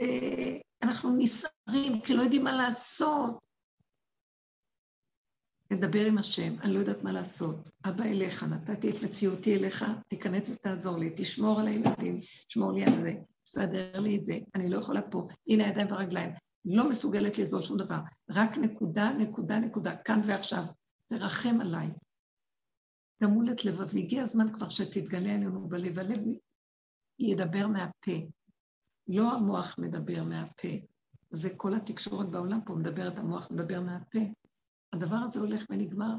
אה, 0.01 0.59
אנחנו 0.83 1.17
נסערים 1.17 2.01
כי 2.05 2.15
לא 2.15 2.23
יודעים 2.23 2.45
מה 2.45 2.53
לעשות. 2.53 3.46
לדבר 5.71 6.07
עם 6.07 6.19
השם, 6.19 6.55
אני 6.61 6.75
לא 6.75 6.79
יודעת 6.79 7.03
מה 7.03 7.13
לעשות. 7.13 7.71
אבא 7.85 8.05
אליך, 8.05 8.43
נתתי 8.43 8.91
את 8.91 9.03
מציאותי 9.03 9.57
אליך, 9.57 9.85
תיכנס 10.09 10.51
ותעזור 10.51 10.99
לי, 10.99 11.15
תשמור 11.17 11.61
על 11.61 11.69
הילדים, 11.69 12.21
תשמור 12.49 12.73
לי 12.73 12.85
על 12.85 12.99
זה, 12.99 13.15
תסדר 13.45 14.01
לי 14.01 14.17
את 14.17 14.27
זה, 14.27 14.39
אני 14.55 14.71
לא 14.71 14.79
יכולה 14.79 15.03
פה, 15.03 15.27
הנה 15.49 15.65
הידיים 15.65 15.87
והרגליים. 15.91 16.31
לא 16.65 16.91
מסוגלת 16.91 17.39
לסבול 17.39 17.63
שום 17.63 17.79
דבר. 17.79 17.99
רק 18.31 18.59
נקודה, 18.59 19.13
נקודה, 19.13 19.59
נקודה, 19.59 19.97
כאן 19.97 20.21
ועכשיו. 20.27 20.65
תרחם 21.07 21.61
עליי. 21.61 21.89
תמול 23.19 23.51
את 23.51 23.65
לבבי. 23.65 23.99
הגיע 23.99 24.23
הזמן 24.23 24.53
כבר 24.53 24.69
שתתגלה 24.69 25.35
עלינו 25.35 25.69
בלב. 25.69 25.99
הלב 25.99 26.21
ידבר 27.19 27.67
מהפה. 27.67 28.27
לא 29.09 29.37
המוח 29.37 29.79
מדבר 29.79 30.25
מהפה. 30.25 30.69
זה 31.31 31.57
כל 31.57 31.75
התקשורת 31.75 32.31
בעולם 32.31 32.61
פה 32.65 32.75
מדברת, 32.75 33.19
המוח 33.19 33.51
מדבר 33.51 33.81
מהפה. 33.81 34.19
הדבר 34.93 35.17
הזה 35.17 35.41
הולך 35.41 35.65
ונגמר. 35.71 36.15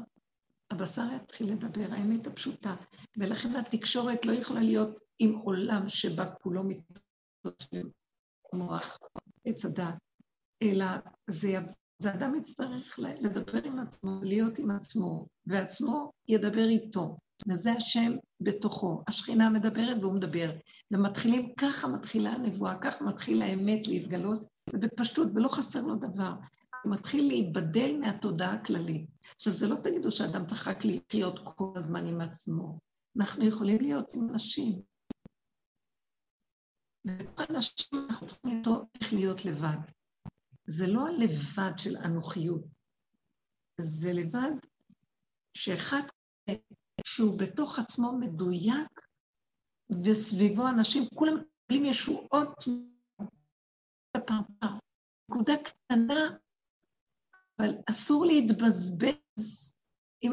הבשר 0.70 1.06
יתחיל 1.16 1.52
לדבר, 1.52 1.86
האמת 1.90 2.26
הפשוטה. 2.26 2.76
ולכן 3.16 3.56
התקשורת 3.56 4.26
לא 4.26 4.32
יכולה 4.32 4.60
להיות 4.60 5.00
עם 5.18 5.34
עולם 5.34 5.88
שבה 5.88 6.30
כולו 6.30 6.64
מתקשורת 6.64 7.92
מוח, 8.52 8.98
עץ 9.44 9.64
הדת, 9.64 9.94
אלא 10.62 10.86
זה, 11.26 11.58
זה 11.98 12.14
אדם 12.14 12.34
יצטרך 12.34 12.98
לדבר 12.98 13.64
עם 13.64 13.78
עצמו, 13.78 14.20
להיות 14.22 14.58
עם 14.58 14.70
עצמו, 14.70 15.26
ועצמו 15.46 16.12
ידבר 16.28 16.68
איתו. 16.68 17.16
וזה 17.48 17.72
השם 17.72 18.12
בתוכו. 18.40 19.02
השכינה 19.08 19.50
מדברת 19.50 19.96
והוא 20.00 20.14
מדבר. 20.14 20.50
ומתחילים, 20.90 21.54
ככה 21.54 21.88
מתחילה 21.88 22.30
הנבואה, 22.30 22.78
ככה 22.80 23.04
מתחילה 23.04 23.44
האמת 23.44 23.88
להתגלות, 23.88 24.44
ובפשטות, 24.72 25.28
ולא 25.34 25.48
חסר 25.48 25.82
לו 25.82 25.96
דבר. 25.96 26.32
הוא 26.84 26.92
מתחיל 26.92 27.28
להיבדל 27.28 27.96
מהתודעה 28.00 28.54
הכללית. 28.54 29.10
עכשיו, 29.36 29.52
זה 29.52 29.68
לא 29.68 29.76
תגידו 29.84 30.12
שאדם 30.12 30.46
צריך 30.46 30.68
רק 30.68 30.84
לחיות 30.84 31.38
כל 31.56 31.72
הזמן 31.76 32.06
עם 32.06 32.20
עצמו. 32.20 32.78
אנחנו 33.18 33.48
יכולים 33.48 33.80
להיות 33.80 34.14
עם 34.14 34.28
אנשים. 34.30 34.82
ובתוך 37.06 37.50
אנשים 37.50 38.06
אנחנו 38.08 38.26
צריכים 38.26 38.62
לראות 38.64 38.88
איך 39.00 39.12
להיות 39.12 39.44
לבד. 39.44 39.78
זה 40.66 40.86
לא 40.86 41.06
הלבד 41.06 41.78
של 41.78 41.96
אנוכיות, 41.96 42.64
זה 43.80 44.12
לבד 44.12 44.50
שאחד 45.56 46.02
שהוא 47.04 47.38
בתוך 47.40 47.78
עצמו 47.78 48.12
מדויק, 48.20 49.00
וסביבו 50.04 50.68
אנשים, 50.68 51.02
כולם 51.14 51.36
מקבלים 51.36 51.84
ישועות 51.84 52.64
נקודה 55.30 55.52
קטנה, 55.64 56.36
אבל 57.58 57.74
אסור 57.90 58.26
להתבזבז. 58.26 59.74
אם 60.22 60.32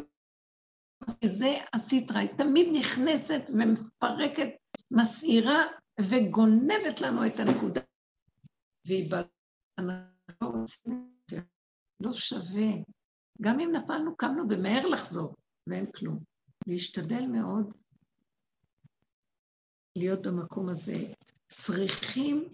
זה 1.26 1.56
הסטרה, 1.74 2.20
היא 2.20 2.30
תמיד 2.38 2.68
נכנסת 2.80 3.42
ומפרקת, 3.50 4.50
מסעירה 4.92 5.64
וגונבת 6.02 7.02
לנו 7.02 7.28
את 7.28 7.40
הנקודה. 7.40 7.82
והיא 8.88 9.12
לא 12.00 12.14
שווה. 12.14 12.72
גם 13.42 13.60
אם 13.60 13.72
נפלנו, 13.72 14.18
קמנו 14.18 14.44
ומהר 14.50 14.88
לחזור. 14.88 15.36
ואין 15.68 15.92
כלום. 15.92 16.24
להשתדל 16.68 17.28
מאוד 17.28 17.74
להיות 19.98 20.22
במקום 20.22 20.70
הזה. 20.70 21.14
צריכים 21.52 22.54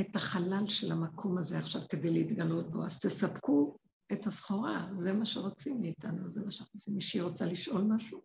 את 0.00 0.16
החלל 0.16 0.68
של 0.68 0.92
המקום 0.92 1.38
הזה 1.38 1.58
עכשיו 1.58 1.82
כדי 1.88 2.10
להתגלות 2.10 2.70
בו, 2.70 2.84
אז 2.84 2.98
תספקו 3.00 3.77
את 4.12 4.26
הסחורה, 4.26 4.86
זה 4.98 5.12
מה 5.12 5.24
שרוצים 5.24 5.80
מאיתנו, 5.80 6.30
זה 6.30 6.40
מה 6.44 6.50
שאנחנו 6.50 6.72
רוצים. 6.74 6.94
מישהי 6.94 7.20
רוצה 7.20 7.46
לשאול 7.46 7.82
משהו? 7.82 8.20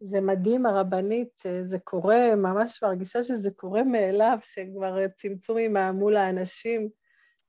זה 0.00 0.20
מדהים, 0.20 0.66
הרבנית, 0.66 1.42
זה 1.64 1.78
קורה, 1.78 2.36
ממש 2.36 2.82
מרגישה 2.82 3.22
שזה 3.22 3.50
קורה 3.50 3.82
מאליו, 3.84 4.38
שכבר 4.42 5.08
צמצום 5.16 5.58
מול 5.94 6.16
האנשים. 6.16 6.88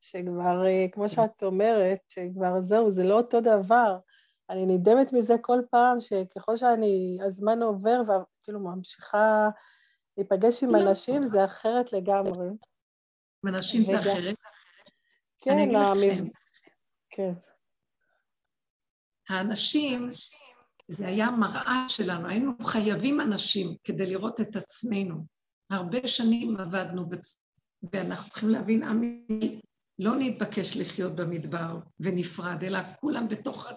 שכבר, 0.06 0.66
אה, 0.66 0.86
כמו 0.92 1.10
שאת 1.10 1.44
אומרת, 1.44 2.00
שכבר 2.08 2.62
זהו, 2.62 2.90
זה 2.90 3.04
לא 3.04 3.18
אותו 3.18 3.42
דבר. 3.42 3.98
אני 4.50 4.66
נדהמת 4.66 5.14
מזה 5.14 5.36
כל 5.42 5.60
פעם, 5.70 6.00
שככל 6.00 6.56
שאני, 6.56 7.18
הזמן 7.28 7.62
עובר 7.62 8.02
וכאילו 8.02 8.60
ממשיכה 8.60 9.50
להיפגש 10.18 10.64
עם 10.64 10.76
לא. 10.76 10.90
אנשים, 10.90 11.30
זה 11.30 11.46
אחרת 11.46 11.94
לגמרי. 11.94 12.48
עם 13.48 13.56
אנשים 13.56 13.86
זה 13.86 14.00
אחרת? 14.00 14.36
כן, 15.42 15.76
המב... 15.76 16.30
כן. 17.10 17.34
האנשים, 19.30 20.12
זה 20.88 21.08
היה 21.08 21.32
מראה 21.32 21.86
שלנו, 21.88 22.28
היינו 22.28 22.52
חייבים 22.64 23.22
אנשים 23.22 23.76
כדי 23.84 24.06
לראות 24.06 24.42
את 24.42 24.56
עצמנו. 24.56 25.26
הרבה 25.70 26.08
שנים 26.08 26.58
עבדנו, 26.58 27.10
ואנחנו 27.94 28.30
צריכים 28.30 28.50
להבין, 28.50 28.84
עמי 28.84 29.62
לא 30.00 30.12
נתבקש 30.20 30.78
לחיות 30.78 31.16
במדבר 31.16 31.80
ונפרד, 32.00 32.64
אלא 32.64 32.80
כולם 33.00 33.28
בתוך, 33.28 33.68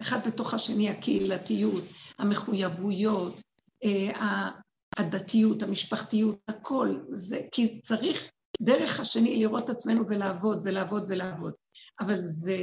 אחד 0.00 0.26
בתוך 0.26 0.54
השני, 0.54 0.90
הקהילתיות, 0.90 1.84
המחויבויות, 2.18 3.40
אה, 3.84 4.50
הדתיות, 4.98 5.62
המשפחתיות, 5.62 6.38
הכל, 6.48 7.00
זה, 7.10 7.40
כי 7.52 7.80
צריך 7.80 8.30
דרך 8.60 9.00
השני 9.00 9.36
לראות 9.36 9.70
עצמנו 9.70 10.08
ולעבוד 10.08 10.62
ולעבוד 10.64 11.02
ולעבוד. 11.08 11.52
אבל 12.00 12.20
זה 12.20 12.56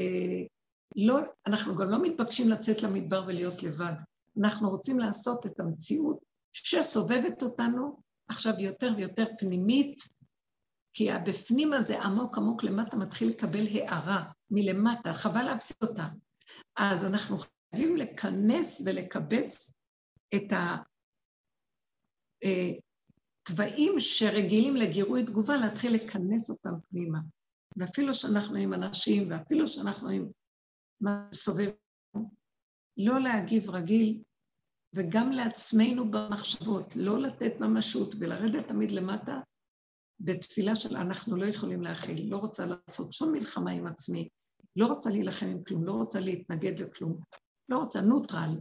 לא, 0.96 1.20
אנחנו 1.48 1.76
גם 1.76 1.90
לא 1.90 2.02
מתבקשים 2.02 2.50
לצאת 2.50 2.84
למדבר 2.84 3.24
ולהיות 3.28 3.64
לבד. 3.64 3.94
אנחנו 4.40 4.70
רוצים 4.70 5.00
לעשות 5.00 5.46
את 5.46 5.60
המציאות 5.60 6.20
שסובבת 6.54 7.44
אותנו 7.44 8.02
עכשיו 8.28 8.54
יותר 8.60 8.94
ויותר 8.98 9.26
פנימית, 9.40 9.98
כי 10.94 11.12
הבפנים 11.12 11.74
הזה 11.74 12.02
עמוק 12.02 12.38
עמוק 12.38 12.64
למטה 12.64 12.98
מתחיל 12.98 13.30
לקבל 13.30 13.68
הערה 13.68 14.24
מלמטה, 14.52 15.14
חבל 15.14 15.44
להפסיק 15.44 15.78
אותה. 15.82 16.08
אז 16.76 17.06
אנחנו 17.06 17.38
חייבים 17.38 17.98
לכנס 17.98 18.82
ולקבץ 18.86 19.74
את 20.36 20.54
התוואים 23.50 24.00
שרגילים 24.00 24.76
לגירוי 24.76 25.26
תגובה, 25.26 25.58
להתחיל 25.58 25.96
לכנס 25.96 26.50
אותם 26.50 26.74
פנימה. 26.90 27.20
ואפילו 27.78 28.14
שאנחנו 28.14 28.56
עם 28.56 28.74
אנשים, 28.74 29.32
ואפילו 29.32 29.68
שאנחנו 29.68 30.10
עם 30.10 30.30
מה 31.02 31.30
שסובב, 31.32 31.70
לא 32.98 33.20
להגיב 33.20 33.70
רגיל, 33.70 34.24
וגם 34.96 35.32
לעצמנו 35.32 36.12
במחשבות, 36.12 36.96
לא 36.96 37.20
לתת 37.20 37.60
ממשות 37.60 38.16
ולרדת 38.20 38.68
תמיד 38.68 38.92
למטה, 38.92 39.40
בתפילה 40.20 40.76
של 40.76 40.98
אנחנו 40.98 41.38
לא 41.38 41.46
יכולים 41.46 41.82
להכיל, 41.82 42.32
לא 42.32 42.38
רוצה 42.38 42.66
לעשות 42.66 43.14
שום 43.14 43.32
מלחמה 43.32 43.72
עם 43.72 43.88
עצמי, 43.88 44.30
לא 44.76 44.86
רוצה 44.86 45.10
להילחם 45.10 45.46
עם 45.46 45.64
כלום, 45.64 45.86
לא 45.86 45.92
רוצה 45.92 46.20
להתנגד 46.20 46.80
לכלום, 46.80 47.20
לא 47.70 47.78
רוצה, 47.78 48.02
נוטרל. 48.02 48.60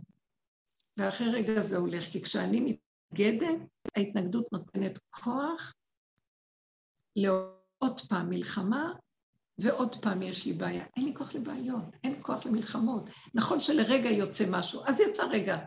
ואחרי 0.98 1.30
רגע 1.30 1.62
זה 1.62 1.76
הולך, 1.76 2.04
כי 2.04 2.22
כשאני 2.22 2.60
מתנגדת, 2.60 3.60
ההתנגדות 3.96 4.52
נותנת 4.52 4.98
כוח 5.10 5.74
לעוד 7.16 8.00
פעם 8.08 8.30
מלחמה, 8.30 8.92
ועוד 9.58 9.96
פעם 10.02 10.22
יש 10.22 10.46
לי 10.46 10.52
בעיה. 10.52 10.84
אין 10.96 11.04
לי 11.04 11.14
כוח 11.14 11.34
לבעיות, 11.34 11.84
אין 12.04 12.18
כוח 12.22 12.46
למלחמות. 12.46 13.10
נכון 13.34 13.60
שלרגע 13.60 14.10
יוצא 14.10 14.44
משהו, 14.50 14.82
אז 14.86 15.00
יצא 15.00 15.24
רגע. 15.30 15.58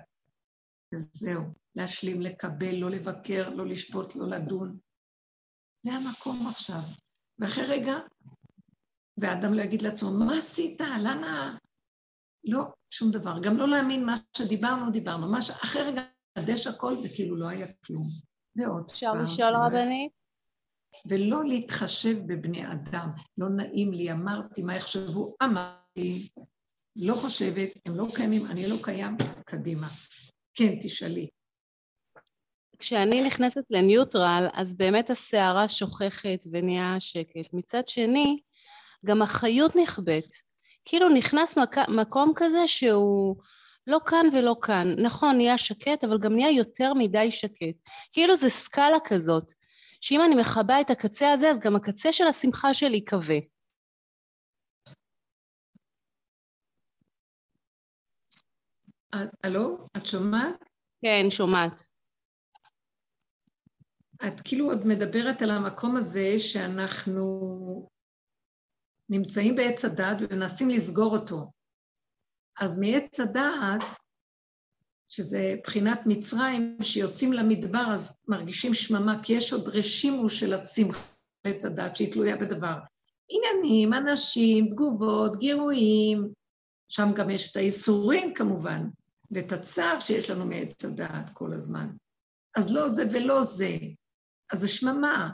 וזהו, 0.93 1.41
להשלים, 1.75 2.21
לקבל, 2.21 2.75
לא 2.75 2.89
לבקר, 2.89 3.49
לא 3.49 3.65
לשפוט, 3.65 4.15
לא 4.15 4.27
לדון. 4.27 4.79
זה 5.85 5.93
המקום 5.93 6.47
עכשיו. 6.47 6.81
ואחרי 7.39 7.65
רגע, 7.65 7.97
והאדם 9.17 9.53
לא 9.53 9.61
יגיד 9.61 9.81
לעצמו, 9.81 10.11
מה 10.11 10.37
עשית? 10.37 10.81
למה? 10.81 11.57
לא, 12.43 12.63
שום 12.89 13.11
דבר. 13.11 13.39
גם 13.43 13.57
לא 13.57 13.67
להאמין 13.67 14.05
מה 14.05 14.17
שדיברנו, 14.37 14.91
דיברנו. 14.91 15.31
מה 15.31 15.41
ש... 15.41 15.49
אחרי 15.49 15.81
רגע, 15.81 16.01
חדש 16.37 16.67
הכל, 16.67 16.95
וכאילו 17.03 17.35
לא 17.35 17.47
היה 17.47 17.67
כלום. 17.85 18.07
ועוד 18.55 18.83
אפשר 18.91 19.13
לשאול 19.13 19.55
רבנית? 19.55 20.11
ולא 21.05 21.45
להתחשב 21.45 22.17
בבני 22.27 22.71
אדם. 22.71 23.09
לא 23.37 23.49
נעים 23.49 23.93
לי, 23.93 24.11
אמרתי, 24.11 24.63
מה 24.63 24.75
יחשבו? 24.75 25.35
אמרתי. 25.43 26.29
לא 26.95 27.15
חושבת, 27.15 27.69
הם 27.85 27.95
לא 27.95 28.05
קיימים, 28.15 28.45
אני 28.45 28.69
לא 28.69 28.75
קיים, 28.83 29.17
קדימה. 29.45 29.87
כן, 30.53 30.75
תשאלי. 30.81 31.27
כשאני 32.79 33.23
נכנסת 33.23 33.63
לניוטרל, 33.69 34.47
אז 34.53 34.75
באמת 34.75 35.09
הסערה 35.09 35.69
שוככת 35.69 36.43
ונהיה 36.51 36.95
שקט. 36.99 37.53
מצד 37.53 37.87
שני, 37.87 38.39
גם 39.05 39.21
החיות 39.21 39.75
נכבדת. 39.75 40.35
כאילו 40.85 41.09
נכנס 41.09 41.57
מק... 41.57 41.77
מקום 41.77 42.33
כזה 42.35 42.67
שהוא 42.67 43.35
לא 43.87 43.99
כאן 44.05 44.25
ולא 44.33 44.55
כאן. 44.61 44.87
נכון, 45.03 45.35
נהיה 45.37 45.57
שקט, 45.57 46.03
אבל 46.03 46.17
גם 46.19 46.33
נהיה 46.33 46.51
יותר 46.51 46.93
מדי 46.93 47.31
שקט. 47.31 47.89
כאילו 48.13 48.35
זה 48.35 48.49
סקאלה 48.49 48.97
כזאת, 49.05 49.53
שאם 50.01 50.21
אני 50.25 50.35
מכבה 50.41 50.81
את 50.81 50.89
הקצה 50.89 51.31
הזה, 51.31 51.49
אז 51.49 51.59
גם 51.59 51.75
הקצה 51.75 52.13
של 52.13 52.27
השמחה 52.27 52.73
שלי 52.73 53.05
כבה. 53.05 53.35
הלו, 59.43 59.87
את 59.97 60.05
שומעת? 60.05 60.63
כן, 61.01 61.29
שומעת. 61.29 61.81
את 64.27 64.41
כאילו 64.43 64.65
עוד 64.65 64.87
מדברת 64.87 65.41
על 65.41 65.51
המקום 65.51 65.97
הזה 65.97 66.39
שאנחנו 66.39 67.23
נמצאים 69.09 69.55
בעץ 69.55 69.85
הדעת 69.85 70.17
ומנסים 70.21 70.69
לסגור 70.69 71.17
אותו. 71.17 71.56
אז 72.59 72.79
מעץ 72.79 73.19
הדעת, 73.19 73.81
שזה 75.09 75.55
בחינת 75.63 75.99
מצרים, 76.05 76.77
שיוצאים 76.81 77.33
למדבר 77.33 77.85
אז 77.93 78.17
מרגישים 78.27 78.73
שממה, 78.73 79.23
כי 79.23 79.33
יש 79.33 79.53
עוד 79.53 79.67
רשימו 79.67 80.29
של 80.29 80.53
השמחה 80.53 81.07
בעץ 81.43 81.65
הדעת 81.65 81.95
שהיא 81.95 82.13
תלויה 82.13 82.35
בדבר. 82.35 82.77
עניינים, 83.29 83.93
אנשים, 83.93 84.69
תגובות, 84.69 85.37
גירויים, 85.37 86.33
שם 86.89 87.09
גם 87.15 87.29
יש 87.29 87.51
את 87.51 87.55
האיסורים 87.55 88.33
כמובן, 88.33 88.89
ואת 89.31 89.51
הצער 89.51 89.99
שיש 89.99 90.29
לנו 90.29 90.45
מעץ 90.45 90.85
הדעת 90.85 91.29
כל 91.33 91.53
הזמן. 91.53 91.89
אז 92.57 92.71
לא 92.71 92.89
זה 92.89 93.03
ולא 93.11 93.43
זה, 93.43 93.77
אז 94.53 94.59
זה 94.59 94.67
שממה. 94.67 95.29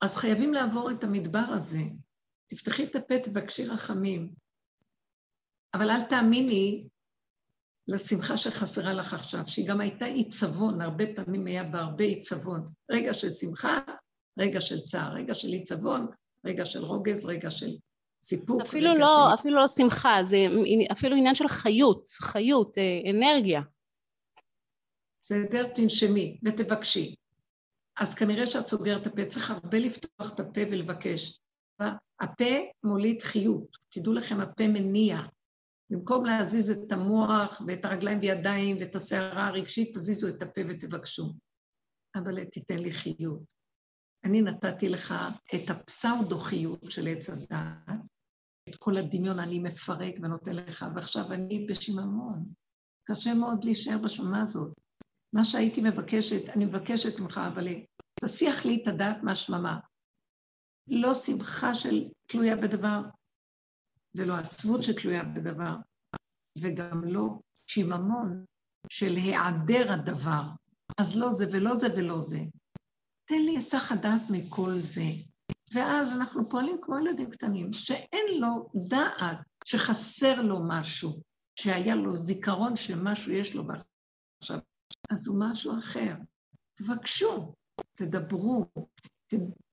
אז 0.00 0.16
חייבים 0.16 0.54
לעבור 0.54 0.90
את 0.90 1.04
המדבר 1.04 1.44
הזה. 1.48 1.82
תפתחי 2.46 2.84
את 2.84 2.96
הפה, 2.96 3.14
תבקשי 3.18 3.64
רחמים. 3.64 4.34
אבל 5.74 5.90
אל 5.90 6.02
תאמיני 6.02 6.84
לשמחה 7.88 8.36
שחסרה 8.36 8.92
לך 8.92 9.14
עכשיו, 9.14 9.40
שהיא 9.46 9.68
גם 9.68 9.80
הייתה 9.80 10.04
עיצבון, 10.04 10.80
הרבה 10.80 11.04
פעמים 11.16 11.46
היה 11.46 11.64
בה 11.64 11.80
הרבה 11.80 12.04
עיצבון. 12.04 12.66
רגע 12.90 13.12
של 13.12 13.30
שמחה, 13.30 13.78
רגע 14.38 14.60
של 14.60 14.80
צער, 14.80 15.12
רגע 15.14 15.34
של 15.34 15.48
עיצבון, 15.48 16.06
רגע 16.44 16.64
של 16.64 16.84
רוגז, 16.84 17.26
רגע 17.26 17.50
של 17.50 17.70
סיפוק. 18.22 18.62
אפילו 18.62 18.94
לא, 18.94 19.28
של... 19.28 19.40
אפילו 19.40 19.56
לא 19.56 19.68
שמחה, 19.68 20.18
זה 20.24 20.36
אפילו 20.92 21.16
עניין 21.16 21.34
של 21.34 21.48
חיות, 21.48 22.08
חיות, 22.08 22.78
אה, 22.78 23.10
אנרגיה. 23.10 23.62
בסדר? 25.22 25.68
תנשמי 25.74 26.38
ותבקשי. 26.44 27.14
אז 27.96 28.14
כנראה 28.14 28.46
שאת 28.46 28.66
סוגרת 28.66 29.02
את 29.02 29.06
הפה, 29.06 29.24
צריך 29.24 29.50
הרבה 29.50 29.78
לפתוח 29.78 30.34
את 30.34 30.40
הפה 30.40 30.60
ולבקש. 30.70 31.40
הפה 32.20 32.54
מוליד 32.84 33.22
חיות, 33.22 33.76
תדעו 33.88 34.12
לכם, 34.12 34.40
הפה 34.40 34.68
מניע. 34.68 35.20
במקום 35.90 36.24
להזיז 36.24 36.70
את 36.70 36.92
המוח 36.92 37.62
ואת 37.66 37.84
הרגליים 37.84 38.18
וידיים 38.18 38.76
ואת 38.80 38.94
הסערה 38.94 39.46
הרגשית, 39.46 39.96
תזיזו 39.96 40.28
את 40.28 40.42
הפה 40.42 40.60
ותבקשו. 40.68 41.32
אבל 42.16 42.44
תיתן 42.44 42.78
לי 42.78 42.92
חיות. 42.92 43.52
אני 44.24 44.42
נתתי 44.42 44.88
לך 44.88 45.14
את 45.54 45.70
הפסאודו-חיות 45.70 46.90
של 46.90 47.08
עץ 47.08 47.30
הדעת, 47.30 48.00
את 48.68 48.76
כל 48.76 48.96
הדמיון 48.96 49.38
אני 49.38 49.58
מפרק 49.58 50.14
ונותן 50.22 50.52
לך, 50.52 50.86
ועכשיו 50.94 51.32
אני 51.32 51.66
בשיממון. 51.66 52.52
קשה 53.10 53.34
מאוד 53.34 53.64
להישאר 53.64 53.98
בשממה 54.04 54.42
הזאת. 54.42 54.72
מה 55.32 55.44
שהייתי 55.44 55.80
מבקשת, 55.80 56.48
אני 56.56 56.64
מבקשת 56.64 57.20
ממך, 57.20 57.40
אבל 57.54 57.68
תסיח 58.20 58.64
לי 58.64 58.82
את 58.82 58.88
הדעת 58.88 59.16
מהשממה. 59.22 59.80
לא 60.88 61.14
שמחה 61.14 61.74
של 61.74 62.08
תלויה 62.26 62.56
בדבר, 62.56 63.00
ולא 64.18 64.34
עצבות 64.34 64.82
שתלויה 64.82 65.24
בדבר, 65.24 65.76
וגם 66.58 67.04
לא 67.04 67.40
שיממון 67.70 68.44
של 68.88 69.16
היעדר 69.16 69.92
הדבר. 69.92 70.42
אז 70.98 71.16
לא 71.16 71.32
זה 71.32 71.46
ולא 71.52 71.76
זה 71.76 71.86
ולא 71.96 72.20
זה. 72.20 72.38
תן 73.24 73.42
לי 73.44 73.56
היסח 73.56 73.92
הדעת 73.92 74.22
מכל 74.30 74.78
זה. 74.78 75.10
ואז 75.74 76.12
אנחנו 76.12 76.48
פועלים 76.48 76.76
כמו 76.82 76.98
ילדים 76.98 77.30
קטנים, 77.30 77.72
שאין 77.72 78.40
לו 78.40 78.70
דעת 78.88 79.38
שחסר 79.64 80.42
לו 80.42 80.58
משהו, 80.68 81.22
שהיה 81.60 81.94
לו 81.94 82.16
זיכרון 82.16 82.76
שמשהו 82.76 83.32
יש 83.32 83.54
לו 83.54 83.64
עכשיו, 84.42 84.58
אז 85.10 85.28
הוא 85.28 85.40
משהו 85.40 85.78
אחר. 85.78 86.14
תבקשו, 86.74 87.54
תדברו. 87.94 88.66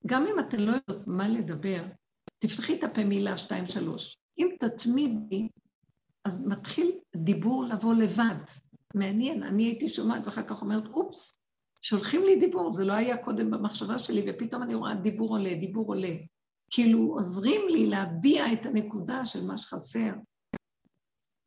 גם 0.05 0.25
אם 0.27 0.39
אתן 0.39 0.59
לא 0.59 0.71
יודעות 0.71 1.07
מה 1.07 1.27
לדבר, 1.27 1.85
תפתחי 2.39 2.79
את 2.79 2.83
הפה 2.83 3.03
מילה, 3.03 3.37
שתיים, 3.37 3.65
שלוש. 3.65 4.17
אם 4.37 4.47
תתמידי, 4.59 5.47
אז 6.25 6.47
מתחיל 6.47 6.91
דיבור 7.15 7.63
לבוא 7.63 7.93
לבד. 7.93 8.43
מעניין, 8.95 9.43
אני 9.43 9.63
הייתי 9.63 9.89
שומעת 9.89 10.25
ואחר 10.25 10.43
כך 10.47 10.61
אומרת, 10.61 10.87
אופס, 10.87 11.39
שולחים 11.81 12.23
לי 12.23 12.39
דיבור, 12.39 12.73
זה 12.73 12.85
לא 12.85 12.93
היה 12.93 13.23
קודם 13.23 13.51
במחשבה 13.51 13.99
שלי, 13.99 14.25
ופתאום 14.27 14.63
אני 14.63 14.75
רואה 14.75 14.95
דיבור 14.95 15.29
עולה, 15.29 15.53
דיבור 15.59 15.87
עולה. 15.87 16.15
כאילו 16.69 16.99
עוזרים 16.99 17.61
לי 17.69 17.87
להביע 17.87 18.53
את 18.53 18.65
הנקודה 18.65 19.25
של 19.25 19.45
מה 19.45 19.57
שחסר. 19.57 20.13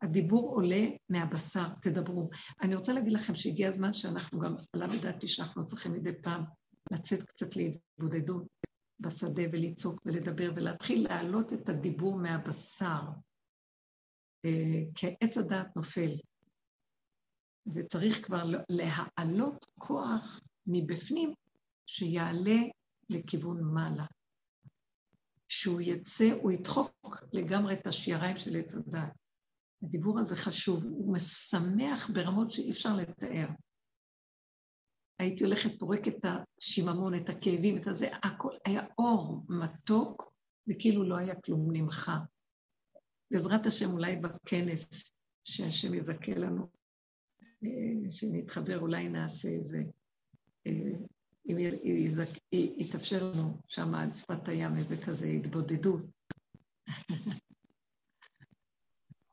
הדיבור 0.02 0.54
עולה 0.54 0.86
מהבשר, 1.08 1.68
תדברו. 1.82 2.30
אני 2.62 2.74
רוצה 2.74 2.92
להגיד 2.92 3.12
לכם 3.12 3.34
שהגיע 3.34 3.68
הזמן 3.68 3.92
שאנחנו 3.92 4.38
גם, 4.38 4.56
עלה 4.72 4.86
בדעתי 4.86 5.28
שאנחנו 5.28 5.66
צריכים 5.66 5.92
מדי 5.92 6.22
פעם 6.22 6.44
לצאת 6.92 7.22
קצת 7.22 7.56
להתבודדות 7.56 8.46
בשדה 9.00 9.42
ולצעוק 9.52 10.00
ולדבר 10.04 10.52
ולהתחיל 10.56 11.04
להעלות 11.04 11.52
את 11.52 11.68
הדיבור 11.68 12.18
מהבשר. 12.18 13.02
אה, 14.44 14.82
כי 14.94 15.06
עץ 15.20 15.38
הדעת 15.38 15.76
נופל, 15.76 16.10
וצריך 17.74 18.26
כבר 18.26 18.44
להעלות 18.68 19.66
כוח 19.78 20.40
מבפנים 20.66 21.34
שיעלה 21.86 22.58
לכיוון 23.10 23.64
מעלה. 23.74 24.06
שהוא 25.48 25.80
יצא, 25.80 26.30
הוא 26.42 26.52
ידחוק 26.52 27.24
לגמרי 27.32 27.74
את 27.74 27.86
השיעריים 27.86 28.36
של 28.36 28.56
עץ 28.56 28.74
הדעת. 28.74 29.12
הדיבור 29.82 30.18
הזה 30.18 30.36
חשוב, 30.36 30.84
הוא 30.84 31.14
משמח 31.14 32.10
ברמות 32.10 32.50
שאי 32.50 32.70
אפשר 32.70 32.96
לתאר. 32.96 33.48
הייתי 35.18 35.44
הולכת 35.44 35.78
פורקת 35.78 36.14
את 36.16 36.24
השיממון, 36.58 37.14
את 37.14 37.28
הכאבים, 37.28 37.76
את 37.76 37.86
הזה, 37.86 38.08
הכל 38.22 38.56
היה 38.64 38.82
אור 38.98 39.42
מתוק, 39.48 40.32
וכאילו 40.68 41.04
לא 41.04 41.16
היה 41.16 41.40
כלום 41.40 41.68
נמחה. 41.72 42.18
בעזרת 43.30 43.66
השם, 43.66 43.90
אולי 43.90 44.16
בכנס 44.16 45.12
שהשם 45.44 45.94
יזכה 45.94 46.34
לנו, 46.34 46.68
אה, 47.64 48.10
שנתחבר, 48.10 48.78
אולי 48.78 49.08
נעשה 49.08 49.48
איזה, 49.48 49.82
אה, 50.66 50.72
אם 51.48 51.56
יתאפשר 52.52 53.30
לנו 53.30 53.58
שם 53.68 53.94
על 53.94 54.12
שפת 54.12 54.48
הים 54.48 54.76
איזה 54.76 54.96
כזה 55.06 55.26
התבודדות. 55.26 56.04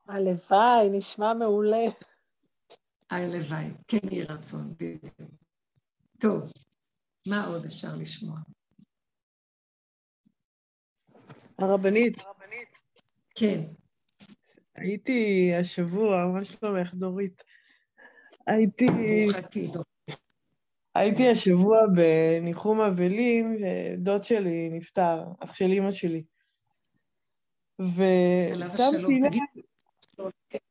הלוואי, 0.08 0.90
נשמע 0.92 1.34
מעולה. 1.34 1.86
הלוואי, 3.10 3.72
כן 3.88 4.08
יהי 4.12 4.24
רצון, 4.24 4.74
בדיוק. 4.74 5.45
טוב, 6.20 6.52
מה 7.28 7.46
עוד 7.48 7.66
אפשר 7.66 7.96
לשמוע? 7.96 8.38
הרבנית. 11.60 12.18
כן. 13.36 13.62
הייתי 14.76 15.52
השבוע, 15.60 16.28
מה 16.34 16.46
שלומך, 16.46 16.94
דורית? 16.94 17.44
הייתי... 18.48 18.86
הייתי 20.96 21.30
השבוע 21.30 21.78
בניחום 21.96 22.82
אבלים, 22.82 23.58
ודוד 23.62 24.24
שלי 24.24 24.70
נפטר, 24.70 25.24
אח 25.40 25.54
של 25.54 25.72
אימא 25.72 25.92
שלי. 25.92 26.24
ושמתי 27.80 29.20
לב... 29.20 29.32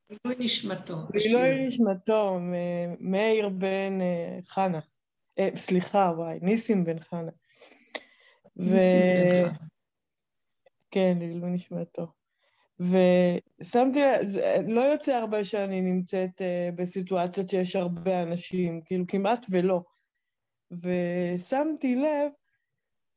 גילוי 0.09 0.45
נשמתו. 0.45 0.95
גילוי 1.12 1.66
נשמתו, 1.68 2.38
מאיר 3.01 3.49
בן 3.49 4.01
אה, 4.01 4.38
חנה. 4.47 4.80
אה, 5.39 5.49
סליחה, 5.57 6.12
וואי, 6.16 6.39
ניסים 6.43 6.85
בן 6.85 6.99
חנה. 6.99 7.30
ו... 8.59 8.74
כן, 10.91 11.16
גילוי 11.18 11.51
נשמתו. 11.51 12.07
ושמתי 12.80 14.01
לב, 14.01 14.68
לא 14.68 14.80
יוצא 14.80 15.12
הרבה 15.12 15.45
שאני 15.45 15.80
נמצאת 15.80 16.41
uh, 16.41 16.74
בסיטואציות 16.74 17.51
שיש 17.51 17.76
הרבה 17.76 18.22
אנשים, 18.22 18.80
כאילו 18.85 19.05
כמעט 19.09 19.47
ולא. 19.51 19.82
ושמתי 20.70 21.97
לב 21.97 22.32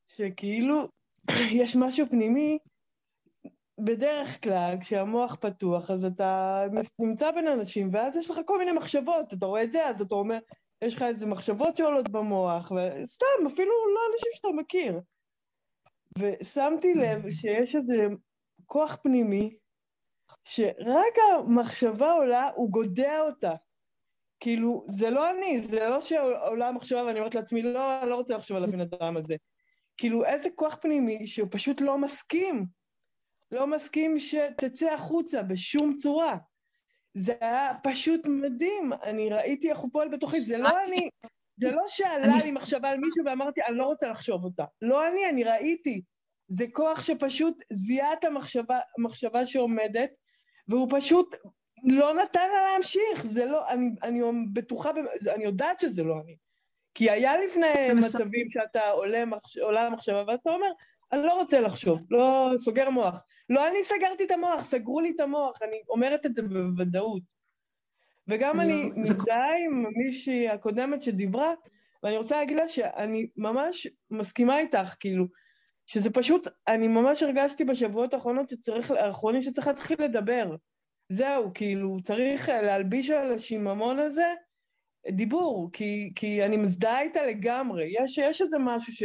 שכאילו 0.08 0.88
יש 1.62 1.76
משהו 1.76 2.06
פנימי 2.10 2.58
בדרך 3.80 4.44
כלל, 4.44 4.76
כשהמוח 4.80 5.36
פתוח, 5.36 5.92
אז 5.92 6.06
אתה 6.06 6.64
נמצא 7.00 7.32
בין 7.32 7.48
אנשים, 7.48 7.90
ואז 7.94 8.16
יש 8.16 8.30
לך 8.30 8.40
כל 8.46 8.58
מיני 8.58 8.72
מחשבות, 8.72 9.34
אתה 9.34 9.46
רואה 9.46 9.64
את 9.64 9.72
זה, 9.72 9.88
אז 9.88 10.02
אתה 10.02 10.16
אומר, 10.16 10.38
יש 10.82 10.96
לך 10.96 11.02
איזה 11.02 11.26
מחשבות 11.26 11.78
שעולות 11.78 12.10
במוח, 12.10 12.72
וסתם, 12.72 13.46
אפילו 13.48 13.72
לא 13.96 14.02
אנשים 14.12 14.32
שאתה 14.34 14.48
מכיר. 14.56 15.00
ושמתי 16.20 16.94
לב 16.94 17.32
שיש 17.32 17.76
איזה 17.76 18.08
כוח 18.66 18.98
פנימי, 19.04 19.58
שרק 20.44 21.16
המחשבה 21.34 22.12
עולה, 22.12 22.50
הוא 22.56 22.72
גודע 22.72 23.20
אותה. 23.20 23.52
כאילו, 24.40 24.86
זה 24.90 25.10
לא 25.10 25.30
אני, 25.30 25.62
זה 25.62 25.88
לא 25.90 26.02
שעולה 26.02 26.68
המחשבה 26.68 27.04
ואני 27.04 27.20
אומרת 27.20 27.36
לעצמי, 27.36 27.62
לא, 27.62 28.02
אני 28.02 28.10
לא 28.10 28.16
רוצה 28.16 28.36
לחשוב 28.38 28.58
על 28.58 28.64
הבן 28.64 28.82
אדם 28.82 29.18
הזה. 29.18 29.36
כאילו, 29.98 30.26
איזה 30.26 30.50
כוח 30.56 30.78
פנימי 30.82 31.28
שהוא 31.28 31.48
פשוט 31.52 31.82
לא 31.82 31.98
מסכים. 31.98 32.66
לא 33.52 33.68
מסכים 33.68 34.20
שתצא 34.20 34.94
החוצה 34.94 35.44
בשום 35.44 35.96
צורה. 35.96 36.38
זה 37.18 37.34
היה 37.42 37.72
פשוט 37.84 38.28
מדהים, 38.28 38.94
אני 39.04 39.30
ראיתי 39.30 39.70
איך 39.70 39.78
הוא 39.78 39.90
פועל 39.94 40.08
בתוכי, 40.08 40.42
זה 40.42 40.58
לא 40.58 40.70
אני, 40.88 41.10
זה 41.56 41.72
לא 41.72 41.84
שעלה 41.88 42.38
לי 42.44 42.52
מחשבה 42.52 42.90
על 42.90 42.98
מישהו 42.98 43.26
ואמרתי, 43.26 43.62
אני 43.68 43.78
לא 43.78 43.86
רוצה 43.86 44.08
לחשוב 44.08 44.44
אותה. 44.44 44.64
לא 44.82 45.08
אני, 45.08 45.30
אני 45.30 45.44
ראיתי. 45.44 46.02
זה 46.48 46.66
כוח 46.72 47.04
שפשוט 47.04 47.64
זיהה 47.72 48.14
את 48.14 48.24
המחשבה, 48.24 48.80
המחשבה 48.98 49.46
שעומדת, 49.46 50.10
והוא 50.68 50.88
פשוט 50.92 51.36
לא 51.84 52.14
נתן 52.14 52.50
לה 52.50 52.72
להמשיך. 52.72 53.26
זה 53.26 53.46
לא, 53.46 53.70
אני, 53.70 53.90
אני 54.04 54.22
בטוחה, 54.54 54.92
אני 55.36 55.44
יודעת 55.44 55.80
שזה 55.80 56.04
לא 56.04 56.22
אני. 56.24 56.36
כי 56.94 57.10
היה 57.10 57.42
לפני. 57.42 57.94
מצבים 57.94 58.50
שאתה 58.50 58.90
עולה, 58.90 59.26
מחש, 59.26 59.58
עולה 59.58 59.82
המחשבה, 59.82 60.24
ואתה 60.28 60.50
אומר, 60.50 60.72
אני 61.12 61.24
לא 61.24 61.34
רוצה 61.34 61.62
לחשוב, 61.62 62.00
לא 62.10 62.52
סוגר 62.58 62.90
מוח. 62.90 63.24
לא 63.50 63.68
אני 63.68 63.84
סגרתי 63.84 64.24
את 64.24 64.32
המוח, 64.32 64.64
סגרו 64.64 65.02
לי 65.02 65.12
את 65.16 65.20
המוח, 65.20 65.62
אני 65.62 65.82
אומרת 65.90 66.26
את 66.26 66.36
זה 66.36 66.42
בוודאות. 66.42 67.24
וגם 68.28 68.60
אני 68.60 68.84
לא- 68.84 68.96
מזדהה 68.96 69.58
עם 69.66 69.86
מישהי 69.96 70.50
הקודמת 70.50 71.02
שדיברה, 71.02 71.54
ואני 72.04 72.18
רוצה 72.18 72.38
להגיד 72.38 72.58
לה 72.58 72.68
שאני 72.70 73.28
ממש 73.38 73.88
מסכימה 74.12 74.60
איתך, 74.60 74.96
כאילו, 75.00 75.26
שזה 75.86 76.10
פשוט, 76.10 76.48
אני 76.68 76.88
ממש 76.88 77.24
הרגשתי 77.24 77.64
בשבועות 77.64 78.14
האחרונות 78.14 78.50
שצריך, 78.50 78.92
האחרונים 78.92 79.42
שצריך 79.42 79.68
להתחיל 79.68 80.04
לדבר. 80.04 80.56
זהו, 81.10 81.52
כאילו, 81.54 81.98
צריך 82.04 82.50
להלביש 82.50 83.10
על 83.10 83.32
השיממון 83.32 84.00
הזה 84.00 84.34
דיבור, 85.12 85.70
כי, 85.74 86.12
כי 86.16 86.46
אני 86.46 86.58
מזדהה 86.58 87.02
איתה 87.02 87.26
לגמרי. 87.26 87.86
יש, 87.90 88.18
יש 88.18 88.42
איזה 88.42 88.58
משהו 88.60 88.94
ש, 88.94 89.04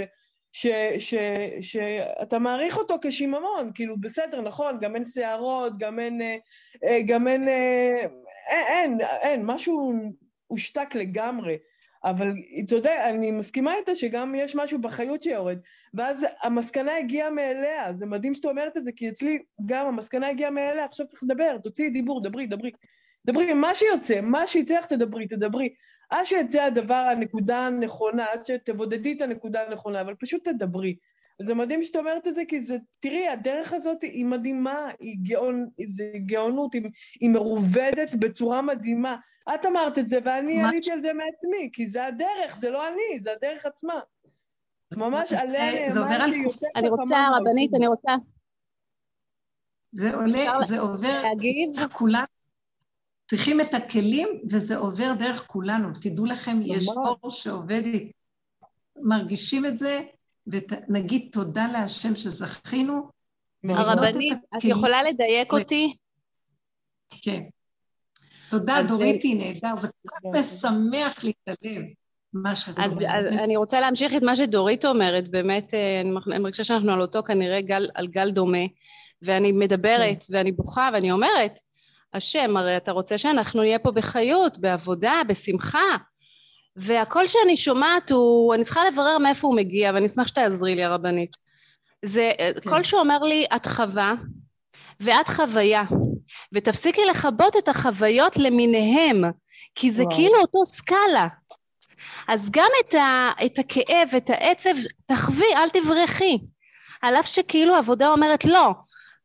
ש, 0.53 0.66
ש, 0.98 1.14
שאתה 1.61 2.38
מעריך 2.38 2.76
אותו 2.76 2.96
כשיממון, 3.03 3.70
כאילו, 3.74 4.00
בסדר, 4.00 4.40
נכון, 4.40 4.78
גם 4.80 4.94
אין 4.96 5.05
שערות, 5.05 5.78
גם 5.78 5.98
אין... 5.98 6.22
אה, 6.22 6.36
אה, 6.84 7.03
גם 7.07 7.28
אין... 7.28 7.48
אה, 7.48 8.07
אין, 8.48 9.00
אין, 9.00 9.00
אין, 9.22 9.42
משהו 9.46 9.92
הושתק 10.46 10.94
לגמרי. 10.94 11.57
אבל 12.05 12.32
היא 12.36 12.66
צודקת, 12.66 12.92
אני 13.09 13.30
מסכימה 13.30 13.74
איתה 13.74 13.94
שגם 13.94 14.34
יש 14.34 14.55
משהו 14.55 14.80
בחיות 14.80 15.22
שיורד. 15.22 15.59
ואז 15.94 16.26
המסקנה 16.42 16.96
הגיעה 16.96 17.30
מאליה, 17.30 17.92
זה 17.94 18.07
מדהים 18.07 18.34
שאת 18.34 18.44
אומרת 18.44 18.76
את 18.76 18.84
זה, 18.84 18.92
כי 18.96 19.09
אצלי 19.09 19.38
גם 19.66 19.86
המסקנה 19.86 20.28
הגיעה 20.28 20.50
מאליה, 20.50 20.84
עכשיו 20.84 21.07
צריך 21.09 21.22
לדבר, 21.22 21.59
תוציאי 21.59 21.90
דיבור, 21.90 22.22
דברי, 22.22 22.46
דברי. 22.46 22.70
דברי, 23.26 23.55
מה 23.55 23.74
שיוצא, 23.74 24.20
מה 24.20 24.46
שיצא 24.46 24.78
לך 24.78 24.86
תדברי, 24.86 25.26
תדברי. 25.26 25.68
עד 26.12 26.24
שיצא 26.24 26.62
הדבר, 26.62 26.94
הנקודה 27.12 27.58
הנכונה, 27.58 28.26
עד 28.32 28.46
שתבודדי 28.46 29.12
את 29.12 29.20
הנקודה 29.20 29.62
הנכונה, 29.66 30.00
אבל 30.00 30.14
פשוט 30.14 30.48
תדברי. 30.48 30.96
וזה 31.40 31.54
מדהים 31.54 31.82
שאת 31.82 31.96
אומרת 31.96 32.28
את 32.28 32.34
זה, 32.34 32.42
כי 32.48 32.60
זה, 32.60 32.76
תראי, 33.00 33.28
הדרך 33.28 33.72
הזאת 33.72 34.02
היא 34.02 34.24
מדהימה, 34.24 34.88
היא 35.00 35.16
גאון, 35.22 35.68
זה 35.88 36.12
גאונות, 36.26 36.74
היא, 36.74 36.82
היא 37.20 37.30
מרובדת 37.30 38.14
בצורה 38.14 38.62
מדהימה. 38.62 39.16
את 39.54 39.66
אמרת 39.66 39.98
את 39.98 40.08
זה, 40.08 40.18
ואני 40.24 40.62
מה- 40.62 40.68
עליתי 40.68 40.90
על 40.90 41.00
זה 41.02 41.12
מעצמי, 41.12 41.70
כי 41.72 41.86
זה 41.86 42.04
הדרך, 42.06 42.56
זה 42.56 42.70
לא 42.70 42.88
אני, 42.88 43.20
זה 43.20 43.32
הדרך 43.32 43.66
עצמה. 43.66 44.00
זה 44.90 45.00
ממש 45.00 45.30
זה- 45.30 45.40
עליה 45.40 45.90
זה 45.90 46.00
נאמר 46.00 46.22
על- 46.22 46.28
שהיא 46.28 46.42
יותר 46.44 46.66
אני 46.76 46.88
רוצה, 46.88 47.02
חכמה 47.04 47.36
רבנית, 47.40 47.70
מהאו"ם. 47.70 47.82
אני 47.82 47.86
רוצה 47.86 48.12
זה 49.92 50.14
עולה, 50.14 50.62
זה 50.66 50.80
עובר 50.80 51.22
להגיב. 51.22 51.70
כולם 51.92 52.24
צריכים 53.32 53.60
את 53.60 53.74
הכלים, 53.74 54.28
וזה 54.50 54.76
עובר 54.76 55.12
דרך 55.18 55.46
כולנו. 55.46 55.88
תדעו 56.02 56.24
לכם, 56.24 56.60
יש. 56.64 56.88
אור 56.88 57.30
שעובד, 57.30 57.82
איתי. 57.84 58.12
מרגישים 58.96 59.66
את 59.66 59.78
זה, 59.78 60.00
ונגיד 60.46 61.28
תודה 61.32 61.66
להשם 61.72 62.14
שזכינו. 62.14 63.10
את 63.66 63.70
הרבנית, 63.70 64.32
את 64.32 64.54
הכלים. 64.54 64.76
יכולה 64.76 65.02
לדייק 65.02 65.52
רגע. 65.52 65.62
אותי? 65.62 65.94
כן. 67.22 67.42
תודה, 68.50 68.78
אז 68.78 68.88
דוריתי, 68.88 69.34
נהדר. 69.34 69.76
זה 69.76 69.88
כל 69.88 70.08
כך 70.08 70.38
משמח 70.38 71.24
לי 71.24 71.30
את 71.30 71.48
הלב, 71.48 71.82
מה 72.32 72.56
שאת 72.56 72.74
אז, 72.78 73.02
אומרת. 73.02 73.32
אז 73.34 73.44
אני 73.44 73.56
רוצה 73.56 73.80
להמשיך 73.80 74.14
את 74.16 74.22
מה 74.22 74.36
שדורית 74.36 74.84
אומרת, 74.84 75.28
באמת, 75.28 75.74
אה, 75.74 76.00
אני 76.00 76.38
מרגישה 76.38 76.64
שאנחנו 76.64 76.92
על 76.92 77.00
אותו 77.00 77.22
כנראה 77.22 77.60
גל, 77.60 77.90
על 77.94 78.06
גל 78.06 78.30
דומה, 78.30 78.64
ואני 79.22 79.52
מדברת 79.52 80.24
ואני 80.30 80.52
בוכה 80.52 80.88
ואני 80.92 81.12
אומרת, 81.12 81.60
השם, 82.14 82.56
הרי 82.56 82.76
אתה 82.76 82.92
רוצה 82.92 83.18
שאנחנו 83.18 83.62
נהיה 83.62 83.78
פה 83.78 83.90
בחיות, 83.90 84.58
בעבודה, 84.58 85.22
בשמחה, 85.28 85.96
והקול 86.76 87.26
שאני 87.26 87.56
שומעת 87.56 88.10
הוא, 88.10 88.54
אני 88.54 88.64
צריכה 88.64 88.80
לברר 88.84 89.18
מאיפה 89.18 89.48
הוא 89.48 89.56
מגיע, 89.56 89.90
ואני 89.94 90.06
אשמח 90.06 90.26
שתעזרי 90.26 90.74
לי 90.74 90.84
הרבנית. 90.84 91.36
זה 92.04 92.30
אה, 92.40 92.50
כן. 92.62 92.70
קול 92.70 92.82
שאומר 92.82 93.18
לי, 93.18 93.46
את 93.56 93.66
חווה, 93.66 94.14
ואת 95.00 95.28
חוויה, 95.28 95.82
ותפסיקי 96.52 97.00
לכבות 97.10 97.56
את 97.56 97.68
החוויות 97.68 98.36
למיניהם, 98.36 99.22
כי 99.74 99.90
זה 99.90 100.02
וואו. 100.02 100.14
כאילו 100.14 100.40
אותו 100.40 100.66
סקאלה. 100.66 101.28
אז 102.28 102.50
גם 102.50 102.68
את, 102.80 102.94
ה, 102.94 103.30
את 103.46 103.58
הכאב, 103.58 104.08
את 104.16 104.30
העצב, 104.30 104.74
תחווי, 105.06 105.54
אל 105.56 105.68
תברחי. 105.68 106.38
על 107.02 107.16
אף 107.16 107.26
שכאילו 107.26 107.74
העבודה 107.74 108.08
אומרת 108.08 108.44
לא, 108.44 108.70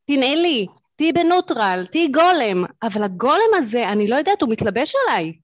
תנעלי, 0.07 0.65
תהיי 0.97 1.13
בנוטרל, 1.13 1.85
תהיי 1.91 2.07
גולם, 2.07 2.65
אבל 2.83 3.03
הגולם 3.03 3.51
הזה, 3.57 3.89
אני 3.91 4.07
לא 4.07 4.15
יודעת, 4.15 4.41
הוא 4.41 4.51
מתלבש 4.51 4.93
עליי. 4.95 5.39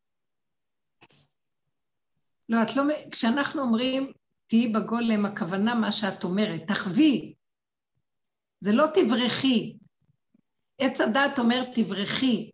לא, 2.49 2.57
את 2.63 2.75
לא... 2.75 2.83
כשאנחנו 3.11 3.61
אומרים, 3.61 4.11
תהיי 4.47 4.67
בגולם, 4.67 5.25
הכוונה 5.25 5.75
מה 5.75 5.91
שאת 5.91 6.23
אומרת, 6.23 6.67
תחווי. 6.67 7.33
זה 8.59 8.71
לא 8.71 8.85
תברחי. 8.93 9.77
עץ 10.77 11.01
הדת 11.01 11.39
אומר 11.39 11.63
תברחי. 11.73 12.51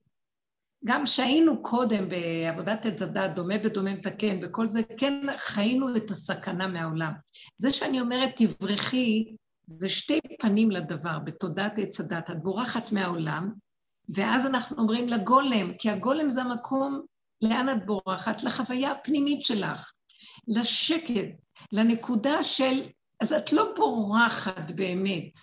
גם 0.86 1.06
שהיינו 1.06 1.64
קודם 1.64 2.10
בעבודת 2.10 2.86
עץ 2.86 3.02
הדת, 3.02 3.36
דומה 3.36 3.56
ודומה 3.64 3.94
מתקן, 3.94 4.40
וכל 4.42 4.66
זה, 4.66 4.84
כן 4.98 5.14
חיינו 5.38 5.98
את 5.98 6.12
הסכנה 6.12 6.68
מהעולם. 6.68 7.12
זה 7.58 7.74
שאני 7.74 8.02
אומרת 8.02 8.30
תברחי, 8.36 9.36
זה 9.70 9.90
שתי 9.90 10.20
פנים 10.40 10.72
לדבר, 10.72 11.20
בתודעת 11.20 11.74
עץ 11.80 12.00
הדת. 12.00 12.30
את 12.30 12.44
בורחת 12.44 12.92
מהעולם, 12.92 13.52
ואז 14.16 14.46
אנחנו 14.46 14.78
אומרים 14.78 15.10
לגולם, 15.10 15.74
כי 15.80 15.90
הגולם 15.90 16.30
זה 16.30 16.42
המקום 16.42 17.02
לאן 17.42 17.70
את 17.70 17.86
בורחת? 17.86 18.44
לחוויה 18.44 18.92
הפנימית 18.92 19.44
שלך, 19.44 19.92
לשקט, 20.48 21.30
לנקודה 21.72 22.44
של... 22.44 22.82
אז 23.22 23.34
את 23.34 23.54
לא 23.54 23.74
בורחת 23.76 24.72
באמת. 24.72 25.38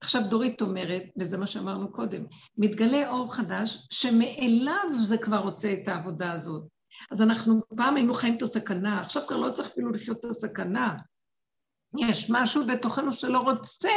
עכשיו 0.00 0.22
דורית 0.28 0.60
אומרת, 0.60 1.02
וזה 1.18 1.38
מה 1.38 1.46
שאמרנו 1.46 1.92
קודם, 1.92 2.24
מתגלה 2.58 3.10
אור 3.10 3.34
חדש 3.34 3.86
שמאליו 3.90 4.92
זה 5.00 5.18
כבר 5.18 5.38
עושה 5.38 5.72
את 5.72 5.88
העבודה 5.88 6.32
הזאת. 6.32 6.62
אז 7.10 7.22
אנחנו 7.22 7.60
פעם 7.76 7.96
היינו 7.96 8.14
חיים 8.14 8.36
את 8.36 8.42
הסכנה, 8.42 9.00
עכשיו 9.00 9.22
כבר 9.26 9.36
לא 9.36 9.50
צריך 9.50 9.68
אפילו 9.68 9.90
לחיות 9.90 10.18
את 10.18 10.24
הסכנה. 10.24 10.96
יש 11.98 12.30
משהו 12.30 12.66
בתוכנו 12.66 13.12
שלא 13.12 13.38
רוצה 13.38 13.90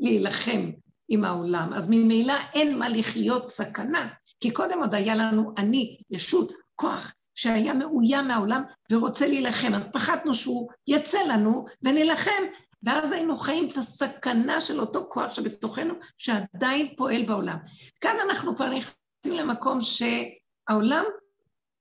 להילחם 0.00 0.70
עם 1.08 1.24
העולם, 1.24 1.72
אז 1.72 1.90
ממילא 1.90 2.34
אין 2.54 2.78
מה 2.78 2.88
לחיות 2.88 3.48
סכנה, 3.48 4.08
כי 4.40 4.50
קודם 4.50 4.78
עוד 4.78 4.94
היה 4.94 5.14
לנו 5.14 5.52
אני, 5.58 5.98
ישות, 6.10 6.52
כוח, 6.74 7.14
שהיה 7.34 7.74
מאוים 7.74 8.28
מהעולם 8.28 8.62
ורוצה 8.92 9.26
להילחם, 9.26 9.74
אז 9.74 9.92
פחדנו 9.92 10.34
שהוא 10.34 10.70
יצא 10.86 11.18
לנו 11.28 11.66
ונילחם, 11.82 12.42
ואז 12.82 13.12
היינו 13.12 13.36
חיים 13.36 13.70
את 13.70 13.76
הסכנה 13.76 14.60
של 14.60 14.80
אותו 14.80 15.06
כוח 15.10 15.34
שבתוכנו, 15.34 15.94
שעדיין 16.18 16.94
פועל 16.96 17.22
בעולם. 17.26 17.58
כאן 18.00 18.16
אנחנו 18.28 18.56
כבר 18.56 18.68
נכנסים 18.68 19.32
למקום 19.46 19.78
שהעולם 19.80 21.04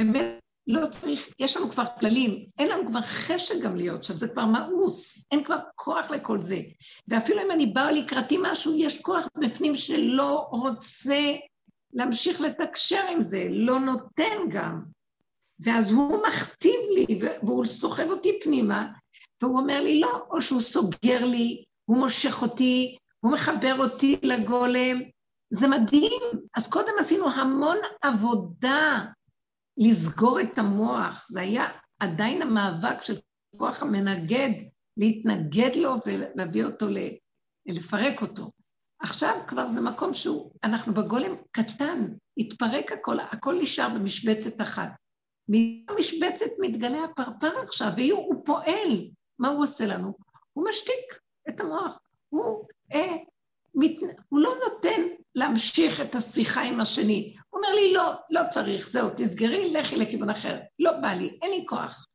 באמת 0.02 0.43
לא 0.68 0.88
צריך, 0.88 1.30
יש 1.40 1.58
לנו 1.58 1.70
כבר 1.70 1.84
כללים, 2.00 2.46
אין 2.60 2.68
לנו 2.68 2.90
כבר 2.90 3.02
חשק 3.02 3.56
גם 3.64 3.76
להיות 3.76 4.04
שם, 4.04 4.18
זה 4.18 4.28
כבר 4.28 4.46
מאוס, 4.46 5.26
אין 5.32 5.44
כבר 5.44 5.58
כוח 5.76 6.12
לכל 6.12 6.38
זה. 6.38 6.62
ואפילו 7.08 7.42
אם 7.42 7.52
אני 7.52 7.66
באה 7.66 7.92
לקראתי 7.92 8.38
משהו, 8.42 8.76
יש 8.78 9.02
כוח 9.02 9.28
בפנים 9.38 9.76
שלא 9.76 10.48
רוצה 10.52 11.32
להמשיך 11.94 12.42
לתקשר 12.42 13.06
עם 13.12 13.22
זה, 13.22 13.48
לא 13.52 13.80
נותן 13.80 14.50
גם. 14.50 14.82
ואז 15.60 15.92
הוא 15.92 16.24
מכתיב 16.28 16.80
לי, 16.96 17.20
והוא 17.44 17.66
סוחב 17.66 18.10
אותי 18.10 18.40
פנימה, 18.44 18.88
והוא 19.42 19.60
אומר 19.60 19.82
לי 19.82 20.00
לא, 20.00 20.26
או 20.30 20.42
שהוא 20.42 20.62
סוגר 20.62 21.26
לי, 21.26 21.64
הוא 21.86 21.98
מושך 21.98 22.42
אותי, 22.42 22.98
הוא 23.20 23.32
מחבר 23.32 23.76
אותי 23.78 24.20
לגולם, 24.24 25.02
זה 25.50 25.68
מדהים. 25.68 26.22
אז 26.58 26.68
קודם 26.68 26.94
עשינו 27.00 27.30
המון 27.30 27.78
עבודה 28.02 29.06
לסגור 29.78 30.42
את 30.42 30.58
המוח, 30.58 31.28
זה 31.30 31.42
היה 31.42 31.68
עדיין 32.00 32.42
המאבק 32.42 33.04
של 33.04 33.20
כוח 33.58 33.84
המנגד, 33.84 34.50
להתנגד 34.98 35.76
לו 35.76 35.96
ולהביא 36.06 36.66
אותו, 36.66 36.86
לפרק 37.66 38.22
אותו. 38.22 38.52
עכשיו 39.00 39.40
כבר 39.48 39.68
זה 39.68 39.82
מקום 39.82 40.14
שהוא, 40.14 40.52
אנחנו 40.64 40.94
בגולם 40.94 41.36
קטן, 41.52 42.08
התפרק 42.38 42.92
הכל, 42.92 43.20
הכל 43.20 43.60
נשאר 43.62 43.90
במשבצת 43.90 44.62
אחת. 44.62 44.92
מהמשבצת 45.48 46.52
מתגלה 46.60 47.04
הפרפר 47.04 47.60
עכשיו, 47.64 47.92
והוא 47.98 48.46
פועל. 48.46 49.10
מה 49.40 49.48
הוא 49.48 49.64
עושה 49.64 49.86
לנו? 49.86 50.14
הוא 50.54 50.66
משתיק 50.70 51.20
את 51.50 51.60
המוח. 51.60 52.00
הוא, 52.30 52.68
אה, 52.94 53.16
מת, 53.76 54.00
הוא 54.30 54.40
לא 54.40 54.54
נותן 54.64 55.02
להמשיך 55.36 56.02
את 56.02 56.16
השיחה 56.16 56.62
עם 56.62 56.80
השני. 56.80 57.36
אומר 57.54 57.74
לי, 57.76 57.94
לא, 57.94 58.14
לא 58.30 58.42
צריך, 58.52 58.90
זהו, 58.90 59.10
תסגרי, 59.18 59.74
לכי 59.74 59.96
לכיוון 59.96 60.30
אחר. 60.30 60.60
לא 60.80 60.92
בא 61.02 61.08
לי, 61.08 61.38
אין 61.42 61.52
לי 61.52 61.66
כוח. 61.68 62.08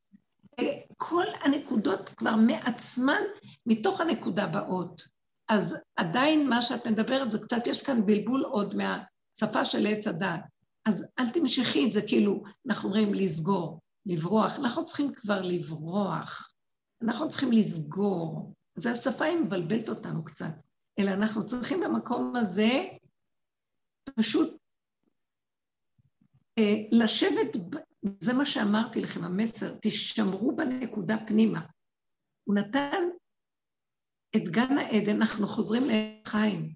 כל 0.97 1.25
הנקודות 1.43 2.09
כבר 2.09 2.37
מעצמן, 2.37 3.23
מתוך 3.67 4.01
הנקודה 4.01 4.47
באות. 4.47 5.03
אז 5.49 5.77
עדיין 5.97 6.49
מה 6.49 6.63
שאת 6.63 6.87
מדברת, 6.87 7.33
זה 7.33 7.39
קצת, 7.39 7.67
יש 7.67 7.83
כאן 7.83 8.07
בלבול 8.07 8.45
עוד 8.45 8.75
מהשפה 8.75 9.65
של 9.65 9.87
עץ 9.87 10.07
הדת. 10.07 10.41
אז 10.85 11.07
אל 11.19 11.31
תמשכי 11.31 11.87
את 11.89 11.93
זה, 11.93 12.03
כאילו, 12.07 12.43
אנחנו 12.69 12.89
אומרים 12.89 13.15
לסגור, 13.15 13.81
לברוח. 14.07 14.59
אנחנו 14.59 14.85
צריכים 14.85 15.13
כבר 15.15 15.43
לברוח. 15.43 16.53
אנחנו 17.03 17.29
צריכים 17.29 17.53
לסגור. 17.53 18.53
זה 18.77 18.93
השפה 18.93 19.25
היא 19.25 19.37
מבלבלת 19.37 19.89
אותנו 19.89 20.25
קצת. 20.25 20.53
אלא 20.99 21.11
אנחנו 21.11 21.47
צריכים 21.47 21.81
במקום 21.81 22.37
הזה 22.37 22.71
פשוט 24.15 24.57
לשבת, 26.93 27.57
זה 28.21 28.35
מה 28.35 28.47
שאמרתי 28.47 29.01
לכם, 29.01 29.25
המסר, 29.25 29.75
תשמרו 29.83 30.57
בנקודה 30.57 31.17
פנימה. 31.27 31.61
הוא 32.45 32.55
נתן 32.55 33.03
את 34.37 34.43
גן 34.43 34.79
העדן, 34.79 35.17
אנחנו 35.17 35.47
חוזרים 35.47 35.83
לחיים. 35.87 36.75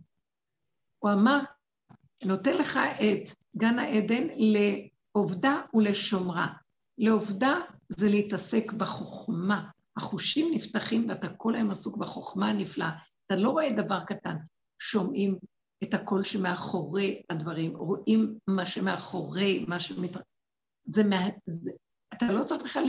הוא 0.99 1.13
אמר, 1.13 1.39
נותן 2.25 2.55
לך 2.55 2.77
את 2.77 3.35
גן 3.57 3.79
העדן 3.79 4.27
לעובדה 4.37 5.61
ולשומרה. 5.75 6.47
לעובדה 6.99 7.55
זה 7.89 8.09
להתעסק 8.09 8.73
בחוכמה. 8.73 9.71
החושים 9.97 10.55
נפתחים 10.55 11.09
ואתה 11.09 11.29
כל 11.29 11.55
היום 11.55 11.71
עסוק 11.71 11.97
בחוכמה 11.97 12.49
הנפלאה. 12.49 12.91
אתה 13.27 13.37
לא 13.37 13.51
רואה 13.51 13.73
דבר 13.77 14.05
קטן, 14.05 14.37
שומעים 14.79 15.39
את 15.83 15.95
הקול 15.95 16.23
שמאחורי 16.23 17.23
הדברים, 17.31 17.77
רואים 17.77 18.39
מה 18.47 18.67
שמאחורי, 18.67 19.65
מה 19.69 19.81
שמת... 19.81 20.17
זה 20.85 21.05
מה... 21.05 21.29
זה... 21.47 21.71
אתה 22.15 22.33
לא 22.33 22.45
צריך 22.45 22.63
בכלל 22.63 22.85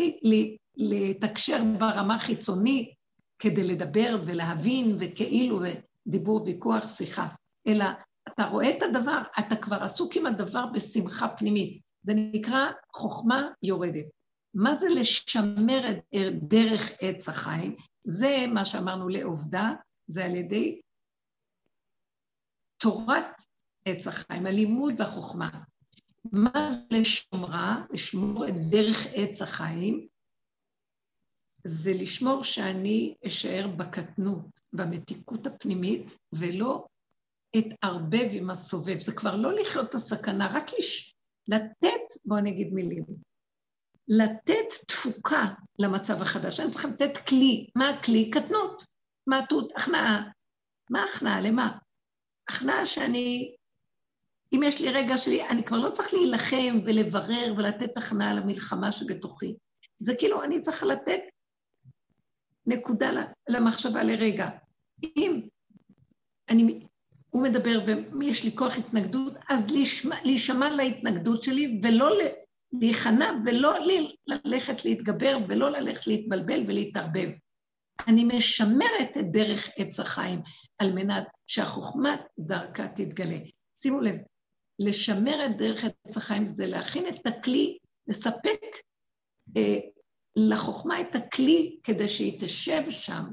לתקשר 0.77 1.63
ברמה 1.79 2.19
חיצונית 2.19 2.93
כדי 3.39 3.67
לדבר 3.67 4.17
ולהבין 4.25 4.95
וכאילו 4.99 5.59
דיבור, 6.07 6.43
ויכוח, 6.43 6.89
שיחה, 6.89 7.27
אלא 7.67 7.85
אתה 8.27 8.43
רואה 8.45 8.77
את 8.77 8.83
הדבר, 8.83 9.21
אתה 9.39 9.55
כבר 9.55 9.83
עסוק 9.83 10.15
עם 10.15 10.25
הדבר 10.25 10.65
בשמחה 10.65 11.27
פנימית. 11.27 11.81
זה 12.01 12.13
נקרא 12.13 12.71
חוכמה 12.95 13.49
יורדת. 13.63 14.05
מה 14.53 14.75
זה 14.75 14.89
לשמר 14.89 15.89
את 15.91 15.99
דרך 16.41 16.91
עץ 17.01 17.29
החיים? 17.29 17.75
זה 18.03 18.45
מה 18.53 18.65
שאמרנו 18.65 19.09
לעובדה, 19.09 19.71
זה 20.07 20.25
על 20.25 20.35
ידי 20.35 20.81
תורת 22.78 23.26
עץ 23.86 24.07
החיים, 24.07 24.45
הלימוד 24.45 24.93
והחוכמה. 24.97 25.49
מה 26.32 26.69
זה 26.69 26.86
לשומרה, 26.91 27.86
לשמור 27.89 28.47
את 28.47 28.53
דרך 28.69 29.07
עץ 29.13 29.41
החיים? 29.41 30.07
זה 31.63 31.91
לשמור 31.93 32.43
שאני 32.43 33.15
אשאר 33.28 33.67
בקטנות, 33.78 34.59
במתיקות 34.74 35.47
הפנימית, 35.47 36.17
ולא 36.34 36.86
אתערבב 37.57 38.28
עם 38.32 38.49
הסובב. 38.49 38.99
זה 38.99 39.11
כבר 39.15 39.36
לא 39.36 39.53
לחיות 39.53 39.89
את 39.89 39.95
הסכנה, 39.95 40.47
רק 40.47 40.65
לש... 40.80 41.15
לתת, 41.47 42.26
בואו 42.26 42.41
נגיד 42.41 42.74
מילים, 42.74 43.05
לתת 44.07 44.86
תפוקה 44.88 45.45
למצב 45.80 46.21
החדש. 46.21 46.59
אני 46.59 46.71
צריכה 46.71 46.88
לתת 46.88 47.17
כלי. 47.28 47.67
מה 47.76 47.89
הכלי? 47.89 48.32
קטנות. 48.32 48.86
מעטות, 49.28 49.71
הכנעה. 49.76 50.30
מה 50.89 51.03
הכנעה? 51.03 51.41
למה? 51.41 51.78
הכנעה 52.49 52.85
שאני, 52.85 53.55
אם 54.53 54.63
יש 54.63 54.81
לי 54.81 54.89
רגע 54.89 55.17
שלי, 55.17 55.47
אני 55.47 55.63
כבר 55.63 55.77
לא 55.77 55.89
צריך 55.89 56.13
להילחם 56.13 56.79
ולברר 56.85 57.53
ולתת 57.57 57.97
הכנעה 57.97 58.33
למלחמה 58.33 58.91
שבתוכי. 58.91 59.55
זה 59.99 60.15
כאילו, 60.15 60.43
אני 60.43 60.61
צריך 60.61 60.83
לתת 60.83 61.19
נקודה 62.65 63.11
למחשבה 63.49 64.03
לרגע. 64.03 64.49
אם 65.17 65.41
אני, 66.49 66.87
הוא 67.29 67.43
מדבר, 67.43 67.79
ומי 67.87 68.25
יש 68.25 68.43
לי 68.43 68.55
כוח 68.55 68.77
התנגדות, 68.77 69.33
אז 69.49 69.67
להישמע 70.23 70.69
להתנגדות 70.69 71.43
שלי 71.43 71.81
ולא 71.83 72.09
להיכנע 72.73 73.31
ולא 73.45 73.73
ללכת 74.27 74.85
להתגבר 74.85 75.37
ולא 75.47 75.69
ללכת 75.69 76.07
להתבלבל 76.07 76.63
ולהתערבב. 76.67 77.29
אני 78.07 78.23
משמרת 78.23 79.17
את 79.19 79.31
דרך 79.31 79.69
עץ 79.77 79.99
החיים 79.99 80.41
על 80.77 80.93
מנת 80.93 81.27
שהחוכמה 81.47 82.15
דרכה 82.39 82.87
תתגלה. 82.87 83.37
שימו 83.77 83.99
לב, 84.01 84.15
לשמר 84.79 85.45
את 85.45 85.57
דרך 85.57 85.83
עץ 85.83 86.17
החיים 86.17 86.47
זה 86.47 86.67
להכין 86.67 87.07
את 87.07 87.27
הכלי, 87.27 87.77
לספק 88.07 88.59
אה, 89.57 89.79
לחוכמה 90.35 91.01
את 91.01 91.15
הכלי 91.15 91.79
כדי 91.83 92.07
שהיא 92.07 92.41
תשב 92.41 92.91
שם, 92.91 93.23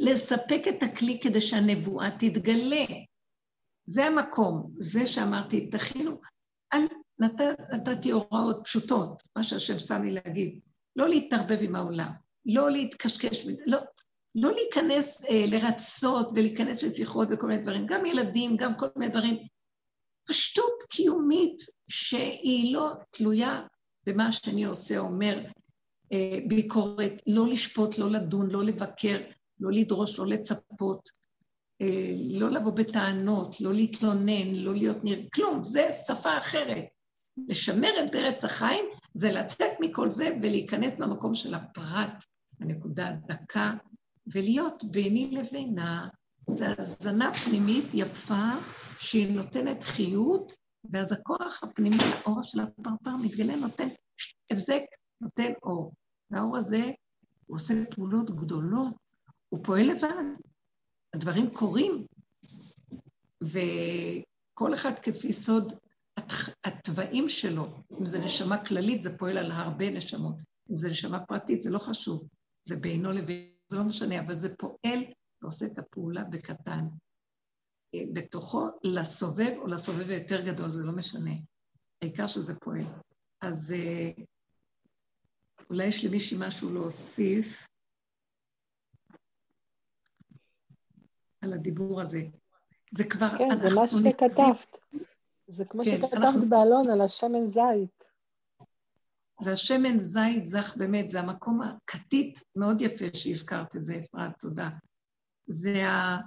לספק 0.00 0.62
את 0.68 0.82
הכלי 0.82 1.20
כדי 1.22 1.40
שהנבואה 1.40 2.10
תתגלה. 2.10 2.86
זה 3.86 4.04
המקום, 4.04 4.70
זה 4.78 5.06
שאמרתי, 5.06 5.70
תכינו, 5.70 6.20
אל, 6.72 6.86
נת, 7.18 7.40
נתתי 7.72 8.10
הוראות 8.10 8.60
פשוטות, 8.64 9.22
מה 9.36 9.42
שהשם 9.42 9.78
שם 9.78 10.02
לי 10.02 10.10
להגיד, 10.10 10.60
לא 10.96 11.08
להתערבב 11.08 11.58
עם 11.60 11.76
העולם. 11.76 12.23
לא 12.46 12.70
להתקשקש, 12.70 13.46
לא, 13.66 13.78
לא 14.34 14.52
להיכנס 14.52 15.24
אה, 15.24 15.44
לרצות 15.46 16.28
ולהיכנס 16.34 16.82
לשיחות 16.82 17.28
וכל 17.32 17.46
מיני 17.46 17.62
דברים, 17.62 17.86
גם 17.86 18.06
ילדים, 18.06 18.56
גם 18.56 18.78
כל 18.78 18.86
מיני 18.96 19.12
דברים. 19.12 19.36
פשטות 20.28 20.82
קיומית 20.90 21.62
שהיא 21.88 22.74
לא 22.74 22.90
תלויה 23.10 23.62
במה 24.06 24.32
שאני 24.32 24.64
עושה, 24.64 24.98
אומר, 24.98 25.44
אה, 26.12 26.38
ביקורת, 26.48 27.12
לא 27.26 27.46
לשפוט, 27.46 27.98
לא 27.98 28.10
לדון, 28.10 28.50
לא 28.50 28.64
לבקר, 28.64 29.18
לא 29.60 29.70
לדרוש, 29.72 30.18
לא 30.18 30.26
לצפות, 30.26 31.08
אה, 31.80 32.10
לא 32.38 32.50
לבוא 32.50 32.72
בטענות, 32.72 33.60
לא 33.60 33.74
להתלונן, 33.74 34.54
לא 34.54 34.74
להיות 34.74 35.04
נראה, 35.04 35.22
כלום, 35.34 35.64
זה 35.64 35.88
שפה 36.06 36.38
אחרת. 36.38 36.84
לשמר 37.48 38.04
את 38.04 38.10
דרך 38.12 38.44
החיים 38.44 38.84
זה 39.14 39.32
לצאת 39.32 39.70
מכל 39.80 40.10
זה 40.10 40.36
ולהיכנס 40.42 40.98
במקום 40.98 41.34
של 41.34 41.54
הפרט, 41.54 42.24
הנקודה 42.60 43.08
הדקה, 43.08 43.72
ולהיות 44.26 44.84
ביני 44.84 45.30
לבינה. 45.30 46.08
זו 46.50 46.64
הזנה 46.78 47.34
פנימית 47.34 47.84
יפה 47.94 48.50
שהיא 48.98 49.36
נותנת 49.36 49.82
חיות, 49.82 50.52
ואז 50.90 51.12
הכוח 51.12 51.62
הפנימי, 51.62 51.96
האור 52.02 52.42
של 52.42 52.60
הפרפר 52.60 53.16
מתגלה, 53.16 53.56
נותן 53.56 53.88
הבזק, 54.50 54.82
נותן 55.20 55.52
אור. 55.62 55.92
והאור 56.30 56.56
הזה, 56.56 56.90
הוא 57.46 57.56
עושה 57.56 57.74
פעולות 57.94 58.30
גדולות, 58.30 58.94
הוא 59.48 59.60
פועל 59.64 59.86
לבד. 59.90 60.24
הדברים 61.14 61.50
קורים, 61.50 62.06
וכל 63.42 64.74
אחד 64.74 64.92
כפי 64.98 65.32
סוד 65.32 65.72
התוואים 66.64 67.28
שלו, 67.28 67.66
אם 68.00 68.06
זה 68.06 68.24
נשמה 68.24 68.64
כללית, 68.64 69.02
זה 69.02 69.18
פועל 69.18 69.38
על 69.38 69.52
הרבה 69.52 69.90
נשמות. 69.90 70.34
אם 70.70 70.76
זה 70.76 70.90
נשמה 70.90 71.20
פרטית, 71.20 71.62
זה 71.62 71.70
לא 71.70 71.78
חשוב. 71.78 72.28
זה 72.64 72.76
בינו 72.76 73.12
לבין, 73.12 73.54
זה 73.68 73.76
לא 73.76 73.84
משנה, 73.84 74.20
אבל 74.20 74.38
זה 74.38 74.56
פועל 74.56 75.04
ועושה 75.42 75.66
את 75.66 75.78
הפעולה 75.78 76.24
בקטן. 76.24 76.84
אה, 77.94 78.00
בתוכו 78.12 78.68
לסובב 78.84 79.52
או 79.58 79.66
לסובב 79.66 80.10
היותר 80.10 80.46
גדול, 80.46 80.70
זה 80.70 80.82
לא 80.82 80.92
משנה. 80.92 81.30
העיקר 82.02 82.26
שזה 82.26 82.54
פועל. 82.54 82.84
אז 83.40 83.72
אה, 83.72 84.22
אולי 85.70 85.86
יש 85.86 86.04
למישהי 86.04 86.38
משהו 86.40 86.74
להוסיף 86.74 87.66
על 91.40 91.52
הדיבור 91.52 92.00
הזה. 92.00 92.22
זה 92.90 93.04
כבר... 93.04 93.36
כן, 93.38 93.56
זה 93.56 93.74
מה 93.74 93.86
שכתבת. 93.88 94.78
זה 95.46 95.64
כמו 95.64 95.84
כן, 95.84 95.90
שכתבת 95.96 96.12
אנחנו... 96.14 96.48
באלון 96.48 96.90
על 96.90 97.00
השמן 97.00 97.46
זית. 97.46 98.03
זה 99.44 99.52
השמן 99.52 99.98
זית 99.98 100.46
זך 100.46 100.74
באמת, 100.76 101.10
זה 101.10 101.20
המקום 101.20 101.60
הכתית 101.62 102.38
מאוד 102.56 102.80
יפה 102.80 103.04
שהזכרת 103.14 103.76
את 103.76 103.86
זה, 103.86 104.00
אפרת, 104.04 104.38
תודה. 104.38 104.70
זה 105.46 105.88
ה... 105.88 106.18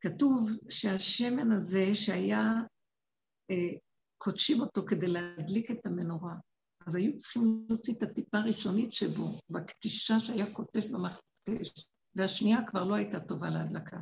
כתוב 0.00 0.50
שהשמן 0.68 1.52
הזה 1.52 1.94
שהיה, 1.94 2.50
אה, 3.50 3.78
קודשים 4.18 4.60
אותו 4.60 4.82
כדי 4.86 5.08
להדליק 5.08 5.70
את 5.70 5.86
המנורה, 5.86 6.34
אז 6.86 6.94
היו 6.94 7.18
צריכים 7.18 7.66
להוציא 7.68 7.94
את 7.94 8.02
הטיפה 8.02 8.38
הראשונית 8.38 8.92
שבו, 8.92 9.38
בקטישה 9.50 10.20
שהיה 10.20 10.54
קוטש 10.54 10.86
במכתש, 10.86 11.86
והשנייה 12.14 12.66
כבר 12.66 12.84
לא 12.84 12.94
הייתה 12.94 13.20
טובה 13.20 13.50
להדלקה. 13.50 13.98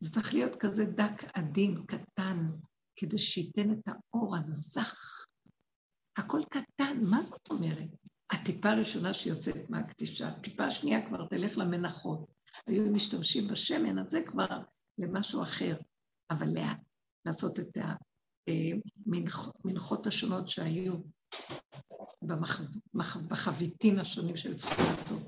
זה 0.00 0.10
צריך 0.10 0.34
להיות 0.34 0.56
כזה 0.56 0.84
דק 0.84 1.24
עדין, 1.34 1.84
קטן, 1.86 2.50
כדי 2.96 3.18
שייתן 3.18 3.72
את 3.72 3.88
האור 3.88 4.36
הזך 4.36 5.17
הכל 6.18 6.40
קטן, 6.50 6.96
מה 7.10 7.22
זאת 7.22 7.50
אומרת? 7.50 7.88
הטיפה 8.30 8.70
הראשונה 8.70 9.14
שיוצאת 9.14 9.70
מהקטישה, 9.70 10.28
הטיפה 10.28 10.64
השנייה 10.64 11.06
כבר 11.06 11.26
תלך 11.26 11.58
למנחות. 11.58 12.26
היו 12.66 12.92
משתמשים 12.92 13.48
בשמן, 13.48 13.98
אז 13.98 14.10
זה 14.10 14.22
כבר 14.26 14.62
למשהו 14.98 15.42
אחר. 15.42 15.76
אבל 16.30 16.48
לאט, 16.54 16.80
לעשות 17.26 17.58
את 17.58 17.78
המנחות 18.48 20.06
השונות 20.06 20.48
שהיו. 20.48 20.94
בחביתין 23.28 23.98
השונים 23.98 24.36
שהם 24.36 24.56
צריכים 24.56 24.84
לעשות. 24.84 25.22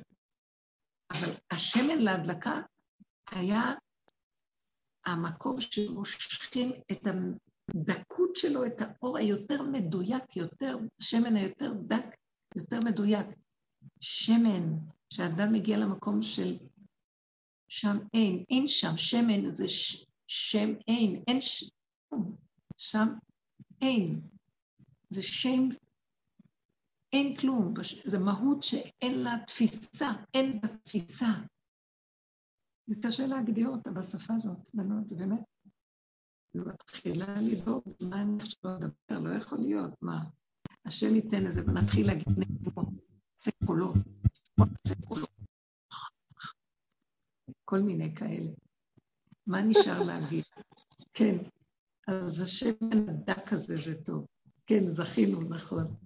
אבל 1.13 1.35
השמן 1.51 1.99
להדלקה 1.99 2.61
היה 3.31 3.63
המקום 5.07 5.61
שמושכים 5.61 6.73
את 6.93 7.07
הדקות 7.75 8.37
שלו, 8.37 8.67
את 8.67 8.81
האור 8.81 9.19
היותר 9.19 9.63
מדויק, 9.63 10.37
יותר, 10.37 10.77
השמן 11.01 11.37
היותר 11.37 11.73
דק, 11.87 12.17
יותר 12.57 12.79
מדויק. 12.85 13.27
שמן, 14.01 14.77
כשאדם 15.11 15.53
מגיע 15.53 15.79
למקום 15.79 16.23
של 16.23 16.59
שם 17.69 17.97
אין, 18.15 18.45
אין 18.51 18.69
שם, 18.69 18.97
שמן 18.97 19.55
זה 19.55 19.69
ש, 19.69 20.07
שם 20.27 20.69
אין, 20.89 21.23
אין 21.29 21.41
ש... 21.41 21.71
שם 22.77 23.09
אין. 23.83 24.21
זה 25.11 25.23
שם, 25.23 25.69
אין 27.13 27.37
כלום, 27.37 27.75
זה 28.05 28.19
מהות 28.19 28.63
שאין 28.63 29.23
לה 29.23 29.37
תפיסה, 29.47 30.11
אין 30.35 30.61
לה 30.63 30.77
תפיסה. 30.85 31.27
זה 32.87 32.95
קשה 33.03 33.27
להגדיר 33.27 33.69
אותה 33.69 33.91
בשפה 33.91 34.35
הזאת, 34.35 34.75
בנות, 34.75 35.13
באמת. 35.13 35.50
היא 36.55 36.63
מתחילה 36.67 37.41
לדאוג, 37.41 37.85
מה 38.01 38.23
אני 38.23 38.43
עכשיו 38.43 38.77
אדבר, 38.77 39.29
לא 39.29 39.37
יכול 39.37 39.59
להיות, 39.59 40.03
מה? 40.03 40.25
השם 40.85 41.15
ייתן 41.15 41.43
לזה, 41.43 41.63
ונתחיל 41.67 42.07
להגיד 42.07 42.39
נגדו, 42.39 42.83
זה 43.37 43.51
קולות, 43.67 43.97
זה 44.87 44.95
קולות. 45.09 45.31
כל 47.65 47.81
מיני 47.81 48.15
כאלה. 48.15 48.51
מה 49.47 49.63
נשאר 49.63 50.03
להגיד? 50.03 50.45
כן, 51.13 51.37
אז 52.09 52.41
השם 52.41 52.75
הדק 53.09 53.53
הזה 53.53 53.77
זה 53.77 54.03
טוב. 54.03 54.27
כן, 54.67 54.91
זכינו, 54.91 55.41
נכון. 55.43 55.97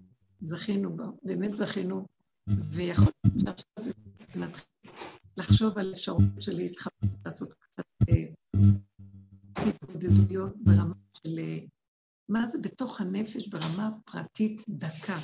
זכינו, 0.40 0.96
באמת 1.22 1.56
זכינו, 1.56 2.06
ויכול 2.46 3.12
להיות 3.24 3.40
שעכשיו 3.40 3.92
נתחיל 4.34 4.66
לחשוב 5.36 5.78
על 5.78 5.92
אפשרות 5.92 6.22
של 6.40 6.52
להתחבר, 6.52 7.08
לעשות 7.26 7.54
קצת 7.54 7.84
אה, 8.08 8.24
התמודדויות 9.56 10.56
ברמה 10.56 10.94
של 11.14 11.38
אה, 11.38 11.58
מה 12.28 12.46
זה 12.46 12.58
בתוך 12.58 13.00
הנפש 13.00 13.48
ברמה 13.48 13.90
פרטית 14.04 14.62
דקה. 14.68 15.18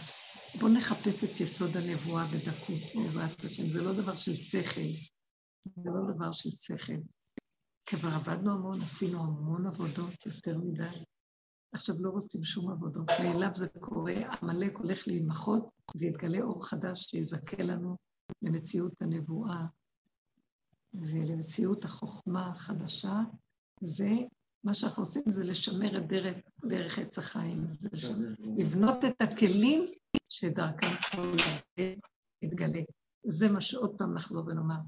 בואו 0.58 0.72
נחפש 0.72 1.24
את 1.24 1.40
יסוד 1.40 1.76
הנבואה 1.76 2.24
בדקות, 2.26 3.04
בעזרת 3.14 3.44
השם. 3.44 3.68
זה 3.68 3.82
לא 3.82 3.92
דבר 3.92 4.16
של 4.16 4.34
שכל, 4.34 4.80
זה 5.76 5.90
לא 5.90 6.14
דבר 6.14 6.32
של 6.32 6.50
שכל. 6.50 7.00
כבר 7.86 8.08
עבדנו 8.08 8.52
המון, 8.52 8.82
עשינו 8.82 9.22
המון 9.22 9.66
עבודות, 9.66 10.26
יותר 10.26 10.58
מדי. 10.58 11.04
עכשיו 11.72 11.94
לא 11.98 12.10
רוצים 12.10 12.44
שום 12.44 12.70
עבודות. 12.70 13.10
מאליו 13.22 13.50
זה 13.54 13.68
קורה, 13.80 14.14
עמלק 14.42 14.76
הולך 14.76 15.08
להימחות, 15.08 15.68
ויתגלה 15.96 16.42
אור 16.42 16.66
חדש 16.66 17.02
שיזכה 17.02 17.62
לנו 17.62 17.96
למציאות 18.42 19.02
הנבואה 19.02 19.66
ולמציאות 20.94 21.84
החוכמה 21.84 22.46
החדשה. 22.46 23.20
זה, 23.80 24.10
מה 24.64 24.74
שאנחנו 24.74 25.02
עושים 25.02 25.22
זה 25.28 25.50
לשמר 25.50 25.98
את 25.98 26.06
דרך, 26.06 26.36
דרך 26.64 26.98
עץ 26.98 27.18
החיים. 27.18 27.66
זה 27.72 27.88
לשמר, 27.92 28.28
לבנות 28.56 29.04
את 29.04 29.22
הכלים 29.22 29.86
שדרכם 30.28 30.90
כל 31.12 31.36
זה 31.76 31.94
יתגלה. 32.42 32.80
זה 33.26 33.48
מה 33.48 33.60
שעוד 33.60 33.98
פעם 33.98 34.14
נחזור 34.14 34.46
ונאמר. 34.46 34.80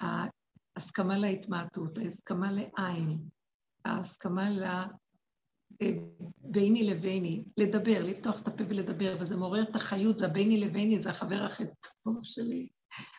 ההסכמה 0.00 1.18
להתמעטות, 1.18 1.98
ההסכמה 1.98 2.52
לעין, 2.52 3.18
ההסכמה 3.84 4.50
ל... 4.50 4.64
אה, 5.82 5.90
ביני 6.38 6.82
לביני, 6.82 7.44
לדבר, 7.56 8.02
לפתוח 8.02 8.40
את 8.40 8.48
הפה 8.48 8.64
ולדבר, 8.68 9.16
וזה 9.20 9.36
מעורר 9.36 9.62
את 9.62 9.74
החיות, 9.74 10.20
והביני 10.20 10.60
לביני 10.60 11.00
זה 11.00 11.10
החבר 11.10 11.42
הכי 11.44 11.64
טוב 12.04 12.18
שלי. 12.22 12.68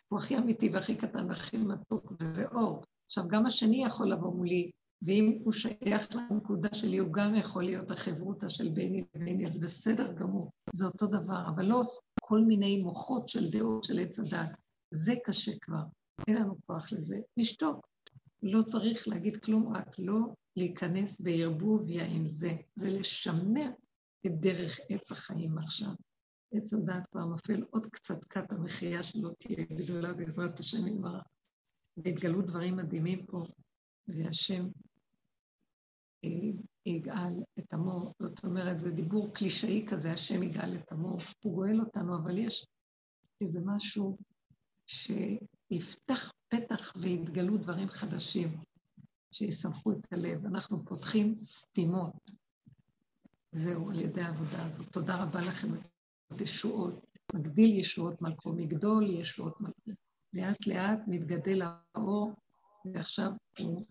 הוא 0.08 0.18
הכי 0.18 0.38
אמיתי 0.38 0.68
והכי 0.68 0.96
קטן 0.96 1.28
והכי 1.28 1.56
מתוק, 1.56 2.12
וזה 2.20 2.46
אור. 2.46 2.84
עכשיו, 3.06 3.28
גם 3.28 3.46
השני 3.46 3.84
יכול 3.84 4.12
לבוא 4.12 4.34
מולי, 4.34 4.70
ואם 5.02 5.38
הוא 5.44 5.52
שייך 5.52 6.16
לנקודה 6.16 6.68
שלי, 6.72 6.98
הוא 6.98 7.12
גם 7.12 7.34
יכול 7.34 7.64
להיות 7.64 7.90
החברותה 7.90 8.50
של 8.50 8.68
ביני 8.68 9.04
לביני, 9.14 9.46
אז 9.46 9.60
בסדר 9.60 10.12
גמור, 10.12 10.50
זה 10.72 10.86
אותו 10.86 11.06
דבר, 11.06 11.44
אבל 11.54 11.64
לא 11.64 11.82
כל 12.20 12.40
מיני 12.40 12.82
מוחות 12.82 13.28
של 13.28 13.50
דעות 13.50 13.84
של 13.84 13.98
עץ 13.98 14.18
הדת. 14.18 14.50
זה 14.94 15.14
קשה 15.24 15.52
כבר. 15.60 15.82
אין 16.28 16.36
לנו 16.36 16.56
כוח 16.66 16.92
לזה, 16.92 17.18
נשתוק. 17.36 17.86
לא 18.42 18.62
צריך 18.62 19.08
להגיד 19.08 19.36
כלום, 19.36 19.76
רק 19.76 19.98
לא 19.98 20.18
להיכנס 20.56 21.20
בערבוביה 21.20 22.04
עם 22.06 22.26
זה. 22.26 22.52
זה 22.74 22.90
לשמר 22.90 23.70
את 24.26 24.40
דרך 24.40 24.78
עץ 24.88 25.12
החיים 25.12 25.58
עכשיו. 25.58 25.92
עץ 26.54 26.72
הדעת 26.72 27.06
כבר 27.06 27.24
נופל 27.24 27.64
עוד 27.70 27.86
קצת 27.86 28.24
כת 28.24 28.52
המחייה 28.52 29.02
שלו 29.02 29.30
תהיה 29.30 29.64
גדולה 29.64 30.12
בעזרת 30.12 30.60
השם 30.60 30.86
ימרה. 30.86 31.20
והתגלו 31.96 32.42
דברים 32.42 32.76
מדהימים 32.76 33.26
פה, 33.26 33.44
והשם 34.08 34.66
אה, 36.24 36.30
יגאל 36.86 37.42
את 37.58 37.74
עמו. 37.74 38.12
זאת 38.18 38.44
אומרת, 38.44 38.80
זה 38.80 38.90
דיבור 38.90 39.34
קלישאי 39.34 39.86
כזה, 39.88 40.12
השם 40.12 40.42
יגאל 40.42 40.74
את 40.74 40.92
עמו. 40.92 41.18
הוא 41.44 41.54
גואל 41.54 41.80
אותנו, 41.80 42.16
אבל 42.16 42.38
יש 42.38 42.66
איזה 43.40 43.60
משהו 43.64 44.16
ש... 44.86 45.10
יפתח 45.70 46.32
פתח 46.48 46.92
ויתגלו 46.96 47.56
דברים 47.56 47.88
חדשים 47.88 48.58
שיסמכו 49.32 49.92
את 49.92 50.12
הלב. 50.12 50.46
אנחנו 50.46 50.84
פותחים 50.84 51.38
סתימות. 51.38 52.30
זהו, 53.52 53.90
על 53.90 54.00
ידי 54.00 54.22
העבודה 54.22 54.66
הזאת. 54.66 54.92
תודה 54.92 55.22
רבה 55.22 55.40
לכם 55.40 55.68
ישועות. 56.40 57.04
מגדיל 57.34 57.80
ישועות 57.80 58.22
מלכו, 58.22 58.52
מגדול 58.52 59.10
ישועות 59.10 59.60
מלכו. 59.60 59.90
לאט 60.32 60.66
לאט 60.66 60.98
מתגדל 61.06 61.62
האור, 61.62 62.32
ועכשיו 62.94 63.30
הוא 63.58 63.86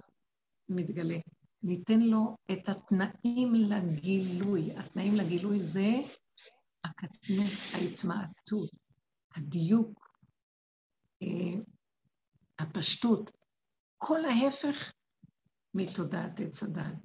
מתגלה. 0.69 1.17
ניתן 1.63 1.99
לו 1.99 2.37
את 2.51 2.69
התנאים 2.69 3.53
לגילוי. 3.55 4.77
התנאים 4.77 5.15
לגילוי 5.15 5.59
זה 5.63 5.89
הקטנות, 6.83 7.51
ההתמעטות, 7.73 8.69
הדיוק, 9.35 10.09
אה, 11.23 11.61
הפשטות, 12.59 13.31
כל 13.97 14.19
ההפך 14.25 14.93
מתודעת 15.73 16.39
עץ 16.39 16.63
הדת. 16.63 16.95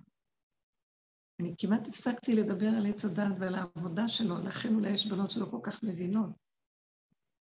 אני 1.41 1.55
כמעט 1.59 1.89
הפסקתי 1.89 2.35
לדבר 2.35 2.69
על 2.69 2.87
עץ 2.87 3.05
הדת 3.05 3.37
ועל 3.41 3.55
העבודה 3.55 4.09
שלו, 4.09 4.39
לכן 4.39 4.75
אולי 4.75 4.91
יש 4.91 5.07
בנות 5.07 5.31
שלא 5.31 5.47
כל 5.51 5.61
כך 5.63 5.83
מבינות. 5.83 6.31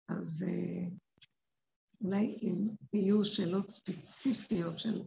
אז 0.10 0.46
אה, 0.48 0.90
אולי 2.04 2.38
אם 2.42 2.68
יהיו 2.94 3.26
שאלות 3.26 3.70
ספציפיות 3.70 4.80
של 4.80 5.02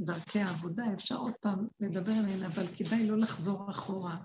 דרכי 0.00 0.38
העבודה, 0.38 0.84
אפשר 0.94 1.16
עוד 1.16 1.34
פעם 1.40 1.68
לדבר 1.80 2.12
עליהן, 2.12 2.42
אבל 2.42 2.66
כדאי 2.76 3.06
לא 3.06 3.18
לחזור 3.18 3.70
אחורה. 3.70 4.16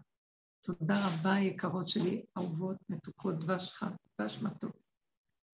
תודה 0.66 1.08
רבה, 1.08 1.40
יקרות 1.40 1.90
שלי, 1.90 2.26
אהובות, 2.38 2.78
מתוקות, 2.90 3.40
דבש 3.40 3.72
חם, 3.72 3.92
דבש 4.20 4.42
מתוק. 4.42 4.76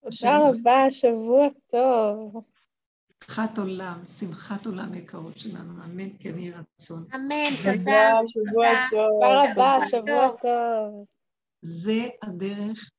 תודה 0.01 0.37
רבה, 0.37 0.91
שבוע 0.91 1.47
טוב. 1.67 2.43
שמחת 3.23 3.57
עולם, 3.57 4.07
שמחת 4.07 4.65
עולם 4.65 4.93
יקרות 4.93 5.37
שלנו, 5.39 5.83
אמן 5.83 6.09
כן 6.19 6.39
יהי 6.39 6.51
רצון. 6.51 7.05
אמן, 7.15 7.49
תודה. 7.63 8.17
שבוע 8.27 8.67
טוב. 8.91 9.21
תודה 9.21 9.51
רבה, 9.51 9.77
שבוע 9.89 10.29
טוב. 10.41 11.05
זה 11.61 12.07
הדרך, 12.23 12.91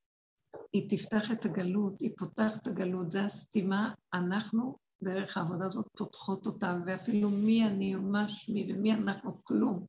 היא 0.72 0.90
תפתח 0.90 1.32
את 1.32 1.44
הגלות, 1.44 2.00
היא 2.00 2.10
פותחת 2.18 2.62
את 2.62 2.66
הגלות, 2.66 3.12
זה 3.12 3.24
הסתימה, 3.24 3.94
אנחנו 4.14 4.78
דרך 5.02 5.36
העבודה 5.36 5.66
הזאת 5.66 5.86
פותחות 5.96 6.46
אותה, 6.46 6.76
ואפילו 6.86 7.30
מי 7.30 7.66
אני 7.66 7.96
ומה 7.96 8.28
שמי 8.28 8.72
ומי 8.72 8.92
אנחנו, 8.92 9.44
כלום. 9.44 9.86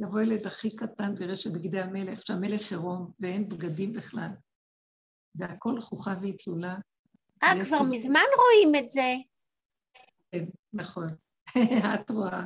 יבוא 0.00 0.20
ילד 0.20 0.46
הכי 0.46 0.76
קטן 0.76 1.14
ויראה 1.16 1.36
שבגדי 1.36 1.80
המלך, 1.80 2.26
שהמלך 2.26 2.70
עירום 2.70 3.10
ואין 3.20 3.48
בגדים 3.48 3.92
בכלל. 3.92 4.30
והכל 5.34 5.80
חוכה 5.80 6.14
והתלולה. 6.22 6.76
אה, 7.42 7.64
כבר 7.64 7.82
מזמן 7.82 8.20
רואים 8.36 8.84
את 8.84 8.88
זה. 8.88 9.14
כן, 10.32 10.44
נכון. 10.72 11.08
את 11.94 12.10
רואה. 12.10 12.44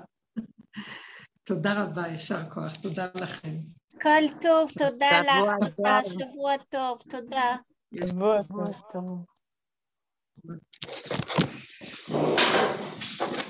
תודה 1.45 1.83
רבה, 1.83 2.07
יישר 2.07 2.51
כוח. 2.51 2.77
תודה 2.77 3.07
לכם. 3.15 3.57
כל 4.03 4.39
טוב, 4.43 4.71
תודה 4.79 5.21
לך. 5.21 5.69
שבוע 6.05 6.57
טוב, 6.69 7.03
תודה. 7.11 7.57
שבוע 7.95 8.43
טוב. 8.93 9.25